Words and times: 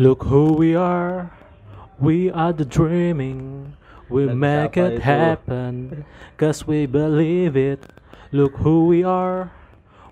Look 0.00 0.24
who 0.24 0.54
we 0.54 0.74
are. 0.74 1.28
We 2.00 2.30
are 2.32 2.54
the 2.56 2.64
dreaming. 2.64 3.76
We 4.08 4.24
Lagu 4.24 4.32
make 4.32 4.76
it 4.80 4.96
itu? 4.96 5.04
happen. 5.04 6.08
Cause 6.40 6.64
we 6.64 6.88
believe 6.88 7.52
it. 7.52 7.84
Look 8.32 8.56
who 8.64 8.88
we 8.88 9.04
are. 9.04 9.52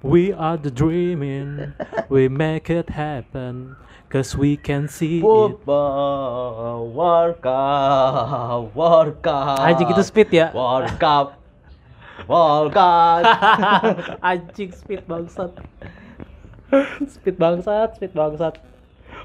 We 0.05 0.29
are 0.29 0.61
the 0.61 0.69
dreaming. 0.69 1.73
We 2.13 2.29
make 2.29 2.69
it 2.69 2.93
happen. 2.93 3.81
Cause 4.13 4.37
we 4.37 4.61
can 4.61 4.93
see 4.93 5.19
it. 5.19 5.25
Football 5.25 6.93
World 6.93 7.41
Cup 7.41 8.77
World 8.77 9.17
Cup 9.25 9.65
Anjing 9.65 9.89
itu 9.89 10.05
speed 10.05 10.29
ya. 10.29 10.53
World 10.53 10.93
Cup 11.01 11.41
World 12.29 12.77
Cup 12.77 13.25
Anjing 14.21 14.69
speed 14.77 15.09
bangsat. 15.09 15.57
speed 17.09 17.41
bangsat, 17.41 17.97
speed 17.97 18.13
bangsat. 18.13 18.68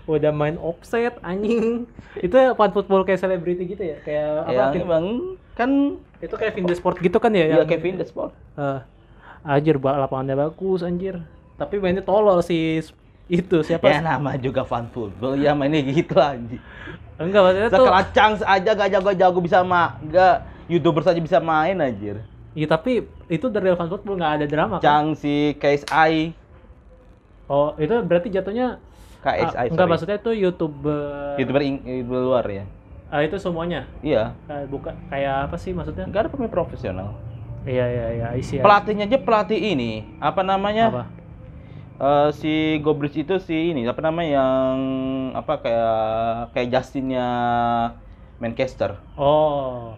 Udah 0.04 0.32
main 0.32 0.60
offset 0.60 1.16
anjing. 1.22 1.88
Itu 2.26 2.36
fan 2.36 2.72
football 2.72 3.04
kayak 3.04 3.20
selebriti 3.20 3.64
gitu 3.66 3.84
ya, 3.84 3.98
kayak 4.04 4.28
apa? 4.44 4.52
Ya 4.52 4.64
emang 4.76 5.06
kan 5.54 5.70
Itu 6.20 6.36
kayak 6.36 6.56
The 6.56 6.76
Sport 6.76 7.00
gitu 7.00 7.18
kan 7.20 7.32
ya? 7.32 7.46
Ya 7.46 7.50
yang- 7.58 7.68
Kevin 7.68 7.96
The 7.96 8.08
Sport 8.08 8.36
Eh, 8.54 8.80
anjir, 9.44 9.76
lapangannya 9.78 10.36
bagus 10.36 10.84
anjir. 10.84 11.20
Tapi 11.56 11.78
mainnya 11.78 12.02
tolol 12.02 12.42
si 12.42 12.80
s- 12.80 12.92
itu 13.26 13.64
siapa? 13.64 13.88
Ya 13.88 14.00
nama 14.00 14.36
juga 14.36 14.62
fan 14.64 14.90
football 14.90 15.40
Ya 15.40 15.56
mainnya 15.56 15.80
gitu 15.82 16.18
anjing 16.18 16.60
Enggak 17.16 17.42
maksudnya 17.42 17.70
tuh. 17.70 17.88
Sekelacang 17.88 18.32
aja 18.42 18.70
gak 18.74 18.90
jago-jago 18.92 19.40
bisa 19.40 19.62
ma 19.62 19.96
Gak 20.04 20.44
Youtuber 20.68 21.04
saja 21.04 21.20
bisa 21.20 21.38
main 21.38 21.78
anjir 21.78 22.20
Iya 22.52 22.68
tapi 22.68 23.02
itu 23.28 23.46
dari 23.48 23.74
fan 23.74 23.88
football 23.88 24.18
nggak 24.18 24.34
ada 24.38 24.46
drama 24.46 24.76
kan? 24.78 24.84
Cang 24.84 25.08
si 25.14 25.54
KSI 25.58 26.34
Oh 27.46 27.76
itu 27.76 27.94
berarti 28.02 28.28
jatuhnya 28.30 28.80
KSI 29.24 29.56
ah, 29.56 29.64
enggak 29.72 29.78
sorry. 29.88 29.92
maksudnya 29.92 30.18
itu 30.20 30.32
YouTube 30.36 30.76
Youtuber, 31.40 31.62
ing- 31.64 31.82
YouTuber 31.82 32.20
luar 32.22 32.46
ya 32.46 32.64
ah, 33.10 33.22
itu 33.24 33.38
semuanya 33.40 33.88
Iya 34.04 34.36
Kayak 34.44 34.66
bukan 34.68 34.94
kayak 35.08 35.36
apa 35.50 35.56
sih 35.56 35.72
maksudnya? 35.72 36.06
Gak 36.12 36.22
ada 36.28 36.30
pemain 36.30 36.52
profesional 36.52 37.08
Iya 37.64 37.86
iya 37.88 38.06
iya 38.20 38.28
isi 38.36 38.60
Pelatihnya 38.60 39.08
aja 39.08 39.18
pelatih 39.24 39.60
ini 39.60 40.04
Apa 40.20 40.44
namanya 40.44 40.92
apa? 40.92 41.04
Eh, 42.04 42.30
si 42.36 42.54
Gobris 42.84 43.16
itu 43.16 43.40
si 43.40 43.72
ini 43.72 43.88
apa 43.88 44.02
namanya 44.04 44.30
yang 44.44 44.78
apa 45.40 45.54
kayak 45.64 45.96
kayak 46.52 46.68
Justinnya 46.74 47.28
Manchester 48.42 48.98
Oh, 49.16 49.96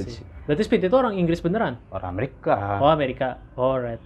see. 0.00 0.16
Berarti 0.46 0.62
Speed 0.66 0.82
itu 0.88 0.96
orang 0.96 1.14
Inggris 1.18 1.38
beneran? 1.44 1.78
orang 1.92 2.08
Amerika 2.18 2.80
Oh 2.80 2.90
Amerika, 2.90 3.38
alright. 3.58 4.00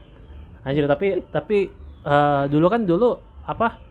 Anjir 0.67 0.85
tapi 0.91 1.23
tapi 1.31 1.71
eh, 2.05 2.43
dulu 2.51 2.67
kan 2.67 2.83
dulu 2.83 3.17
apa 3.47 3.86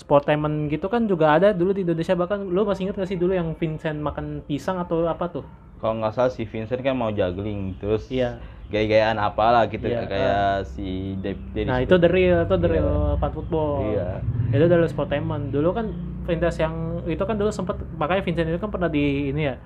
sportainment 0.00 0.66
gitu 0.66 0.88
kan 0.88 1.04
juga 1.04 1.36
ada 1.36 1.52
dulu 1.52 1.70
di 1.70 1.84
Indonesia 1.84 2.16
bahkan 2.16 2.40
lu 2.40 2.64
masih 2.64 2.88
inget 2.88 2.96
gak 2.96 3.04
sih 3.06 3.14
dulu 3.14 3.30
yang 3.30 3.52
Vincent 3.52 4.00
makan 4.00 4.40
pisang 4.42 4.80
atau 4.80 5.04
apa 5.04 5.28
tuh? 5.30 5.44
kalau 5.76 5.96
nggak 5.96 6.12
salah 6.12 6.28
si 6.28 6.44
Vincent 6.44 6.80
kan 6.80 6.92
mau 6.92 7.08
juggling 7.08 7.76
terus 7.76 8.08
Iya. 8.08 8.36
gaya-gayaan 8.68 9.16
apalah 9.16 9.64
gitu 9.66 9.84
Iya, 9.84 10.04
kayak 10.04 10.44
si 10.66 11.16
Dave 11.18 11.40
Dennis 11.50 11.68
Nah 11.68 11.80
itu 11.80 11.96
the 11.96 12.06
real, 12.06 12.44
itu 12.44 12.54
the 12.54 12.68
Iya. 12.68 12.74
real 12.76 12.92
fan 13.16 13.32
football. 13.32 13.72
Iya. 13.88 14.08
Itu 14.50 14.64
dari 14.66 14.86
sportainment. 14.86 15.48
Dulu 15.48 15.68
kan 15.72 15.86
Vincent 16.22 16.56
yang 16.58 16.74
itu 17.02 17.18
kan 17.18 17.34
dulu 17.34 17.48
sempat 17.48 17.80
makanya 17.94 18.22
Vincent 18.22 18.46
itu 18.46 18.58
kan 18.58 18.68
pernah 18.68 18.86
di 18.86 19.28
ini 19.28 19.42
ya 19.42 19.56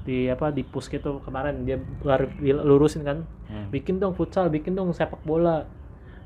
di 0.00 0.26
apa 0.26 0.48
di 0.48 0.62
push 0.62 0.88
gitu 0.88 1.20
kemarin 1.20 1.62
dia 1.62 1.76
lurusin 2.40 3.02
kan 3.02 3.26
Hmm. 3.46 3.66
bikin 3.68 3.98
dong 3.98 4.14
futsal 4.14 4.46
bikin 4.48 4.72
dong 4.72 4.94
sepak 4.94 5.18
bola 5.20 5.66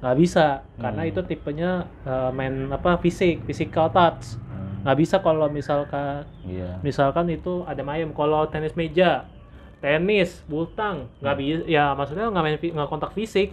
nggak 0.00 0.16
bisa 0.16 0.62
karena 0.76 1.02
Hmm. 1.04 1.10
itu 1.10 1.20
tipenya 1.22 1.70
uh, 2.04 2.30
main 2.30 2.70
apa 2.70 2.98
fisik 2.98 3.44
physical 3.44 3.88
touch. 3.90 4.36
Hmm. 4.50 4.84
nggak 4.84 4.96
bisa 5.00 5.16
kalau 5.24 5.48
misalkan 5.48 6.28
iya. 6.44 6.76
misalkan 6.80 7.28
itu 7.28 7.64
ada 7.64 7.80
mayem. 7.80 8.12
Kalau 8.12 8.44
tenis 8.46 8.76
meja 8.76 9.24
tenis 9.80 10.40
bultang 10.44 11.08
nggak 11.20 11.36
bisa 11.36 11.62
ya 11.68 11.92
maksudnya 11.92 12.28
nggak 12.28 12.44
main 12.44 12.56
nggak 12.60 12.88
kontak 12.88 13.12
fisik. 13.12 13.52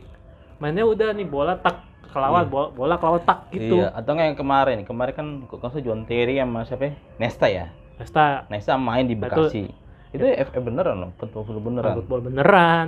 Mainnya 0.61 0.85
udah 0.85 1.15
nih 1.15 1.25
bola 1.25 1.57
tak 1.57 1.81
kelawan 2.11 2.43
Iya. 2.45 2.51
bola, 2.51 2.67
bola 2.75 2.95
kelawan 2.99 3.23
tak 3.23 3.47
gitu. 3.55 3.79
Iya 3.79 3.95
atau 3.95 4.11
nggak 4.11 4.27
yang 4.27 4.39
kemarin 4.39 4.77
kemarin 4.83 5.13
kan 5.15 5.27
kok 5.47 5.63
John 5.79 6.03
Terry 6.03 6.37
sama 6.37 6.67
siapa 6.67 6.91
ya? 6.91 6.93
Nesta 7.17 7.47
ya? 7.47 7.65
Nesta. 7.97 8.45
Nesta 8.51 8.73
main 8.75 9.07
di 9.07 9.15
Nah, 9.15 9.29
itu- 9.31 9.71
Itu 10.11 10.23
FF 10.27 10.59
beneran 10.59 10.95
loh 10.99 11.11
betul 11.15 11.43
beneran. 11.57 11.95
Football 11.95 12.21
beneran. 12.27 12.87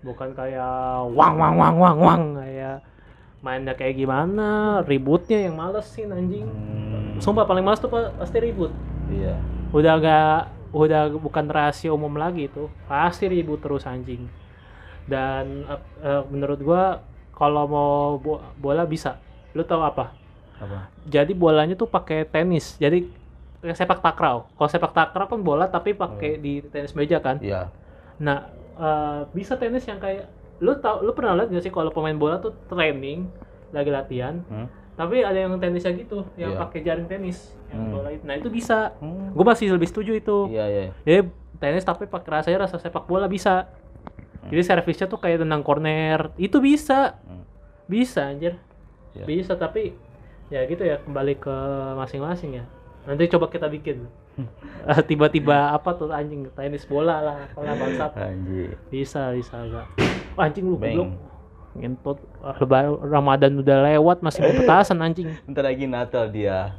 Bukan 0.00 0.28
kayak 0.32 1.08
wang 1.10 1.34
wang 1.36 1.54
wang 1.56 1.76
wang 1.76 1.98
wang. 1.98 2.22
Kayak 2.36 2.84
mainnya 3.38 3.72
kayak 3.72 3.96
gimana 3.96 4.48
ributnya 4.82 5.40
yang 5.40 5.56
malesin 5.56 6.10
anjing. 6.10 6.44
Hmm, 6.44 7.16
sumpah 7.18 7.44
paling 7.44 7.62
males 7.62 7.78
tuh 7.78 7.88
pa- 7.88 8.12
pasti 8.12 8.36
ribut. 8.36 8.68
Iya. 9.08 9.40
Udah 9.70 9.94
gak 9.96 10.40
udah 10.68 11.08
bukan 11.14 11.48
rahasia 11.48 11.88
umum 11.88 12.12
lagi 12.12 12.46
itu. 12.46 12.68
Pasti 12.84 13.24
ribut 13.26 13.58
terus 13.58 13.88
anjing. 13.88 14.28
Dan 15.08 15.64
ap- 15.64 15.88
eh, 15.98 16.22
menurut 16.28 16.60
gua 16.60 17.00
kalau 17.32 17.64
mau 17.64 17.92
bo- 18.18 18.44
bola 18.54 18.84
bisa. 18.84 19.16
Lu 19.54 19.64
tahu 19.64 19.80
apa? 19.80 20.12
Apa? 20.58 20.92
Jadi 21.06 21.32
bolanya 21.32 21.72
tuh 21.72 21.86
pakai 21.86 22.26
tenis. 22.26 22.76
Jadi 22.76 23.08
sepak 23.60 23.98
takraw 23.98 24.46
kalau 24.54 24.70
sepak 24.70 24.92
takraw 24.92 25.26
kan 25.26 25.40
bola 25.40 25.66
tapi 25.66 25.90
pakai 25.92 26.38
di 26.38 26.62
tenis 26.62 26.94
meja 26.94 27.18
kan 27.18 27.38
iya 27.40 27.66
Nah, 28.18 28.50
eh, 28.74 29.20
bisa 29.30 29.54
tenis 29.54 29.86
yang 29.86 30.02
kayak 30.02 30.26
lu 30.58 30.74
tau 30.74 30.98
lu 31.00 31.14
pernah 31.14 31.38
lihat 31.38 31.54
gak 31.54 31.62
sih 31.62 31.70
kalau 31.70 31.94
pemain 31.94 32.18
bola 32.18 32.42
tuh 32.42 32.50
training 32.66 33.30
lagi 33.70 33.94
latihan, 33.94 34.42
Hmm? 34.50 34.66
tapi 34.98 35.22
ada 35.22 35.38
yang 35.38 35.54
tenisnya 35.54 35.94
gitu, 35.94 36.26
yang 36.34 36.50
Iya. 36.50 36.58
pakai 36.58 36.82
jaring 36.82 37.06
tenis, 37.06 37.54
yang 37.70 37.78
Hmm. 37.78 37.92
bola 37.94 38.10
itu. 38.10 38.26
Nah, 38.26 38.34
itu 38.34 38.50
bisa. 38.50 38.90
Hmm. 38.98 39.30
Gue 39.30 39.44
masih 39.46 39.70
lebih 39.70 39.86
setuju 39.86 40.18
itu. 40.18 40.50
iya 40.50 40.66
iya 40.66 40.82
Jadi 41.06 41.30
tenis 41.58 41.86
tapi 41.86 42.10
pakai 42.10 42.42
rasanya 42.42 42.66
rasa 42.66 42.82
sepak 42.82 43.06
bola 43.06 43.30
bisa. 43.30 43.70
Jadi 44.50 44.62
servisnya 44.66 45.06
tuh 45.06 45.22
kayak 45.22 45.46
tendang 45.46 45.62
corner, 45.62 46.34
itu 46.34 46.58
bisa. 46.58 47.14
Hmm. 47.22 47.46
Bisa 47.86 48.26
anjir. 48.26 48.58
Iya. 49.14 49.30
Bisa 49.30 49.54
tapi 49.54 49.94
ya 50.50 50.66
gitu 50.66 50.82
ya 50.82 50.98
kembali 50.98 51.38
ke 51.38 51.54
masing-masing 51.94 52.58
ya. 52.58 52.64
Nanti 53.04 53.24
coba 53.28 53.46
kita 53.46 53.66
bikin. 53.66 54.04
Eh, 54.86 55.00
Tiba-tiba 55.08 55.70
apa 55.70 55.90
tuh 55.92 56.10
anjing 56.10 56.46
tenis 56.52 56.84
bola 56.84 57.18
lah, 57.18 57.36
kalau 57.52 57.74
bangsat. 57.74 58.12
anjir 58.14 58.78
Bisa, 58.88 59.32
bisa 59.32 59.58
enggak. 59.58 59.86
Anjing 60.34 60.64
lu 60.64 60.76
goblok. 60.76 61.10
Ngentot 61.78 62.18
lebaran 62.58 62.98
Ramadan 63.02 63.52
udah 63.54 63.76
lewat 63.86 64.18
masih 64.18 64.42
mau 64.42 64.54
petasan 64.54 64.98
anjing. 64.98 65.30
Bentar 65.46 65.64
lagi 65.64 65.84
Natal 65.86 66.24
dia. 66.28 66.74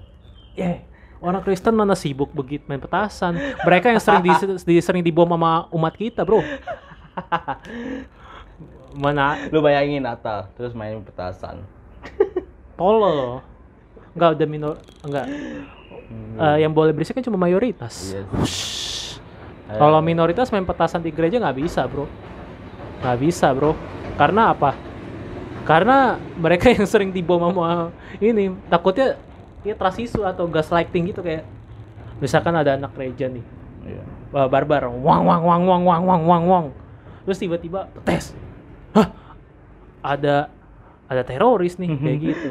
Eh, 0.56 0.84
orang 1.20 1.40
Kristen 1.40 1.72
mana 1.72 1.96
sibuk 1.96 2.32
begitu 2.32 2.68
main 2.68 2.80
petasan. 2.80 3.36
Mereka 3.64 3.96
yang 3.96 4.02
sering 4.02 4.24
di, 4.24 4.32
di- 4.68 4.84
sering 4.84 5.04
dibom 5.04 5.30
sama 5.30 5.68
umat 5.72 5.94
kita, 5.96 6.24
Bro. 6.24 6.44
Mana 8.90 9.38
Lu 9.54 9.62
bayangin 9.62 10.02
Natal 10.02 10.50
terus 10.54 10.74
main 10.74 11.00
petasan. 11.00 11.62
tolol. 12.76 13.44
Enggak 14.16 14.30
udah 14.36 14.48
minor 14.48 14.76
enggak. 15.04 15.28
Eh, 16.40 16.58
yang 16.64 16.72
boleh 16.72 16.96
berisik 16.96 17.20
kan 17.20 17.26
cuma 17.26 17.38
mayoritas. 17.38 18.16
Iya. 18.16 18.24
Kalau 19.70 20.02
minoritas 20.02 20.50
main 20.50 20.66
petasan 20.66 21.06
di 21.06 21.14
gereja 21.14 21.38
nggak 21.38 21.58
bisa, 21.62 21.86
bro. 21.86 22.10
Nggak 23.04 23.18
bisa, 23.22 23.54
bro. 23.54 23.78
Karena 24.18 24.56
apa? 24.56 24.74
Karena 25.68 26.18
mereka 26.40 26.72
yang 26.76 26.90
sering 26.90 27.14
dibom 27.14 27.44
sama 27.44 27.94
ini 28.18 28.50
takutnya 28.72 29.20
ya 29.62 29.76
trust 29.76 30.18
atau 30.18 30.48
gaslighting 30.48 31.12
gitu 31.14 31.22
kayak 31.22 31.44
misalkan 32.24 32.56
ada 32.56 32.80
anak 32.80 32.96
gereja 32.96 33.28
nih 33.28 33.44
Iya. 33.80 34.04
uh, 34.36 34.48
barbar 34.52 34.92
wang 34.92 35.24
wang 35.24 35.44
wang 35.44 35.64
wang 35.66 35.84
wang 35.88 36.04
wang 36.04 36.24
wang 36.28 36.44
wang 36.46 36.66
terus 37.24 37.40
tiba-tiba 37.40 37.88
tes 38.04 38.36
hah 38.92 39.08
ada 40.04 40.52
ada 41.08 41.22
teroris 41.24 41.80
nih 41.80 41.96
kayak 41.96 42.20
gitu 42.20 42.48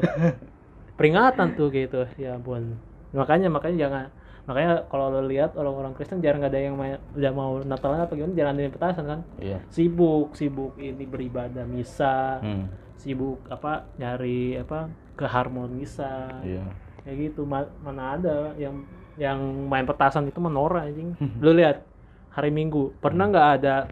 peringatan 0.99 1.55
tuh 1.55 1.69
gitu 1.71 2.09
ya 2.17 2.37
ampun 2.37 2.81
makanya 3.11 3.49
makanya 3.49 3.77
jangan 3.81 4.07
makanya 4.45 4.85
kalau 4.87 5.09
lo 5.09 5.21
lihat 5.23 5.53
orang-orang 5.55 5.93
Kristen 5.93 6.19
jarang 6.19 6.41
ada 6.41 6.57
yang 6.57 6.73
main, 6.73 6.97
udah 7.13 7.33
mau 7.33 7.61
Natalan 7.61 8.01
apa 8.01 8.13
gimana 8.13 8.33
jarang 8.33 8.53
ada 8.55 8.63
yang 8.63 8.73
petasan 8.73 9.05
kan? 9.05 9.21
Iya. 9.37 9.59
sibuk 9.69 10.33
sibuk 10.33 10.73
ini 10.77 11.05
beribadah 11.05 11.65
misa 11.65 12.41
Hmm. 12.41 12.65
sibuk 12.95 13.45
apa 13.47 13.85
nyari 13.95 14.57
apa 14.57 14.89
keharmonisan. 15.15 16.41
Iya. 16.43 16.65
kayak 17.01 17.17
gitu 17.27 17.45
Ma- 17.45 17.73
mana 17.79 18.15
ada 18.15 18.53
yang 18.55 18.85
yang 19.17 19.39
main 19.65 19.85
petasan 19.85 20.25
itu 20.25 20.39
menora 20.39 20.85
anjing. 20.85 21.13
Lu 21.39 21.51
lihat 21.51 21.85
hari 22.31 22.49
minggu 22.49 22.97
pernah 22.99 23.25
nggak 23.27 23.49
ada 23.55 23.89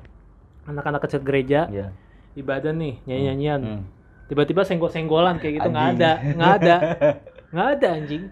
anak-anak 0.65 1.05
kecil 1.05 1.21
gereja? 1.21 1.67
Iya. 1.67 1.93
ibadah 2.35 2.69
nih 2.71 3.01
nyanyi-nyanyian. 3.03 3.61
Hmm. 3.61 3.83
tiba-tiba 4.27 4.61
senggol-senggolan 4.61 5.39
kayak 5.39 5.55
gitu 5.57 5.69
nggak 5.71 5.89
ada 5.95 6.11
nggak 6.33 6.53
ada. 6.57 6.77
Nggak 7.53 7.69
ada 7.73 7.89
anjing 7.95 8.25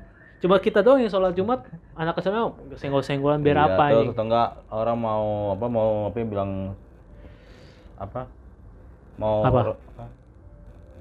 coba 0.44 0.61
kita 0.61 0.85
doang 0.85 1.00
yang 1.00 1.08
sholat 1.08 1.32
jumat 1.32 1.64
anak 1.96 2.20
kecilnya 2.20 2.52
senggol-senggolan 2.76 3.41
biar 3.41 3.56
Iya, 3.56 3.64
apa 3.67 3.85
terus 3.88 4.12
Atau 4.12 4.25
enggak 4.29 4.49
orang 4.69 4.99
mau 5.00 5.25
apa 5.56 5.67
mau 5.67 5.91
apa 6.12 6.17
ya, 6.20 6.26
bilang 6.29 6.50
apa? 7.96 8.29
Mau 9.17 9.41
Apa? 9.41 9.61
apa? 9.73 10.05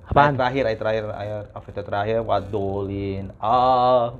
Apaan? 0.03 0.31
Ayat 0.31 0.35
terakhir, 0.35 0.63
ayat 0.63 0.79
terakhir, 0.79 1.03
ayat 1.11 1.45
Avita 1.55 1.81
terakhir, 1.81 2.17
Wadolin. 2.21 3.31
Ah. 3.39 4.11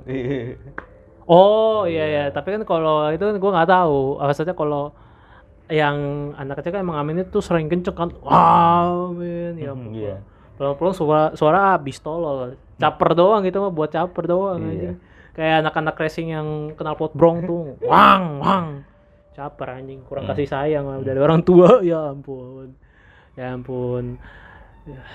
Oh 1.24 1.84
iya 1.84 2.04
iya, 2.04 2.24
tapi 2.28 2.52
kan 2.52 2.64
kalau 2.64 3.08
itu 3.08 3.20
kan 3.20 3.36
gue 3.36 3.50
nggak 3.52 3.70
tahu. 3.70 4.20
Maksudnya 4.20 4.52
kalau 4.52 4.92
yang 5.68 5.96
anak 6.36 6.60
kecil 6.60 6.76
kan 6.76 6.84
emang 6.84 7.00
Amin 7.00 7.24
itu 7.24 7.40
sering 7.40 7.68
kenceng 7.68 7.96
kan. 7.96 8.10
Wow, 8.20 9.12
Amin. 9.16 9.56
Ya 9.56 9.72
ampun. 9.72 9.92
Iya. 9.92 10.16
Pulang-pulang 10.56 10.92
suara 10.92 11.32
suara 11.32 11.76
habis 11.76 11.96
tolol. 11.96 12.56
Caper 12.76 13.10
doang 13.14 13.40
gitu 13.44 13.60
mah 13.60 13.72
buat 13.72 13.88
caper 13.88 14.24
doang 14.24 14.60
Iya. 14.64 14.72
aja. 14.72 14.90
Kayak 15.34 15.66
anak-anak 15.66 15.98
racing 15.98 16.30
yang 16.30 16.46
kenal 16.72 16.94
pot 16.94 17.10
brong 17.10 17.42
tuh. 17.42 17.74
Wang, 17.82 18.38
wang. 18.38 18.66
Caper 19.34 19.66
anjing, 19.74 20.06
kurang 20.06 20.24
Hmm. 20.24 20.32
kasih 20.32 20.46
sayang 20.46 20.86
lah 20.86 21.02
dari 21.02 21.18
orang 21.18 21.42
tua. 21.42 21.78
Ya 21.82 22.06
ampun. 22.06 22.78
Ya 23.34 23.50
ampun. 23.50 24.22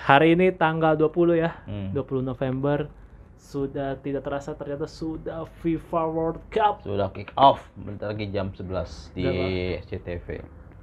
Hari 0.03 0.35
ini 0.35 0.51
tanggal 0.51 0.99
20 0.99 1.39
ya. 1.39 1.55
Hmm. 1.63 1.95
20 1.95 2.19
November 2.19 2.91
sudah 3.39 3.95
tidak 3.97 4.27
terasa 4.27 4.51
ternyata 4.51 4.83
sudah 4.83 5.47
FIFA 5.63 6.03
World 6.11 6.39
Cup. 6.51 6.83
Sudah 6.83 7.07
kick 7.09 7.31
off 7.33 7.63
bentar 7.79 8.11
lagi 8.11 8.27
jam 8.27 8.51
11 8.51 9.15
di 9.15 9.23
Berapa? 9.23 9.79
SCTV. 9.79 10.27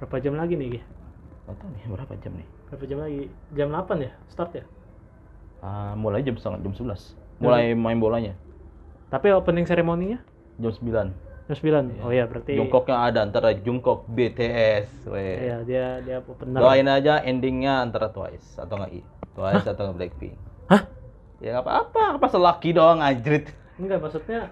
Berapa 0.01 0.15
jam 0.17 0.33
lagi 0.33 0.57
nih? 0.57 0.81
Nggak 1.45 1.55
tahu 1.55 1.69
nih 1.69 1.83
berapa 1.85 2.13
jam 2.17 2.33
nih? 2.33 2.47
Berapa 2.67 2.83
jam 2.83 2.97
lagi? 2.97 3.23
Jam 3.53 3.67
8 3.69 4.01
ya? 4.01 4.11
Start 4.27 4.51
ya? 4.57 4.65
Ah, 5.61 5.93
mulai 5.93 6.25
jam 6.25 6.33
setengah 6.33 6.57
jam 6.59 6.73
11. 6.73 7.13
Mulai 7.37 7.77
main 7.77 8.01
bolanya 8.01 8.33
Tapi 9.07 9.31
opening 9.31 9.63
seremoninya 9.63 10.19
jam 10.59 10.71
9. 10.73 11.47
jam 11.47 11.55
9. 11.55 12.03
Oh 12.03 12.11
iya 12.11 12.27
berarti 12.27 12.59
Jungkooknya 12.59 12.95
ada 13.07 13.19
antara 13.23 13.55
Jungkook 13.55 14.03
BTS. 14.11 15.07
weh. 15.07 15.47
Iya, 15.47 15.57
dia 15.63 15.85
dia 16.03 16.17
opener. 16.19 16.59
Doain 16.59 16.87
aja 16.91 17.23
endingnya 17.23 17.79
antara 17.87 18.11
Twice 18.11 18.59
atau 18.59 18.75
nggak 18.75 18.91
I. 18.91 19.01
Twice 19.31 19.67
atau 19.67 19.81
nggak 19.87 19.95
Blackpink. 19.95 20.35
Hah? 20.67 20.81
Ya 21.39 21.61
apa-apa, 21.61 22.19
apa 22.19 22.27
selaki 22.27 22.75
doang 22.75 22.99
anjrit. 22.99 23.53
Enggak 23.77 24.01
maksudnya 24.01 24.49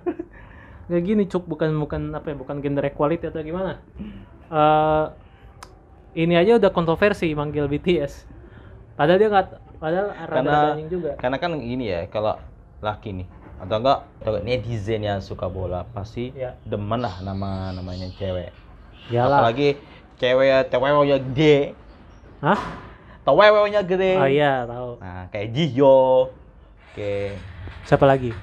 Kayak 0.85 1.01
gini 1.01 1.23
cuk 1.25 1.49
bukan 1.49 1.73
bukan 1.81 2.13
apa 2.13 2.29
ya 2.29 2.35
bukan 2.37 2.61
gender 2.61 2.85
equality 2.85 3.25
atau 3.25 3.41
gimana? 3.41 3.81
Eh 4.53 5.05
ini 6.15 6.37
aja 6.37 6.61
udah 6.61 6.69
kontroversi 6.69 7.33
manggil 7.33 7.65
BTS. 7.65 8.29
Padahal 8.93 9.17
dia 9.19 9.29
nggak 9.33 9.47
padahal 9.81 10.07
Karena 10.29 10.57
juga. 10.87 11.11
karena 11.19 11.37
kan 11.41 11.51
ini 11.59 11.89
ya 11.89 12.05
kalau 12.07 12.37
laki 12.79 13.11
nih 13.11 13.27
atau 13.55 13.75
enggak 13.79 13.99
atau 14.19 14.29
enggak 14.35 14.45
netizen 14.45 15.01
yang 15.01 15.19
suka 15.19 15.47
bola 15.47 15.87
pasti 15.89 16.35
Iya. 16.35 16.59
demen 16.63 16.99
lah 16.99 17.19
nama 17.19 17.71
namanya 17.71 18.11
cewek. 18.13 18.51
Iyalah. 19.07 19.39
Apalagi 19.39 19.79
cewek 20.17 20.67
ceweknya 20.67 21.17
gede, 21.21 21.57
Hah? 22.41 22.59
ceweknya 23.25 23.81
gede. 23.81 24.11
Oh 24.17 24.29
iya, 24.29 24.53
tahu. 24.65 24.91
Nah, 24.99 25.25
kayak 25.29 25.49
Jiyo, 25.51 26.29
kayak 26.93 27.39
Siapa 27.85 28.05
lagi? 28.05 28.33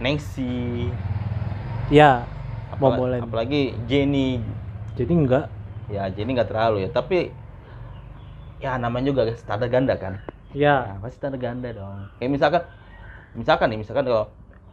Nexi, 0.00 0.88
Ya, 1.88 2.24
mau 2.78 2.92
apala- 2.92 2.98
boleh. 3.00 3.18
apalagi 3.20 3.62
Jenny. 3.84 4.40
Jadi 4.96 5.12
enggak. 5.12 5.46
Ya, 5.88 6.06
Jenny 6.08 6.36
nggak 6.36 6.48
terlalu 6.48 6.84
ya, 6.84 6.88
tapi 6.88 7.32
ya 8.60 8.76
namanya 8.76 9.08
juga 9.08 9.22
standar 9.34 9.68
ganda 9.68 9.96
kan. 9.96 10.20
Ya, 10.52 10.84
Nah, 10.84 10.96
pasti 11.00 11.16
standar 11.16 11.40
ganda 11.40 11.68
dong. 11.72 12.06
Kayak 12.16 12.30
misalkan 12.30 12.62
misalkan 13.32 13.66
nih, 13.72 13.78
misalkan 13.80 14.04
kalau 14.04 14.24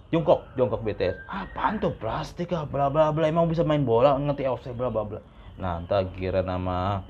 Jungkook, 0.07 0.39
Jungkook 0.55 0.81
BTS. 0.81 1.19
Apaan 1.27 1.77
tuh 1.77 1.91
plastik 1.91 2.55
ah, 2.55 2.63
bla 2.63 2.87
bla 2.87 3.11
bla. 3.11 3.27
Emang 3.27 3.45
bisa 3.45 3.61
main 3.61 3.83
bola, 3.83 4.15
ngerti 4.15 4.47
offset 4.47 4.71
bla 4.71 4.87
bla 4.87 5.03
bla. 5.03 5.19
Nah, 5.57 5.83
entar 5.83 6.07
kira 6.15 6.39
nama 6.39 7.03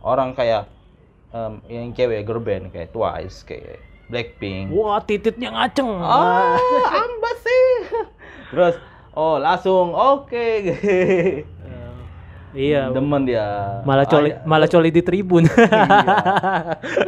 orang 0.00 0.32
kayak 0.32 0.64
em, 1.28 1.60
yang 1.68 1.92
cewek 1.92 2.24
girl 2.24 2.40
band 2.40 2.72
kayak 2.72 2.88
Twice, 2.88 3.44
kayak 3.44 3.84
Blackpink. 4.08 4.72
wah 4.72 4.96
tititnya 4.98 5.52
ngaceng. 5.52 5.92
Ah, 6.00 6.56
ambas 7.04 7.36
sih. 7.44 7.68
Terus, 8.48 8.74
oh 9.12 9.36
langsung 9.36 9.92
oke. 9.92 10.32
Eh, 10.32 11.44
iya. 12.72 12.88
Demen 12.88 13.28
dia. 13.28 13.84
Malah 13.84 14.08
coli 14.08 14.32
Ah, 14.32 14.40
malah 14.48 14.64
coli 14.64 14.88
di 14.88 15.04
tribun. 15.04 15.44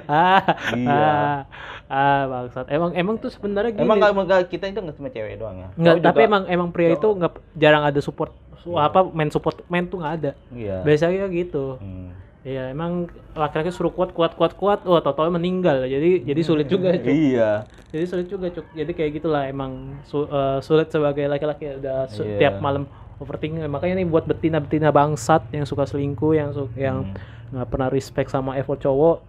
ah, 0.05 0.45
Iya. 0.77 1.49
Ah, 1.91 2.23
bangsat. 2.25 2.67
Emang 2.69 2.95
emang 2.95 3.19
tuh 3.19 3.29
sebenarnya 3.29 3.75
gini. 3.75 3.83
Emang 3.83 3.99
nggak- 3.99 4.47
kita 4.47 4.65
itu 4.65 4.79
nggak 4.79 4.97
cuma 4.97 5.11
cewek 5.11 5.35
doang 5.37 5.57
ya? 5.59 5.69
Nggak, 5.75 5.95
tapi 6.01 6.17
juga- 6.17 6.29
emang 6.31 6.43
emang 6.47 6.69
pria 6.71 6.95
itu 6.95 7.09
nggak 7.11 7.33
jarang 7.55 7.83
ada 7.83 7.99
support 7.99 8.31
su- 8.57 8.71
Iya. 8.71 8.87
apa 8.87 9.01
main 9.07 9.29
support 9.29 9.57
main 9.67 9.85
tuh 9.85 9.99
nggak 9.99 10.15
ada. 10.17 10.33
Iya. 10.49 10.81
Biasanya 10.81 11.27
gitu. 11.29 11.77
Hmm. 11.77 12.15
Iya, 12.41 12.73
emang 12.73 13.05
laki-laki 13.33 13.69
suruh 13.69 13.91
kuat 13.91 14.13
kuat 14.13 14.33
kuat 14.33 14.55
kuat, 14.55 14.81
wah 14.83 15.01
tau 15.01 15.13
meninggal. 15.29 15.85
Jadi 15.85 16.25
jadi 16.25 16.41
sulit 16.41 16.67
juga, 16.67 16.89
Cuk. 16.95 17.05
Iya. 17.05 17.69
Jadi 17.91 18.05
sulit 18.07 18.27
juga, 18.27 18.49
Cuk. 18.49 18.65
Jadi 18.73 18.93
kayak 18.95 19.11
gitulah 19.15 19.45
emang 19.45 20.01
su- 20.03 20.25
eh, 20.25 20.59
sulit 20.61 20.89
sebagai 20.89 21.27
laki-laki 21.27 21.77
udah 21.77 22.09
su- 22.09 22.25
Iya. 22.25 22.39
tiap 22.39 22.55
malam 22.59 22.89
overthinking. 23.19 23.61
Makanya 23.67 24.01
nih 24.01 24.09
buat 24.09 24.25
betina-betina 24.25 24.89
bangsat 24.89 25.53
yang 25.53 25.69
suka 25.69 25.85
selingkuh, 25.85 26.33
yang 26.33 26.49
su- 26.51 26.73
yang 26.75 27.13
Hmm. 27.13 27.17
nggak 27.53 27.69
pernah 27.69 27.89
respect 27.89 28.29
sama 28.29 28.57
effort 28.57 28.81
cowok. 28.81 29.21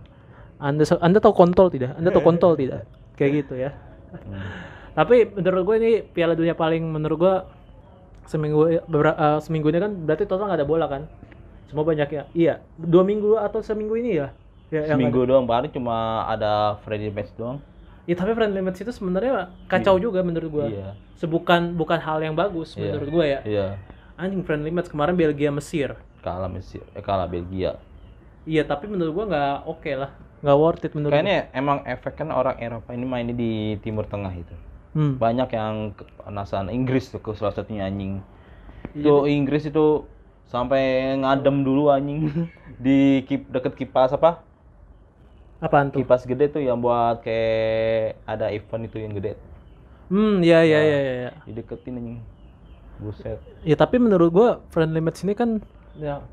Anda 0.61 0.85
Anda 1.01 1.17
tahu 1.17 1.33
kontol 1.33 1.73
tidak? 1.73 1.97
Anda 1.97 2.13
tahu 2.13 2.21
kontol 2.21 2.53
tidak? 2.53 2.85
Kayak 3.17 3.31
gitu 3.45 3.53
ya. 3.57 3.73
Hmm. 4.13 4.37
Tapi 4.97 5.25
menurut 5.33 5.61
gue 5.65 5.75
ini 5.81 5.91
Piala 6.05 6.37
Dunia 6.37 6.53
paling 6.53 6.85
menurut 6.85 7.17
gue 7.17 7.35
seminggu 8.29 8.85
beberapa 8.85 9.17
eh, 9.17 9.39
seminggu 9.41 9.67
ini 9.73 9.79
kan 9.81 9.91
berarti 10.05 10.23
total 10.29 10.53
nggak 10.53 10.59
ada 10.61 10.67
bola 10.67 10.85
kan? 10.85 11.09
Semua 11.65 11.87
banyak 11.87 12.09
ya. 12.11 12.23
Iya, 12.35 12.53
dua 12.77 13.01
minggu 13.01 13.39
atau 13.39 13.63
seminggu 13.63 13.95
ini 13.97 14.19
ya? 14.19 14.35
Ya, 14.71 14.87
yang 14.87 14.99
Seminggu 15.03 15.27
doang, 15.27 15.43
paling 15.43 15.67
cuma 15.71 16.23
ada 16.31 16.79
friendly 16.87 17.11
match 17.11 17.31
doang. 17.35 17.59
ada. 17.59 18.07
Ya, 18.07 18.15
tapi 18.15 18.31
friendly 18.31 18.63
match 18.63 18.79
itu 18.79 18.91
sebenarnya 18.95 19.51
kacau 19.67 19.99
juga 19.99 20.23
menurut 20.23 20.47
gue. 20.47 20.65
Iya. 20.79 20.95
Sebukan 21.19 21.75
bukan 21.75 21.99
hal 21.99 22.23
yang 22.23 22.35
bagus 22.39 22.75
Iya. 22.79 22.95
menurut 22.95 23.07
gue 23.11 23.25
ya. 23.27 23.39
Iya. 23.43 23.67
Anjing 24.15 24.43
friendly 24.47 24.71
match 24.71 24.87
kemarin 24.87 25.15
Belgia 25.19 25.51
Mesir. 25.51 25.95
Kalah 26.23 26.47
Mesir, 26.47 26.83
eh 26.95 27.03
kalah 27.03 27.27
Belgia. 27.27 27.79
Iya, 28.47 28.63
tapi 28.63 28.87
menurut 28.87 29.11
gue 29.11 29.25
nggak 29.31 29.55
oke 29.67 29.91
lah. 29.95 30.11
Nggak 30.41 30.57
worth 30.57 30.85
it 30.85 30.93
menurut 30.97 31.13
Kayaknya 31.13 31.53
emang 31.53 31.85
efek 31.85 32.17
kan 32.17 32.33
orang 32.33 32.57
Eropa 32.57 32.89
ini 32.97 33.05
mainnya 33.05 33.35
di 33.37 33.77
Timur 33.85 34.09
Tengah 34.09 34.33
itu. 34.33 34.55
Hmm. 34.97 35.15
Banyak 35.21 35.49
yang 35.53 35.95
kepanasan 35.95 36.67
Inggris 36.73 37.13
tuh 37.13 37.21
ke 37.21 37.31
salah 37.37 37.53
satunya 37.53 37.87
anjing. 37.87 38.19
Iya, 38.97 39.05
Tuh 39.05 39.29
Inggris 39.29 39.69
itu 39.69 40.03
sampai 40.49 41.15
ngadem 41.21 41.63
dulu 41.63 41.93
anjing 41.93 42.49
di 42.85 43.23
kip, 43.29 43.47
deket 43.53 43.77
kipas 43.77 44.11
apa? 44.17 44.43
Apaan 45.61 45.93
tuh? 45.93 46.01
Kipas 46.01 46.25
gede 46.25 46.49
tuh 46.49 46.59
yang 46.65 46.81
buat 46.81 47.21
kayak 47.21 48.17
ada 48.25 48.49
event 48.49 48.89
itu 48.89 48.97
yang 48.97 49.13
gede. 49.13 49.37
Hmm, 50.11 50.43
ya 50.43 50.65
ya 50.65 50.79
ya 50.81 50.99
ya. 50.99 51.13
ya. 51.29 51.31
Dideketin 51.47 52.01
anjing. 52.01 52.19
Buset. 52.97 53.37
Ya 53.61 53.77
tapi 53.77 54.01
menurut 54.01 54.33
gua 54.33 54.49
friendly 54.73 54.99
match 54.99 55.21
ini 55.21 55.37
kan 55.37 55.61
ya 55.95 56.25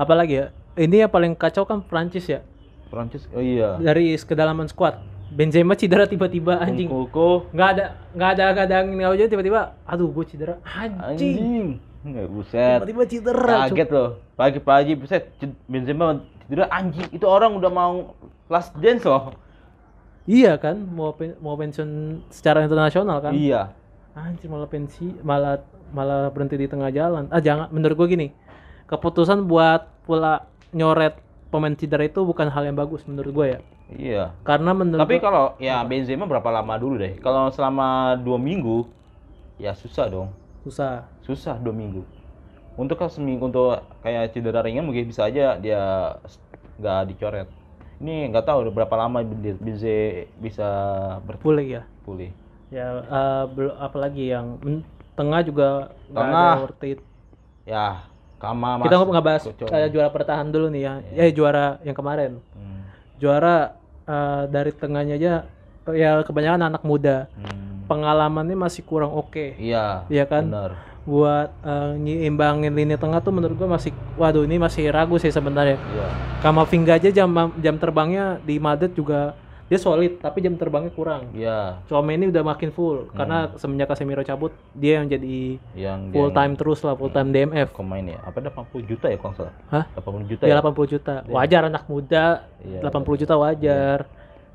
apalagi 0.00 0.34
ya 0.34 0.46
ini 0.78 1.02
yang 1.02 1.10
paling 1.10 1.34
kacau 1.34 1.66
kan 1.66 1.82
Prancis 1.82 2.26
ya 2.30 2.40
Prancis, 2.88 3.28
oh 3.30 3.38
iya. 3.38 3.76
dari 3.76 4.16
kedalaman 4.16 4.66
squad 4.66 4.96
Benzema 5.28 5.76
cedera 5.76 6.08
tiba-tiba 6.08 6.56
anjing 6.56 6.88
Koko 6.88 7.52
nggak 7.52 7.68
ada 7.68 7.84
nggak 8.16 8.30
ada 8.32 8.44
nggak 8.48 8.64
ada 8.64 8.74
angin 8.80 8.94
nggak 8.96 9.10
hujan 9.12 9.28
tiba-tiba 9.28 9.60
aduh 9.84 10.08
gue 10.08 10.24
cedera 10.24 10.54
anjing 10.64 11.04
anjing. 11.04 11.66
Nggak 11.98 12.26
buset. 12.30 12.78
tiba-tiba 12.80 13.04
cedera. 13.04 13.56
Kaget 13.66 13.88
loh. 13.90 14.08
Pagi-pagi 14.34 14.92
buset 14.96 15.28
Benzema 15.66 16.16
cedera 16.42 16.64
anjing. 16.72 17.12
Itu 17.12 17.28
orang 17.28 17.52
udah 17.54 17.68
mau 17.68 18.16
last 18.48 18.72
dance 18.80 19.04
loh. 19.04 19.36
iya 20.24 20.56
kan 20.56 20.76
mau 20.76 21.12
pen- 21.12 21.36
mau 21.40 21.56
pensiun 21.56 22.20
secara 22.28 22.60
internasional 22.60 23.20
kan 23.20 23.32
Iya. 23.32 23.72
anjing 24.12 24.48
malah 24.48 24.68
pensi 24.68 25.12
malah 25.20 25.60
malah 25.88 26.28
berhenti 26.28 26.56
di 26.56 26.68
tengah 26.68 26.92
jalan 26.92 27.28
ah 27.28 27.40
jangan 27.40 27.68
menurut 27.72 27.96
gue 27.96 28.08
gini 28.12 28.28
keputusan 28.84 29.44
buat 29.44 29.88
pula 30.04 30.44
nyoret 30.72 31.16
pemain 31.48 31.74
cedera 31.76 32.04
itu 32.04 32.20
bukan 32.24 32.48
hal 32.52 32.62
yang 32.68 32.76
bagus 32.76 33.04
menurut 33.08 33.32
gue 33.32 33.46
ya 33.56 33.60
Iya. 33.88 34.24
karena 34.44 34.76
menurut 34.76 35.00
Tapi 35.00 35.16
kalau 35.16 35.56
ya 35.56 35.80
Benzema 35.80 36.28
berapa 36.28 36.48
lama 36.52 36.76
dulu 36.76 37.00
deh? 37.00 37.16
Kalau 37.24 37.48
selama 37.48 38.20
dua 38.20 38.36
minggu, 38.36 38.84
ya 39.56 39.72
susah 39.72 40.12
dong. 40.12 40.28
susah 40.60 41.08
Susah 41.24 41.56
dua 41.56 41.72
minggu. 41.72 42.04
Untuk 42.76 43.00
seminggu 43.08 43.48
untuk 43.48 43.80
kayak 44.04 44.36
cedera 44.36 44.60
ringan 44.60 44.84
mungkin 44.84 45.08
bisa 45.08 45.24
aja 45.26 45.56
dia 45.56 46.14
nggak 46.78 47.00
dicoret. 47.10 47.48
Ini 47.98 48.28
nggak 48.30 48.44
tahu 48.46 48.68
udah 48.68 48.72
berapa 48.76 48.94
lama 48.94 49.24
Benze 49.24 50.28
bisa 50.38 50.68
bisa 51.18 51.38
pulih 51.42 51.80
ya 51.80 51.82
berpulih. 52.04 52.30
ya 52.68 52.86
bel- 53.48 53.76
apalagi 53.80 54.30
yang 54.30 54.60
tengah 55.16 55.40
juga 55.42 55.96
nggak 56.12 56.22
ada 56.22 56.28
Tengah. 56.28 56.54
worth 56.60 56.84
it 56.84 57.00
Ya, 57.68 58.04
Kama 58.38 58.80
kita 58.80 58.94
nggak 58.96 59.26
bahas 59.26 59.42
eh, 59.44 59.88
juara 59.88 60.08
bertahan 60.08 60.46
dulu 60.46 60.70
nih 60.70 60.82
ya 60.82 60.92
ya 61.12 61.24
juara 61.30 61.66
yang 61.82 61.92
kemarin 61.92 62.38
Hmm. 62.54 62.86
juara 63.16 63.74
eh, 64.04 64.42
dari 64.46 64.70
tengahnya 64.70 65.14
aja 65.14 65.32
ya 65.88 66.10
kebanyakan 66.22 66.62
anak 66.64 66.82
muda 66.82 67.26
Hmm. 67.34 67.84
pengalamannya 67.84 68.54
masih 68.54 68.82
kurang 68.82 69.10
oke 69.10 69.56
Iya. 69.56 70.06
Iya 70.06 70.24
kan? 70.24 70.44
Bener. 70.46 70.72
buat 71.02 71.48
eh, 71.62 71.92
nyiimbangin 71.96 72.68
lini 72.70 72.94
tengah 72.94 73.18
tuh 73.18 73.32
menurut 73.32 73.56
gua 73.56 73.74
masih 73.74 73.90
waduh 74.14 74.44
ini 74.44 74.56
masih 74.56 74.86
ragu 74.88 75.16
sih 75.16 75.28
sebenarnya 75.28 75.80
Iya. 75.80 76.08
Kamavinga 76.38 76.94
aja 76.94 77.08
jam 77.10 77.32
jam 77.56 77.74
terbangnya 77.74 78.36
di 78.40 78.60
Madrid 78.60 78.92
juga 78.92 79.32
dia 79.68 79.76
solid 79.76 80.16
tapi 80.16 80.40
jam 80.40 80.56
terbangnya 80.56 80.88
kurang. 80.90 81.28
Iya, 81.30 81.84
Chouameni 81.84 82.26
udah 82.26 82.40
makin 82.42 82.68
full 82.68 83.12
karena 83.12 83.52
semenjak 83.54 83.88
Casemiro 83.88 84.20
cabut 84.22 84.48
dia 84.72 84.96
yang 84.96 85.06
jadi 85.06 85.60
yang 85.76 86.08
full 86.08 86.28
time 86.30 86.52
terus 86.54 86.80
lah 86.80 86.92
full 86.92 87.08
time 87.08 87.28
DMF. 87.28 87.70
pemain 87.70 88.00
ya. 88.02 88.18
Apa 88.22 88.40
80 88.40 88.80
juta 88.82 89.06
ya 89.06 89.16
kalau 89.16 89.34
salah? 89.34 89.54
Hah? 89.68 89.84
80 89.94 90.24
juta 90.26 90.42
Dia 90.42 90.52
ya. 90.52 90.64
80 90.64 90.88
juta. 90.88 91.14
Wajar 91.26 91.62
anak 91.64 91.84
muda 91.84 92.48
Iya, 92.58 92.80
80 92.82 93.16
juta 93.18 93.34
wajar. 93.34 93.98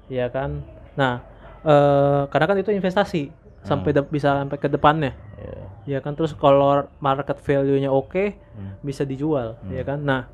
Iya 0.05 0.25
kan? 0.27 0.65
Nah, 0.93 1.21
eh 1.61 2.21
karena 2.27 2.45
kan 2.45 2.57
itu 2.57 2.71
investasi 2.71 3.29
sampai 3.61 3.93
de- 3.93 4.09
bisa 4.09 4.35
sampai 4.35 4.57
ke 4.57 4.67
depannya. 4.67 5.13
Iya. 5.37 5.61
Ya 5.85 5.99
kan 5.99 6.13
terus 6.13 6.33
kalau 6.33 6.67
market 6.97 7.37
value-nya 7.37 7.87
oke 7.87 8.33
Hmm. 8.51 8.75
bisa 8.79 9.03
dijual, 9.03 9.55
ya 9.67 9.83
kan? 9.83 9.99
Nah, 9.99 10.25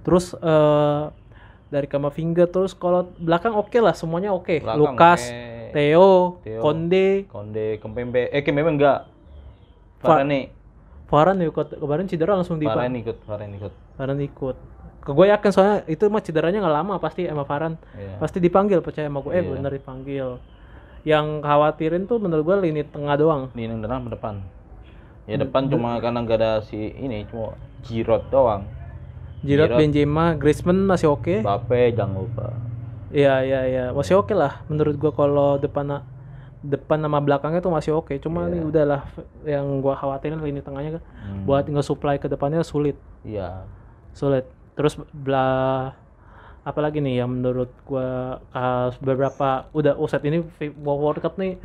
terus 0.00 0.32
eh 0.34 1.04
dari 1.72 1.88
Kamavinga 1.88 2.44
terus 2.52 2.76
kalau 2.76 3.08
belakang 3.16 3.56
oke 3.56 3.72
lah 3.80 3.96
semuanya 3.96 4.36
oke. 4.36 4.60
Belakang 4.60 4.76
Lukas, 4.76 5.20
oke. 5.24 5.72
Theo, 5.72 6.36
Theo. 6.44 6.60
Konde, 6.60 7.24
Konde, 7.32 7.80
Kempembe, 7.80 8.28
eh 8.28 8.44
Kempembe 8.44 8.76
enggak. 8.76 9.08
Varane, 10.04 10.52
Varane 11.08 11.48
ikut 11.48 11.80
kemarin 11.80 12.04
cedera 12.04 12.36
langsung 12.36 12.60
di 12.60 12.68
Varane 12.68 13.00
ikut, 13.00 13.24
Varane 13.24 13.54
ikut. 13.56 13.72
Varane 13.96 14.24
ikut. 14.28 14.56
Ke 15.02 15.10
gue 15.10 15.26
yakin 15.32 15.50
soalnya 15.50 15.76
itu 15.88 16.04
mah 16.12 16.22
cederanya 16.22 16.60
nggak 16.60 16.76
lama 16.76 16.94
pasti 17.00 17.24
sama 17.24 17.48
Varane. 17.48 17.80
Iya. 17.96 18.20
Pasti 18.20 18.38
dipanggil 18.44 18.84
percaya 18.84 19.08
sama 19.08 19.24
gue, 19.24 19.32
eh 19.32 19.40
Iya. 19.40 19.50
bener 19.56 19.70
dipanggil. 19.72 20.28
Yang 21.02 21.26
khawatirin 21.40 22.04
tuh 22.04 22.20
menurut 22.20 22.44
gue 22.44 22.56
lini 22.68 22.84
tengah 22.84 23.16
doang. 23.16 23.48
Ini 23.56 23.72
yang 23.72 23.80
depan. 24.12 24.44
Ya 25.24 25.38
depan 25.38 25.70
cuma 25.70 25.96
karena 26.02 26.18
enggak 26.20 26.38
ada 26.42 26.52
si 26.66 26.92
ini 26.98 27.24
cuma 27.30 27.56
Giroud 27.86 28.28
doang. 28.28 28.66
Giroud, 29.42 29.68
Giroud. 29.68 29.78
Benzema, 29.78 30.24
Griezmann 30.34 30.86
masih 30.86 31.10
oke. 31.10 31.42
Mbappe 31.42 31.92
jangan 31.92 32.14
lupa. 32.16 32.46
Iya 33.12 33.44
iya 33.44 33.60
iya 33.66 33.84
masih 33.92 34.16
oke 34.16 34.32
lah 34.32 34.64
menurut 34.66 34.96
gua 34.96 35.12
kalau 35.12 35.58
depan 35.58 36.00
depan 36.62 36.96
nama 36.96 37.18
belakangnya 37.18 37.60
tuh 37.60 37.68
masih 37.68 37.92
oke. 37.92 38.14
Cuma 38.16 38.46
Iya. 38.46 38.50
nih 38.50 38.60
udahlah 38.64 39.02
yang 39.44 39.66
gua 39.80 39.94
khawatirin 39.94 40.38
lini 40.38 40.62
tengahnya 40.62 40.96
kan 40.96 41.02
Hmm. 41.20 41.44
buat 41.44 41.66
nge-supply 41.66 42.16
ke 42.16 42.26
depannya 42.26 42.62
sulit 42.62 42.96
Iya. 43.20 43.66
sulit. 44.12 44.46
Terus 44.72 44.96
belah 45.12 45.92
apa 46.62 46.78
lagi 46.78 47.02
nih 47.02 47.20
yang 47.20 47.34
menurut 47.34 47.68
gua 47.82 48.38
uh, 48.48 48.88
beberapa 49.02 49.66
udah 49.74 49.98
uset 49.98 50.22
ini 50.22 50.46
World 50.78 51.18
Cup 51.18 51.34
nih 51.34 51.58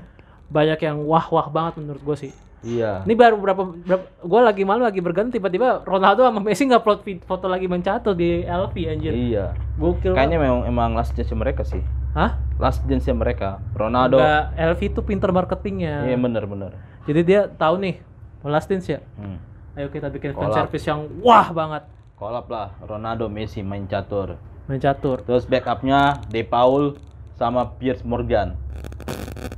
banyak 0.50 0.80
yang 0.82 1.06
wah 1.06 1.30
wah 1.30 1.48
banget 1.48 1.78
menurut 1.78 2.02
gua 2.04 2.18
sih. 2.18 2.34
Iya. 2.66 3.06
Ini 3.06 3.14
baru 3.14 3.38
berapa, 3.38 3.64
berapa 3.70 4.06
gue 4.18 4.42
lagi 4.42 4.64
malam 4.66 4.82
lagi 4.82 4.98
berganti 4.98 5.38
tiba-tiba 5.38 5.86
Ronaldo 5.86 6.26
sama 6.26 6.42
Messi 6.42 6.66
ngupload 6.66 7.00
vid- 7.06 7.24
foto 7.24 7.46
lagi 7.46 7.70
mencatur 7.70 8.18
di 8.18 8.42
LV 8.42 8.76
anjir. 8.90 9.14
Iya. 9.14 9.54
Gokil. 9.78 10.18
Kayaknya 10.18 10.38
memang 10.42 10.62
emang 10.66 10.90
last 10.98 11.14
chance 11.14 11.30
mereka 11.38 11.62
sih. 11.62 11.82
Hah? 12.18 12.34
Last 12.58 12.82
chance 12.90 13.06
mereka. 13.14 13.62
Ronaldo. 13.78 14.18
Enggak, 14.18 14.58
LV 14.74 14.82
itu 14.82 15.02
pinter 15.06 15.30
marketingnya. 15.30 16.10
Iya 16.10 16.18
bener 16.18 16.44
bener. 16.50 16.72
Jadi 17.06 17.22
dia 17.24 17.46
tahu 17.46 17.78
nih, 17.78 18.02
last 18.42 18.68
dance 18.68 18.90
ya. 18.90 19.00
Hmm. 19.16 19.38
Ayo 19.78 19.94
kita 19.94 20.10
bikin 20.10 20.34
fan 20.34 20.50
service 20.50 20.84
yang 20.84 21.06
wah 21.22 21.54
banget. 21.54 21.86
Kolab 22.18 22.50
lah 22.50 22.74
Ronaldo, 22.82 23.30
Messi 23.30 23.62
main 23.62 23.86
catur. 23.86 24.42
Main 24.66 24.82
catur. 24.82 25.22
Terus 25.22 25.46
backupnya 25.46 26.18
De 26.28 26.42
Paul 26.42 26.98
sama 27.38 27.78
Piers 27.78 28.02
Morgan. 28.02 28.58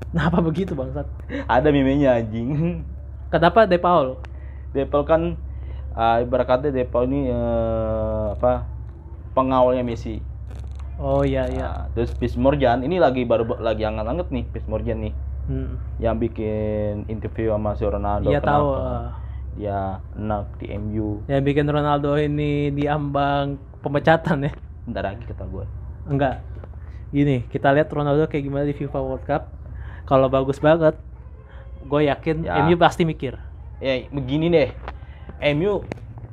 Kenapa 0.10 0.38
begitu 0.40 0.74
bangsat? 0.74 1.06
Ada 1.46 1.70
mimenya 1.70 2.18
anjing. 2.18 2.82
Kenapa 3.30 3.64
De 3.64 3.78
Paul? 3.78 4.18
De 4.72 4.84
Paul 4.84 5.06
kan 5.06 5.22
uh, 5.94 6.18
ibarat 6.20 6.46
kata 6.46 6.68
De 6.70 6.84
Paul 6.84 7.08
ini 7.08 7.30
eh, 7.30 8.26
apa 8.34 8.66
pengawalnya 9.32 9.82
Messi. 9.82 10.20
Oh 11.00 11.24
iya 11.24 11.48
iya. 11.48 11.68
Nah, 11.70 11.86
terus 11.94 12.12
Piers 12.12 12.36
Morgan 12.36 12.84
ini 12.84 13.00
lagi 13.00 13.24
baru 13.24 13.48
lagi 13.58 13.82
hangat-hangat 13.82 14.28
nih 14.30 14.44
Piers 14.46 14.68
Morgan 14.68 15.00
nih 15.02 15.16
Hmm. 15.50 15.82
yang 15.98 16.22
bikin 16.22 17.10
interview 17.10 17.50
sama 17.50 17.74
si 17.74 17.82
Ronaldo. 17.82 18.30
Iya 18.30 18.38
tahu. 18.38 18.70
eh. 18.70 19.08
Dia 19.58 19.80
enak 20.14 20.62
di 20.62 20.70
MU. 20.72 21.26
yang 21.26 21.42
bikin 21.42 21.66
Ronaldo 21.66 22.14
ini 22.16 22.70
diambang 22.70 23.58
pemecatan 23.82 24.46
ya. 24.46 24.54
Bentar 24.86 25.10
lagi 25.10 25.26
kata 25.26 25.50
gue. 25.50 25.66
Enggak. 26.06 26.46
Gini, 27.10 27.42
kita 27.50 27.74
lihat 27.74 27.90
Ronaldo 27.90 28.30
kayak 28.30 28.44
gimana 28.46 28.66
di 28.70 28.78
FIFA 28.78 29.00
World 29.02 29.26
Cup. 29.26 29.50
Kalau 30.06 30.30
bagus 30.30 30.62
banget, 30.62 30.98
gue 31.82 32.02
yakin 32.06 32.46
Ya. 32.46 32.62
MU 32.66 32.78
pasti 32.78 33.02
mikir. 33.06 33.38
Ya 33.82 34.06
begini 34.14 34.50
deh. 34.54 34.70
MU 35.56 35.82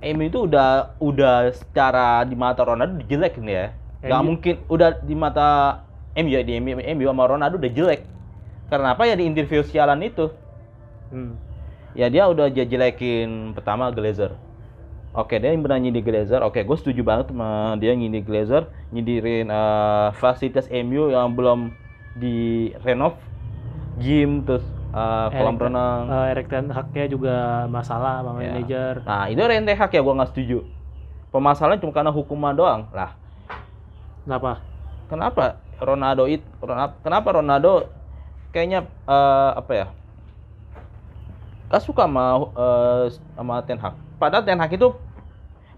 MU 0.04 0.25
itu 0.28 0.38
udah 0.45 0.92
udah 1.00 1.49
secara 1.56 2.21
di 2.28 2.37
mata 2.37 2.61
Ronaldo 2.61 3.00
jelek 3.09 3.40
nih 3.40 3.54
ya. 3.54 3.66
Gak 4.04 4.21
MU. 4.21 4.26
mungkin 4.28 4.54
udah 4.68 4.88
di 5.00 5.14
mata 5.16 5.80
MU 6.12 6.28
ya 6.28 6.45
di 6.45 6.61
MU, 6.61 6.76
MU 6.76 7.06
sama 7.09 7.25
Ronaldo 7.25 7.56
udah 7.56 7.73
jelek. 7.73 8.02
Karena 8.68 8.92
apa 8.92 9.09
ya 9.09 9.14
di 9.16 9.25
interview 9.25 9.64
sialan 9.64 10.04
itu? 10.04 10.28
Hmm. 11.09 11.38
Ya 11.97 12.12
dia 12.12 12.28
udah 12.28 12.52
jelekin 12.52 13.56
pertama 13.56 13.88
Glazer. 13.88 14.37
Oke, 15.16 15.35
dia 15.40 15.49
yang 15.52 15.64
pernah 15.64 15.80
nyindir 15.80 16.04
Glazer. 16.04 16.40
Oke, 16.44 16.61
gue 16.68 16.76
setuju 16.76 17.00
banget 17.00 17.26
sama 17.32 17.73
dia 17.80 17.92
nyindir 17.96 18.20
Glazer, 18.28 18.62
nyindirin 18.92 19.49
eh, 19.49 20.08
fasilitas 20.20 20.66
MU 20.68 21.08
yang 21.08 21.32
belum 21.32 21.73
di 22.12 22.28
renov, 22.85 23.16
gym 23.96 24.44
terus 24.46 24.64
eh, 24.92 25.26
kolam 25.37 25.56
Erik- 25.56 25.64
renang. 25.64 26.02
eh, 26.12 26.26
Erik 26.32 26.46
Ten 26.52 26.66
Hag-nya 26.76 27.04
juga 27.14 27.35
masalah 27.76 28.20
sama 28.20 28.32
Ya. 28.44 28.52
manajer. 28.52 28.94
Nah, 29.08 29.25
itu 29.32 29.42
rente 29.50 29.73
hak 29.80 29.90
ya 29.96 30.00
gue 30.04 30.14
nggak 30.18 30.30
setuju. 30.32 30.58
Permasalahan 31.32 31.80
cuma 31.82 31.92
karena 31.96 32.12
hukuman 32.12 32.54
doang. 32.56 32.82
Lah, 32.92 33.11
Kenapa? 34.26 34.52
kenapa 35.06 35.44
Ronaldo 35.78 36.25
itu 36.26 36.44
kenapa 37.04 37.28
Ronaldo 37.38 37.87
kayaknya 38.52 38.80
eh, 39.08 39.50
apa 39.61 39.73
ya? 39.80 39.87
Gak 41.70 41.82
suka 41.82 42.06
sama 42.06 42.25
eh, 42.54 43.04
sama 43.35 43.54
Ten 43.66 43.78
Hag. 43.82 43.94
Padahal 44.20 44.44
Ten 44.46 44.58
Hag 44.62 44.70
itu 44.73 44.88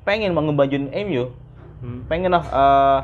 pengen 0.09 0.33
mengembanjuin 0.33 0.89
MU, 1.05 1.29
Hmm. 1.79 2.09
pengen 2.09 2.33
lah 2.33 2.41
eh, 2.43 2.99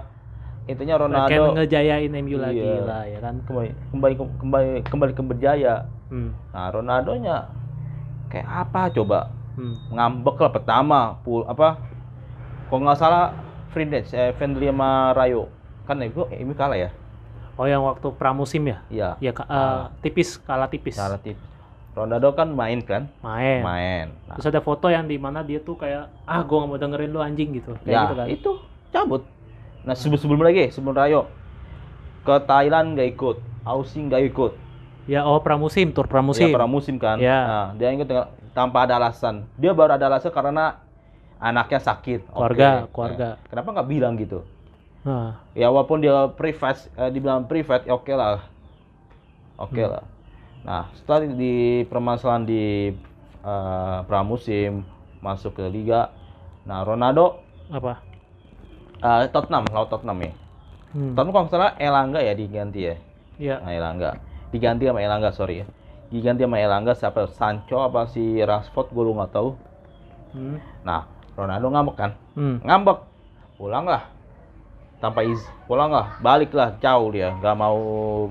intinya 0.66 0.96
Pengen 0.96 1.12
Ronaldo 1.12 1.42
ngejayain 1.54 2.10
MU 2.16 2.36
lagi 2.40 2.64
Iya. 2.64 2.80
lah 2.82 3.02
ya 3.04 3.18
kan. 3.20 3.34
kembali 3.44 3.68
kembali 3.92 4.14
kembali 4.40 4.68
kembali 4.82 5.12
ke 5.12 5.22
berjaya. 5.22 5.74
Hmm. 6.08 6.32
Nah, 6.50 6.72
Ronaldonya 6.72 7.36
kayak 8.26 8.48
apa 8.48 8.88
coba? 8.90 9.20
Hmm. 9.54 9.78
ngambek 9.86 10.34
lah 10.36 10.50
pertama 10.50 11.00
pul 11.22 11.46
apa 11.46 11.78
kalau 12.66 12.82
nggak 12.82 12.98
salah 12.98 13.30
free 13.70 13.86
dance 13.86 14.10
eh, 14.10 14.34
friendly 14.34 14.66
sama 14.66 15.14
Rayo 15.14 15.46
kan 15.84 15.94
ya 15.94 16.10
gue 16.10 16.26
ini 16.34 16.50
kalah 16.52 16.74
ya 16.74 16.90
Oh 17.54 17.62
yang 17.62 17.86
waktu 17.86 18.10
pramusim 18.18 18.66
ya? 18.66 18.82
iya 18.90 19.08
Ya 19.22 19.30
eh, 19.30 19.46
Ah. 19.46 19.94
tipis 20.02 20.42
kalah 20.42 20.66
tipis. 20.66 20.98
cara 20.98 21.14
tipis 21.14 21.38
Ronaldo 21.94 22.34
kan 22.34 22.50
main 22.50 22.82
kan 22.82 23.06
Main. 23.22 23.62
main 23.62 24.06
nah, 24.26 24.34
Terus 24.36 24.50
ada 24.50 24.60
foto 24.60 24.86
yang 24.86 25.06
di 25.06 25.14
mana 25.14 25.40
dia 25.40 25.58
tuh 25.58 25.74
kayak 25.74 26.10
ah 26.26 26.42
gua 26.42 26.66
gak 26.66 26.68
mau 26.68 26.78
dengerin 26.78 27.10
lu 27.10 27.18
anjing 27.18 27.54
gitu. 27.54 27.72
Kayak 27.80 27.88
ya 27.88 28.00
gitu 28.04 28.14
kan. 28.14 28.26
itu 28.28 28.50
cabut 28.90 29.22
nah 29.82 29.92
sebelum 29.92 30.16
sebelum 30.16 30.40
lagi 30.42 30.68
sebelum 30.68 30.92
Rayo 30.92 31.28
ke 32.22 32.34
Thailand 32.42 32.96
nggak 32.96 33.08
ikut 33.10 33.36
Aussie 33.62 34.00
nggak 34.02 34.22
ikut 34.28 34.52
Ya 35.04 35.20
oh 35.22 35.36
pramusim, 35.38 35.92
tur 35.92 36.08
pramusim. 36.08 36.48
ya 36.48 36.56
pramusim 36.56 36.96
kan 36.96 37.20
Ya. 37.20 37.38
nah, 37.44 37.66
dia 37.76 37.92
ikut 37.92 38.08
dengan- 38.08 38.32
tanpa 38.50 38.88
ada 38.88 38.96
alasan 38.96 39.44
dia 39.54 39.70
baru 39.70 39.94
ada 39.94 40.08
alasan 40.08 40.32
karena 40.32 40.80
anaknya 41.36 41.76
sakit. 41.78 42.32
Keluarga, 42.32 42.64
Nah, 42.64 42.88
keluarga. 42.88 43.28
kenapa 43.46 43.68
nggak 43.70 43.88
bilang 43.90 44.16
gitu 44.16 44.40
Nah, 45.04 45.36
ya 45.52 45.68
walaupun 45.68 46.00
dia 46.00 46.32
private 46.32 46.88
eh, 46.96 47.10
dibilang 47.12 47.44
private 47.44 47.84
ya 47.84 47.92
oke 47.92 48.08
lah 48.10 48.40
oke 49.60 49.76
Hmm. 49.76 49.92
lah 49.92 50.04
nah 50.64 50.88
setelah 50.96 51.28
di, 51.28 51.84
permasalahan 51.84 52.44
di 52.44 52.88
eh, 53.44 53.98
pramusim 54.08 54.80
masuk 55.20 55.60
ke 55.60 55.64
liga 55.68 56.08
nah 56.64 56.80
Ronaldo 56.80 57.44
apa? 57.68 58.00
eh, 58.98 59.28
Tottenham 59.28 59.68
lawan 59.70 59.88
Tottenham 59.88 60.20
ya 60.20 60.32
Hmm. 60.94 61.10
Tottenham 61.18 61.34
kalau 61.34 61.50
salah 61.50 61.74
Elangga 61.74 62.22
ya 62.22 62.38
diganti 62.38 62.86
ya 62.86 62.94
Iya. 63.34 63.58
nah 63.60 63.74
Elangga 63.74 64.14
diganti 64.54 64.86
sama 64.86 65.02
Elangga 65.02 65.34
sorry 65.34 65.60
ya 65.60 65.66
diganti 66.06 66.46
sama 66.46 66.62
Elangga 66.62 66.94
siapa 66.94 67.26
Sancho 67.26 67.82
apa 67.82 68.06
si 68.06 68.38
Rashford 68.38 68.94
gue 68.94 69.02
lu 69.02 69.18
nggak 69.18 69.32
tahu 69.34 69.58
Hmm. 70.30 70.62
nah 70.86 71.02
Ronaldo 71.34 71.66
ngambek 71.66 71.96
kan 71.98 72.10
Hmm. 72.38 72.62
ngambek 72.62 73.02
pulanglah 73.58 74.06
tanpa 75.04 75.20
izin. 75.20 75.44
Pulanglah 75.68 76.16
baliklah 76.24 76.80
jauh 76.80 77.12
dia. 77.12 77.36
Nggak 77.36 77.56
mau 77.60 77.78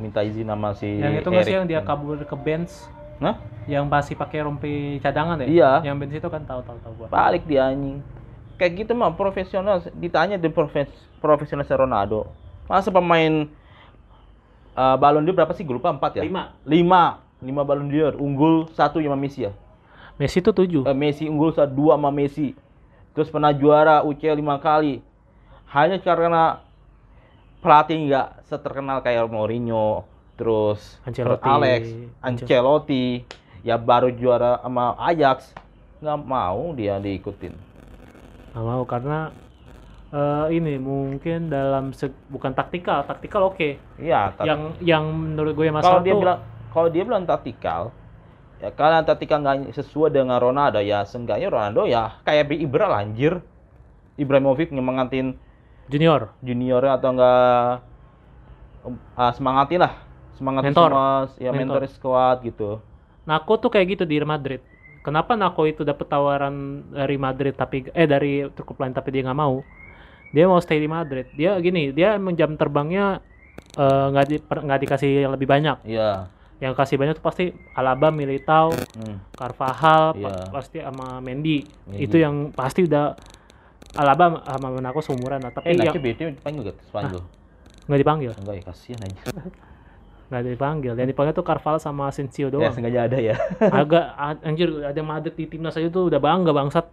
minta 0.02 0.26
izin 0.26 0.50
sama 0.50 0.74
si 0.74 0.98
Yang 0.98 1.22
itu 1.22 1.28
nggak 1.30 1.46
sih 1.46 1.56
yang 1.62 1.68
dia 1.70 1.86
kabur 1.86 2.18
ke 2.18 2.36
bench? 2.38 2.90
Hah? 3.22 3.38
yang 3.64 3.88
masih 3.88 4.20
pakai 4.20 4.44
rompi 4.44 5.00
cadangan 5.00 5.40
ya? 5.40 5.48
Iya. 5.48 5.72
Yang 5.88 5.96
bench 6.02 6.16
itu 6.20 6.28
kan 6.28 6.42
tahu 6.44 6.60
tahu 6.66 6.78
tahu 6.84 6.94
gua. 7.00 7.08
balik 7.08 7.48
dia 7.48 7.72
anjing. 7.72 8.04
Kayak 8.60 8.72
gitu 8.84 8.92
mah 8.98 9.14
profesional. 9.16 9.80
Ditanya 9.96 10.36
di 10.36 10.50
profes 10.52 10.90
profesional 11.24 11.64
Ronaldo. 11.64 12.28
Masa 12.68 12.92
pemain 12.92 13.48
uh, 14.76 14.96
balon 15.00 15.24
dia 15.24 15.36
berapa 15.36 15.54
sih? 15.56 15.64
Gue 15.64 15.80
lupa 15.80 15.94
empat 15.94 16.20
ya? 16.20 16.24
Lima. 16.26 16.52
lima. 16.68 17.04
Lima 17.44 17.62
balon 17.64 17.88
dia 17.88 18.12
unggul 18.16 18.72
satu 18.76 19.00
sama 19.00 19.20
Messi 19.20 19.48
ya? 19.48 19.52
Messi 20.20 20.40
itu 20.40 20.52
tujuh. 20.52 20.84
Eh, 20.88 20.96
Messi 20.96 21.28
unggul 21.28 21.56
satu 21.56 21.72
dua 21.72 21.96
sama 21.96 22.12
Messi. 22.12 22.56
Terus 23.14 23.30
pernah 23.30 23.54
juara 23.54 24.02
UCL 24.04 24.42
lima 24.42 24.58
kali 24.58 25.00
hanya 25.74 25.98
karena 26.00 26.62
pelatih 27.60 27.98
nggak 28.06 28.28
seterkenal 28.46 29.02
kayak 29.02 29.26
Mourinho, 29.26 30.06
terus 30.36 31.00
Ancelotti. 31.02 31.48
Alex, 31.48 31.82
Ancelotti, 32.20 33.06
ya 33.62 33.76
baru 33.76 34.12
juara 34.12 34.62
sama 34.62 34.94
Ajax, 35.00 35.56
nggak 36.00 36.20
mau 36.22 36.74
dia 36.74 37.00
diikutin. 37.00 37.54
nggak 38.54 38.62
mau 38.64 38.86
karena 38.86 39.34
eh, 40.14 40.46
ini 40.54 40.78
mungkin 40.78 41.50
dalam 41.50 41.90
bukan 42.30 42.54
taktikal 42.54 43.02
taktikal 43.02 43.50
oke 43.50 43.82
Iya, 43.98 44.30
tak- 44.38 44.46
yang 44.46 44.62
yang 44.78 45.04
menurut 45.10 45.58
gue 45.58 45.66
kalau 45.66 45.78
masalah 45.82 46.02
dia 46.06 46.14
tuh 46.14 46.22
bilang 46.22 46.40
kalau 46.70 46.90
dia 46.90 47.02
bilang 47.02 47.26
taktikal, 47.26 47.90
ya 48.62 48.70
karena 48.70 49.02
taktikal 49.02 49.42
nggak 49.42 49.74
sesuai 49.74 50.14
dengan 50.14 50.38
Ronaldo 50.38 50.78
ya, 50.78 51.02
seenggaknya 51.02 51.50
Ronaldo 51.50 51.90
ya 51.90 52.22
kayak 52.22 52.54
Ibra 52.54 52.86
lah, 52.86 53.02
anjir. 53.02 53.42
Ibrahimovic 54.14 54.70
nyemangatin 54.70 55.34
junior 55.88 56.32
juniornya 56.40 56.92
atau 56.96 57.10
enggak 57.12 57.68
um, 58.88 58.96
ah, 59.16 59.32
semangatin 59.36 59.80
lah 59.84 59.94
semangatin 60.36 60.72
Mentor. 60.72 60.90
semua 60.92 61.10
ya 61.40 61.52
Mentor. 61.52 61.80
mentor 61.80 61.92
squad 61.92 62.38
gitu 62.44 62.70
Nako 63.24 63.56
tuh 63.56 63.72
kayak 63.72 63.96
gitu 63.96 64.04
di 64.04 64.20
Real 64.20 64.28
Madrid 64.28 64.60
kenapa 65.04 65.36
Nako 65.36 65.68
itu 65.68 65.82
dapat 65.88 66.08
tawaran 66.08 66.88
dari 66.92 67.16
Madrid 67.20 67.56
tapi 67.56 67.88
eh 67.92 68.08
dari 68.08 68.48
klub 68.52 68.80
lain 68.80 68.96
tapi 68.96 69.12
dia 69.12 69.24
nggak 69.28 69.40
mau 69.40 69.64
dia 70.34 70.46
mau 70.50 70.60
stay 70.60 70.80
di 70.82 70.90
Madrid 70.90 71.28
dia 71.36 71.56
gini 71.60 71.92
dia 71.92 72.20
jam 72.36 72.56
terbangnya 72.60 73.20
eh, 73.78 74.06
nggak 74.12 74.26
di, 74.28 74.36
per- 74.42 74.64
nggak 74.64 74.80
dikasih 74.88 75.28
yang 75.28 75.32
lebih 75.36 75.48
banyak 75.48 75.78
iya 75.88 76.28
yang 76.64 76.74
kasih 76.80 76.96
banyak 76.96 77.20
tuh 77.20 77.26
pasti 77.28 77.46
Alaba, 77.76 78.08
Militao, 78.08 78.72
hmm. 78.72 79.36
Carvajal, 79.36 80.16
pa- 80.16 80.48
pasti 80.48 80.80
sama 80.80 81.20
Mendy. 81.20 81.68
Mendy. 81.84 82.08
Itu 82.08 82.16
yang 82.16 82.56
pasti 82.56 82.88
udah 82.88 83.20
Alaba 83.94 84.42
sama 84.46 84.68
Monaco 84.74 85.00
seumuran 85.06 85.40
lah. 85.42 85.52
eh 85.52 85.56
Tapi 85.56 85.66
yang 85.78 85.80
nanti 85.86 86.00
BT 86.02 86.20
dipanggil 86.40 86.62
gak 86.66 86.78
Spanyol 86.90 87.24
nggak 87.84 88.00
dipanggil, 88.00 88.32
enggak 88.32 88.56
ya 88.56 88.64
kasihan 88.64 89.02
aja 89.04 89.20
nggak 90.32 90.56
dipanggil. 90.56 90.98
Yang 90.98 91.10
dipanggil 91.14 91.34
tuh 91.36 91.46
Carvalho 91.46 91.78
sama 91.78 92.10
Asensio 92.10 92.50
ya 92.50 92.54
doang. 92.58 92.74
sengaja 92.74 93.06
ada 93.06 93.22
ya 93.22 93.38
Agak 93.84 94.18
anjir 94.42 94.72
ada 94.82 94.98
Madrid 95.06 95.36
di 95.38 95.46
timnas 95.46 95.78
aja 95.78 95.92
tuh 95.94 96.10
udah 96.10 96.18
bangga 96.18 96.50
bangsat. 96.50 96.90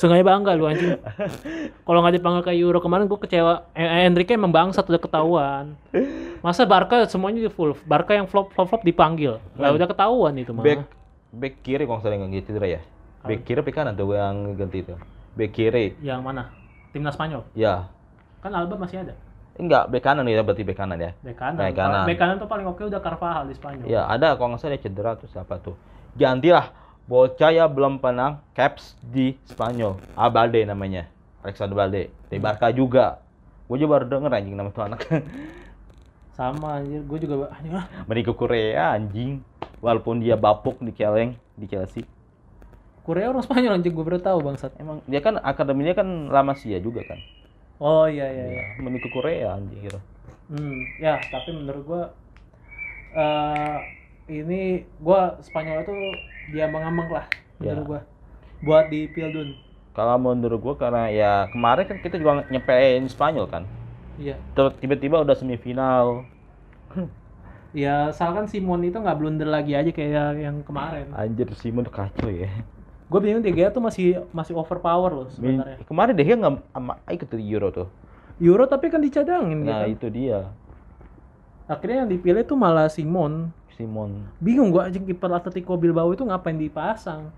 Sengaja 0.00 0.24
bangga 0.24 0.56
lu 0.56 0.64
anjing. 0.64 0.96
Kalau 1.86 2.00
nggak 2.00 2.14
dipanggil 2.16 2.40
kayak 2.46 2.56
Euro 2.62 2.80
kemarin 2.80 3.04
gue 3.04 3.20
kecewa. 3.20 3.68
Eh, 3.76 3.84
eh, 3.84 4.08
Enrique 4.08 4.32
emang 4.32 4.48
bangsat 4.48 4.88
udah 4.88 5.02
ketahuan. 5.02 5.76
Masa 6.40 6.64
Barca 6.64 7.04
semuanya 7.04 7.44
di 7.44 7.52
full. 7.52 7.76
Barca 7.84 8.16
yang 8.16 8.24
flop 8.24 8.48
flop 8.56 8.72
flop 8.72 8.82
dipanggil. 8.86 9.42
Lah 9.60 9.76
udah 9.76 9.84
ketahuan 9.84 10.32
itu 10.40 10.56
mah. 10.56 10.64
back 10.64 10.80
back 11.30 11.54
kiri 11.62 11.86
kalau 11.86 12.02
nggak 12.02 12.10
salah 12.10 12.18
yang 12.18 12.32
gitu 12.34 12.50
ya 12.58 12.80
back 13.22 13.40
kiri 13.46 13.58
tapi 13.62 13.70
kanan 13.70 13.94
tuh 13.94 14.10
yang 14.14 14.58
ganti 14.58 14.82
itu 14.82 14.94
back 15.32 15.50
kiri 15.50 15.94
Yang 16.00 16.20
mana? 16.20 16.42
Timnas 16.90 17.14
Spanyol. 17.14 17.42
ya 17.54 17.86
Kan 18.40 18.50
Alba 18.50 18.74
masih 18.74 19.04
ada. 19.04 19.14
enggak 19.54 19.92
back 19.92 20.02
kanan 20.02 20.24
ya 20.24 20.40
berarti 20.40 20.64
back 20.64 20.78
kanan 20.78 20.96
ya 20.96 21.12
Bek 21.20 21.36
kanan. 21.36 21.60
Bek 21.60 21.74
kanan. 21.76 22.04
Bek 22.08 22.16
kanan 22.16 22.36
tuh 22.36 22.48
paling 22.48 22.64
oke 22.64 22.82
udah 22.82 22.98
Carvajal 22.98 23.44
di 23.44 23.54
Spanyol. 23.54 23.84
ya 23.84 24.04
ada 24.04 24.32
kalau 24.34 24.54
nggak 24.54 24.60
salah 24.60 24.74
dia 24.74 24.82
cedera 24.82 25.12
tuh 25.14 25.28
siapa 25.28 25.54
tuh 25.56 25.76
gantilah 26.12 26.72
bocah 27.04 27.50
ya 27.50 27.66
belum 27.66 27.98
pernah 27.98 28.40
caps 28.50 28.96
di 29.02 29.36
Spanyol 29.44 29.98
Abalde 30.14 30.62
namanya 30.62 31.10
Alexander 31.40 31.74
Balde 31.74 32.08
dari 32.26 32.38
Barca 32.38 32.70
juga 32.70 33.20
gue 33.66 33.76
juga 33.76 33.90
baru 33.98 34.06
denger 34.08 34.30
anjing 34.32 34.54
nama 34.54 34.70
tuh 34.70 34.82
anak 34.82 35.00
Sama 36.32 36.80
anjir, 36.80 37.04
gue 37.04 37.18
juga 37.20 37.52
anjing 37.52 37.74
ah. 37.74 37.84
Mending 38.08 38.24
ke 38.24 38.32
Korea 38.32 38.96
anjing 38.96 39.44
walaupun 39.78 40.18
dia 40.18 40.34
bapuk 40.34 40.80
di 40.80 40.88
Keleng 40.90 41.36
di 41.52 41.66
Chelsea 41.66 42.00
Korea 43.02 43.28
orang 43.28 43.42
Spanyol 43.42 43.76
anjing 43.76 43.92
gue 43.92 44.04
baru 44.04 44.18
tahu 44.18 44.38
bangsat. 44.42 44.72
emang 44.76 45.00
dia 45.04 45.20
kan 45.20 45.36
akademinya 45.36 45.92
kan 45.92 46.28
lama 46.28 46.52
sih 46.52 46.72
juga 46.78 47.02
kan 47.04 47.18
Oh 47.80 48.04
iya 48.04 48.28
iya 48.28 48.44
iya. 48.46 48.62
ya, 48.76 48.82
mending 48.82 49.00
ke 49.00 49.08
Korea 49.08 49.56
anjing 49.56 49.80
gitu 49.80 50.00
Hmm, 50.50 50.82
ya, 50.98 51.14
tapi 51.30 51.54
menurut 51.54 51.86
gua 51.86 52.02
eh 53.10 53.76
ini 54.28 54.82
gua 54.98 55.38
Spanyol 55.40 55.82
itu 55.82 55.94
dia 56.50 56.66
mengambang 56.66 57.08
lah 57.08 57.26
menurut 57.56 57.78
Ya. 57.78 57.86
gua. 57.86 58.00
Buat 58.60 58.86
di 58.88 59.06
Pildun. 59.06 59.56
kalau 59.90 60.16
menurut 60.16 60.60
gue 60.60 60.74
karena 60.76 61.10
ya 61.10 61.32
kemarin 61.50 61.82
kan 61.82 61.98
kita 61.98 62.14
juga 62.14 62.46
nyepelin 62.46 63.06
Spanyol 63.06 63.46
kan 63.46 63.64
Iya. 64.16 64.36
Terus 64.52 64.76
tiba-tiba 64.76 65.18
udah 65.18 65.32
semifinal 65.32 66.28
Ya, 67.70 68.10
asalkan 68.10 68.50
Simon 68.50 68.82
itu 68.82 68.98
nggak 68.98 69.14
blunder 69.14 69.46
lagi 69.46 69.72
aja 69.72 69.88
kayak 69.88 70.34
yang 70.36 70.56
kemarin. 70.66 71.06
anjir 71.14 71.46
Simon 71.54 71.86
kacau 71.86 72.26
ya 72.26 72.50
Gue 73.10 73.18
bingung 73.18 73.42
De 73.42 73.50
Gea 73.50 73.74
tuh 73.74 73.82
masih 73.82 74.22
masih 74.30 74.54
overpower 74.54 75.10
loh 75.10 75.26
sebenarnya. 75.34 75.82
kemarin 75.82 76.14
deh 76.14 76.22
dia 76.22 76.36
nggak 76.38 76.54
ikut 77.10 77.28
di 77.34 77.44
Euro 77.50 77.68
tuh. 77.74 77.88
Euro 78.38 78.64
tapi 78.64 78.86
kan 78.86 79.02
dicadangin 79.02 79.66
nah 79.66 79.82
gitu. 79.84 80.06
itu 80.06 80.06
dia. 80.14 80.46
Akhirnya 81.66 82.06
yang 82.06 82.10
dipilih 82.10 82.46
tuh 82.46 82.54
malah 82.54 82.86
Simon. 82.86 83.50
Simon. 83.74 84.30
Bingung 84.38 84.70
gua 84.70 84.86
anjing 84.86 85.02
kiper 85.02 85.26
Atletico 85.28 85.74
Bilbao 85.74 86.14
itu 86.14 86.22
ngapain 86.22 86.54
dipasang? 86.54 87.34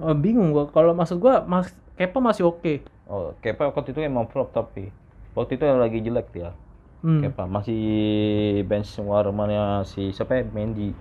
Oh, 0.00 0.16
bingung 0.16 0.56
gua. 0.56 0.72
Kalau 0.72 0.96
maksud 0.96 1.20
gua 1.20 1.44
mas 1.44 1.68
Kepa 1.98 2.22
masih 2.22 2.48
oke. 2.48 2.80
Oh 3.10 3.36
Kepa 3.44 3.68
waktu 3.68 3.92
itu 3.92 4.00
emang 4.00 4.24
flop 4.30 4.56
tapi 4.56 4.88
waktu 5.36 5.60
itu 5.60 5.64
yang 5.68 5.80
lagi 5.82 5.98
jelek 6.00 6.32
dia. 6.32 6.56
Hmm. 7.04 7.20
Kepa 7.20 7.44
masih 7.44 7.82
bench 8.64 8.96
warmanya 9.04 9.84
si 9.84 10.16
siapa 10.16 10.40
ya? 10.40 10.42
Mendy. 10.48 10.96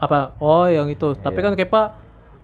Apa? 0.00 0.34
Oh 0.40 0.64
yang 0.66 0.88
itu. 0.88 1.14
Tapi 1.14 1.36
Iya. 1.36 1.44
kan 1.46 1.54
Kepa 1.54 1.82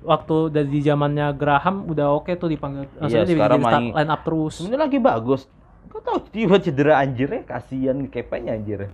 waktu 0.02 0.36
dari 0.54 0.68
di 0.70 0.80
zamannya 0.80 1.34
Graham 1.34 1.90
udah 1.90 2.14
oke 2.14 2.30
tuh 2.38 2.46
dipanggil 2.46 2.86
dia 3.02 3.22
Iya, 3.22 3.26
sekarang 3.26 3.58
jadi 3.58 3.64
start 3.66 3.82
main- 3.82 3.94
line 3.94 4.10
up 4.10 4.22
terus. 4.22 4.54
Sebenarnya 4.58 4.82
lagi 4.86 4.98
bagus. 5.02 5.40
Kau 5.88 6.00
tahu 6.04 6.18
tiba 6.30 6.56
cedera 6.60 7.00
anjirnya 7.00 7.42
kasihan 7.42 7.98
Kepanya 8.06 8.54
anjir. 8.54 8.92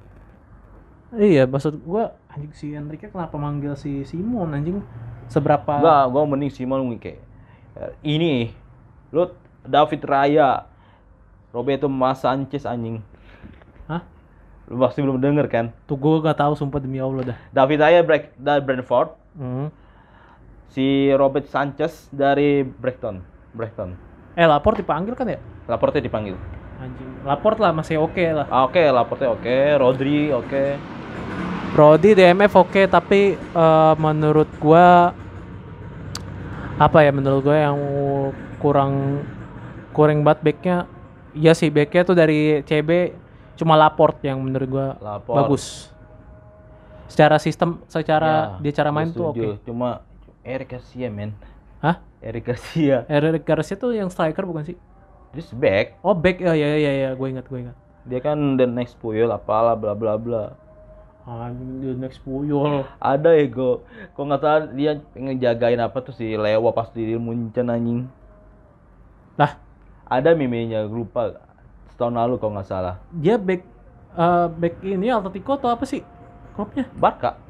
Iya 1.15 1.47
maksud 1.47 1.79
gua 1.87 2.17
anjing 2.27 2.53
si 2.57 2.67
Enrique 2.75 3.07
kenapa 3.07 3.39
manggil 3.39 3.79
si 3.79 4.03
Simon 4.03 4.51
anjing? 4.51 4.83
Seberapa 5.31 5.79
Enggak, 5.79 6.05
gua 6.11 6.23
mending 6.27 6.51
Simon 6.51 6.97
kayak 6.99 7.23
ini 8.03 8.51
lu 9.15 9.31
David 9.63 10.03
Raya 10.03 10.67
Roberto 11.55 11.87
Mas 11.87 12.23
Sanchez 12.23 12.67
anjing. 12.67 12.99
Hah? 13.87 14.03
lu 14.65 14.81
pasti 14.81 15.05
belum 15.05 15.21
denger 15.21 15.47
kan? 15.47 15.67
Tuh 15.85 15.95
gua 15.95 16.25
gak 16.25 16.41
tahu 16.41 16.57
sumpah 16.57 16.81
demi 16.81 16.97
Allah 16.99 17.35
dah. 17.35 17.39
David 17.53 17.79
Raya 17.79 18.01
break 18.01 18.35
dari 18.35 18.65
Brentford. 18.65 19.13
Hmm. 19.37 19.69
Si 20.75 21.15
Robert 21.15 21.47
Sanchez 21.47 22.11
dari 22.11 22.67
Brighton. 22.67 23.23
Brighton. 23.55 23.95
Eh 24.35 24.43
lapor 24.43 24.75
dipanggil 24.75 25.15
kan 25.15 25.31
ya? 25.31 25.39
Laporte 25.71 26.03
dipanggil. 26.03 26.35
Anjing. 26.83 27.23
Lapor 27.23 27.55
lah 27.63 27.71
masih 27.71 28.03
oke 28.03 28.27
lah. 28.35 28.51
Ah, 28.51 28.67
oke 28.67 28.83
Laporte 28.83 29.31
oke. 29.31 29.57
Rodri 29.79 30.35
oke. 30.35 30.65
Brody 31.75 32.15
DMF 32.15 32.55
oke 32.59 32.91
tapi 32.91 33.39
eh, 33.39 33.95
menurut 33.99 34.51
gua 34.59 35.15
apa 36.75 36.99
ya 37.07 37.15
menurut 37.15 37.47
gua 37.47 37.59
yang 37.71 37.79
kurang 38.59 39.23
kurang 39.95 40.27
banget 40.27 40.43
backnya 40.43 40.77
iya 41.31 41.55
sih 41.55 41.71
backnya 41.71 42.03
tuh 42.03 42.19
dari 42.19 42.63
CB 42.67 43.15
cuma 43.55 43.79
Laport 43.79 44.19
yang 44.27 44.43
menurut 44.43 44.67
gua 44.67 44.87
bagus. 45.23 45.91
Secara 47.07 47.39
sistem 47.39 47.79
secara 47.87 48.59
Ya, 48.59 48.71
dia 48.71 48.73
cara 48.83 48.91
main 48.91 49.11
tuh 49.11 49.31
oke. 49.31 49.39
Setuju. 49.39 49.67
cuma 49.71 50.03
Eric 50.45 50.77
Garcia 50.77 51.09
men. 51.09 51.33
Hah? 51.81 52.05
Eric 52.21 52.53
Garcia. 52.53 53.05
Eric 53.13 53.49
Garcia 53.49 53.77
tuh 53.81 53.97
yang 53.97 54.13
striker 54.13 54.45
bukan 54.45 54.69
sih? 54.69 54.77
Dia 55.33 55.43
back. 55.57 55.87
Oh 56.05 56.15
back. 56.15 56.39
Ya 56.39 56.53
ya 56.53 56.77
ya 56.77 56.93
ya 56.93 57.11
gue 57.17 57.29
ingat 57.33 57.49
gue 57.49 57.59
ingat. 57.65 57.77
Dia 58.05 58.21
kan 58.21 58.61
the 58.61 58.69
next 58.69 59.01
Puyol 59.01 59.33
apalah 59.33 59.75
bla 59.75 59.97
bla 59.97 60.21
bla. 60.21 60.53
Anjing 61.25 61.81
dia 61.81 61.97
next 61.97 62.21
Puyol. 62.21 62.85
Ada 63.01 63.33
ya 63.35 63.49
go 63.49 63.83
kok 64.13 64.23
nggak 64.23 64.41
salah 64.45 64.69
dia 64.77 65.01
pengen 65.17 65.41
jagain 65.41 65.81
apa 65.81 65.99
tuh 66.05 66.13
si 66.13 66.37
Lewa 66.37 66.71
pas 66.77 66.93
di 66.93 67.17
Munchen 67.17 67.73
anjing. 67.73 68.07
Lah. 69.41 69.57
Ada 70.05 70.37
mimenya 70.37 70.85
lupa. 70.85 71.41
Setahun 71.91 72.15
lalu 72.15 72.37
kalau 72.37 72.61
nggak 72.61 72.69
salah. 72.69 73.01
Dia 73.11 73.41
back 73.41 73.65
eh, 74.15 74.47
back 74.53 74.75
ini 74.85 75.09
Atletico 75.09 75.57
atau 75.57 75.73
apa 75.73 75.89
sih? 75.89 76.05
Klubnya? 76.55 76.87
Barca. 76.95 77.41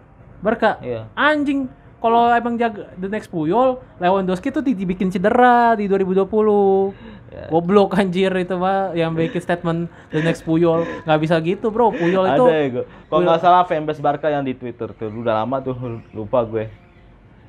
Barca. 0.40 0.80
Iya. 0.80 1.08
Anjing, 1.12 1.68
kalau 2.04 2.28
emang 2.30 2.54
jaga 2.54 2.92
the 2.94 3.08
next 3.08 3.26
Puyol, 3.26 3.80
Lewandowski 3.96 4.52
tuh 4.52 4.60
di- 4.60 4.76
dibikin 4.76 5.08
cedera 5.08 5.72
di 5.72 5.88
2020. 5.88 6.92
Ya. 7.26 7.48
Goblok 7.48 7.96
anjir 7.96 8.30
itu 8.30 8.54
mah 8.54 8.92
yang 8.92 9.10
bikin 9.10 9.40
statement 9.40 9.80
the 10.10 10.20
next 10.20 10.44
Puyol. 10.44 10.84
nggak 11.02 11.18
bisa 11.18 11.40
gitu, 11.40 11.66
Bro. 11.66 11.90
Puyol 11.92 12.28
itu 12.28 12.44
ada 12.44 12.52
ya 12.52 12.82
kalau 13.08 13.24
nggak 13.24 13.40
salah 13.40 13.64
fanbase 13.64 13.98
Barca 13.98 14.28
yang 14.28 14.44
di 14.44 14.52
Twitter 14.52 14.92
tuh 14.92 15.08
udah 15.08 15.40
lama 15.40 15.58
tuh 15.58 15.74
lupa 16.12 16.44
gue 16.44 16.68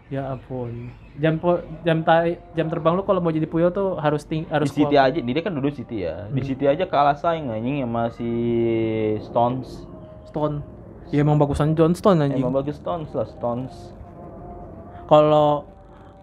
ya 0.07 0.31
ampun. 0.31 0.89
Jam 1.15 1.37
jam 1.81 2.01
ta- 2.01 2.25
jam 2.51 2.65
terbang 2.65 2.93
lu 2.93 3.01
kalau 3.01 3.19
mau 3.19 3.29
jadi 3.29 3.45
Puyol 3.45 3.69
tuh 3.69 3.93
harus 3.95 4.23
ting 4.23 4.45
harus 4.47 4.69
di 4.69 4.79
City 4.79 4.95
aja 4.95 5.15
dia 5.15 5.41
kan 5.41 5.51
dulu 5.51 5.69
City 5.69 6.01
ya 6.01 6.29
di 6.29 6.39
Hmm. 6.39 6.47
City 6.47 6.65
aja 6.65 6.85
kalah 6.85 7.13
saing 7.13 7.49
anjing 7.49 7.81
sama 7.81 8.09
si 8.09 8.29
Stones 9.21 9.85
Stone. 10.25 10.61
Ya 11.07 11.21
emang 11.21 11.37
bagusan 11.37 11.73
Johnston 11.73 12.17
anjing. 12.19 12.41
emang 12.41 12.53
bagus 12.55 12.75
Stones 12.75 13.09
lah 13.11 13.25
Stones 13.27 13.93
Kalau 15.05 15.69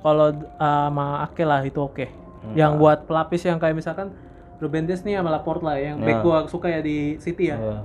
kalau 0.02 0.34
uh, 0.34 0.86
sama 0.90 1.22
Ake 1.22 1.42
lah 1.42 1.62
itu 1.62 1.78
oke. 1.78 2.06
Hmm. 2.42 2.54
Yang 2.58 2.72
buat 2.76 2.98
pelapis 3.06 3.40
yang 3.46 3.56
kayak 3.56 3.74
misalkan 3.74 4.10
Ruben 4.58 4.86
Dias 4.86 5.02
nih 5.02 5.18
sama 5.18 5.30
Laporte 5.30 5.62
lah 5.62 5.78
yang 5.78 5.98
Ya. 5.98 6.06
back 6.06 6.18
gua 6.22 6.36
suka 6.46 6.66
ya 6.66 6.82
di 6.82 7.18
City 7.18 7.50
ya. 7.50 7.58
Iya. 7.58 7.76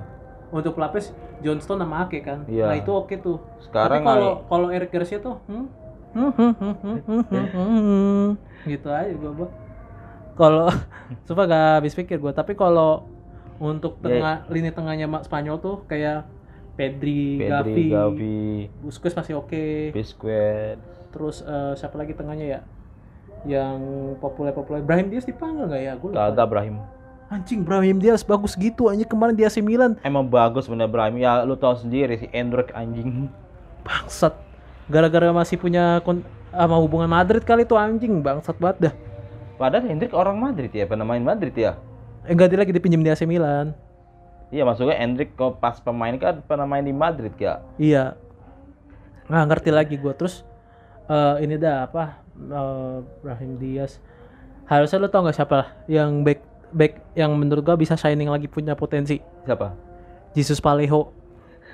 Untuk 0.49 0.73
pelapis 0.73 1.13
Johnston 1.41 1.77
sama 1.77 2.05
Ake 2.05 2.21
kan. 2.21 2.45
Iya. 2.49 2.65
Nah 2.69 2.75
itu 2.75 2.89
oke 2.89 3.13
tuh. 3.17 3.37
Sekarang 3.61 4.01
Tapi 4.01 4.09
kalau 4.09 4.31
kalau 4.45 4.67
Eric 4.69 4.89
Garcia 4.89 5.19
tuh 5.19 5.37
hmm? 5.45 5.65
Gitu 8.65 8.87
aja 8.89 9.13
gua 9.13 9.31
gua. 9.33 9.49
Kalau 10.33 10.67
coba 11.29 11.41
gak 11.45 11.65
habis 11.81 11.93
pikir 11.93 12.17
gua, 12.17 12.33
tapi 12.33 12.53
kalau 12.53 13.05
untuk 13.57 13.97
Ya. 14.01 14.21
tengah 14.21 14.35
lini 14.49 14.69
tengahnya 14.69 15.05
Spanyol 15.21 15.57
tuh 15.57 15.81
kayak 15.85 16.25
Pedri, 16.77 17.41
Gavi, 17.41 17.49
Pedri, 17.49 17.83
Gavi, 17.89 18.45
Busquets 18.85 19.17
masih 19.17 19.41
oke. 19.41 19.91
Biscuit. 19.97 20.77
Terus 21.09 21.41
eh, 21.41 21.73
siapa 21.73 21.97
lagi 21.97 22.13
tengahnya 22.13 22.45
ya? 22.45 22.59
Yang 23.49 23.81
populer-populer 24.21 24.85
Brahim 24.85 25.09
Diaz 25.09 25.25
dipanggil 25.25 25.65
nggak 25.65 25.81
ya? 25.81 25.93
Gue 25.97 26.13
lupa. 26.13 26.29
Kagak 26.29 26.47
Brahim. 26.53 26.77
Anjing 27.27 27.65
Brahim 27.65 27.97
Diaz 27.97 28.21
bagus 28.21 28.53
gitu 28.53 28.87
anjing 28.87 29.09
kemarin 29.09 29.33
di 29.33 29.43
AC 29.43 29.59
Milan. 29.59 29.97
Emang 30.05 30.29
bagus 30.29 30.69
bener 30.69 30.85
Brahim. 30.85 31.17
Ya 31.17 31.41
lu 31.41 31.57
tahu 31.57 31.81
sendiri 31.81 32.21
si 32.21 32.29
Endrick 32.29 32.69
anjing. 32.77 33.27
Bangsat. 33.81 34.37
Gara-gara 34.87 35.33
masih 35.33 35.57
punya 35.57 35.99
kon 36.05 36.21
sama 36.53 36.77
hubungan 36.79 37.09
Madrid 37.09 37.41
kali 37.41 37.65
tuh 37.65 37.75
anjing 37.75 38.21
bangsat 38.21 38.55
banget 38.61 38.77
dah. 38.89 38.93
Padahal 39.57 39.89
Hendrik 39.89 40.13
orang 40.13 40.37
Madrid 40.37 40.69
ya, 40.69 40.85
pernah 40.85 41.01
main 41.01 41.25
Madrid 41.25 41.51
ya. 41.57 41.81
Eh 42.29 42.37
enggak 42.37 42.53
dia 42.53 42.61
lagi 42.61 42.69
dipinjam 42.69 43.01
di 43.01 43.09
AC 43.09 43.25
Milan. 43.25 43.73
Iya 44.47 44.63
maksudnya 44.63 44.95
Hendrik 44.95 45.35
kok 45.35 45.59
pas 45.59 45.75
pemain 45.83 46.15
kan 46.15 46.39
pernah 46.39 46.63
main 46.63 46.83
di 46.83 46.95
Madrid 46.95 47.35
ya. 47.35 47.59
Iya. 47.75 48.15
Nggak 49.27 49.45
ngerti 49.51 49.69
lagi 49.75 49.95
gua 49.99 50.15
terus 50.15 50.47
eh 51.07 51.43
ini 51.43 51.59
dah 51.59 51.83
apa 51.83 52.23
eh, 52.33 52.97
Brahim 53.19 53.59
Diaz. 53.59 53.99
Harusnya 54.67 55.03
lo 55.03 55.07
tau 55.11 55.23
nggak 55.23 55.35
siapa 55.35 55.59
yang 55.87 56.23
back 56.23 56.39
back 56.71 56.93
yang 57.11 57.35
menurut 57.35 57.63
gua 57.63 57.75
bisa 57.75 57.99
shining 57.99 58.31
lagi 58.31 58.47
punya 58.47 58.71
potensi. 58.71 59.19
Siapa? 59.43 59.75
Jesus 60.31 60.63
Palejo. 60.63 61.11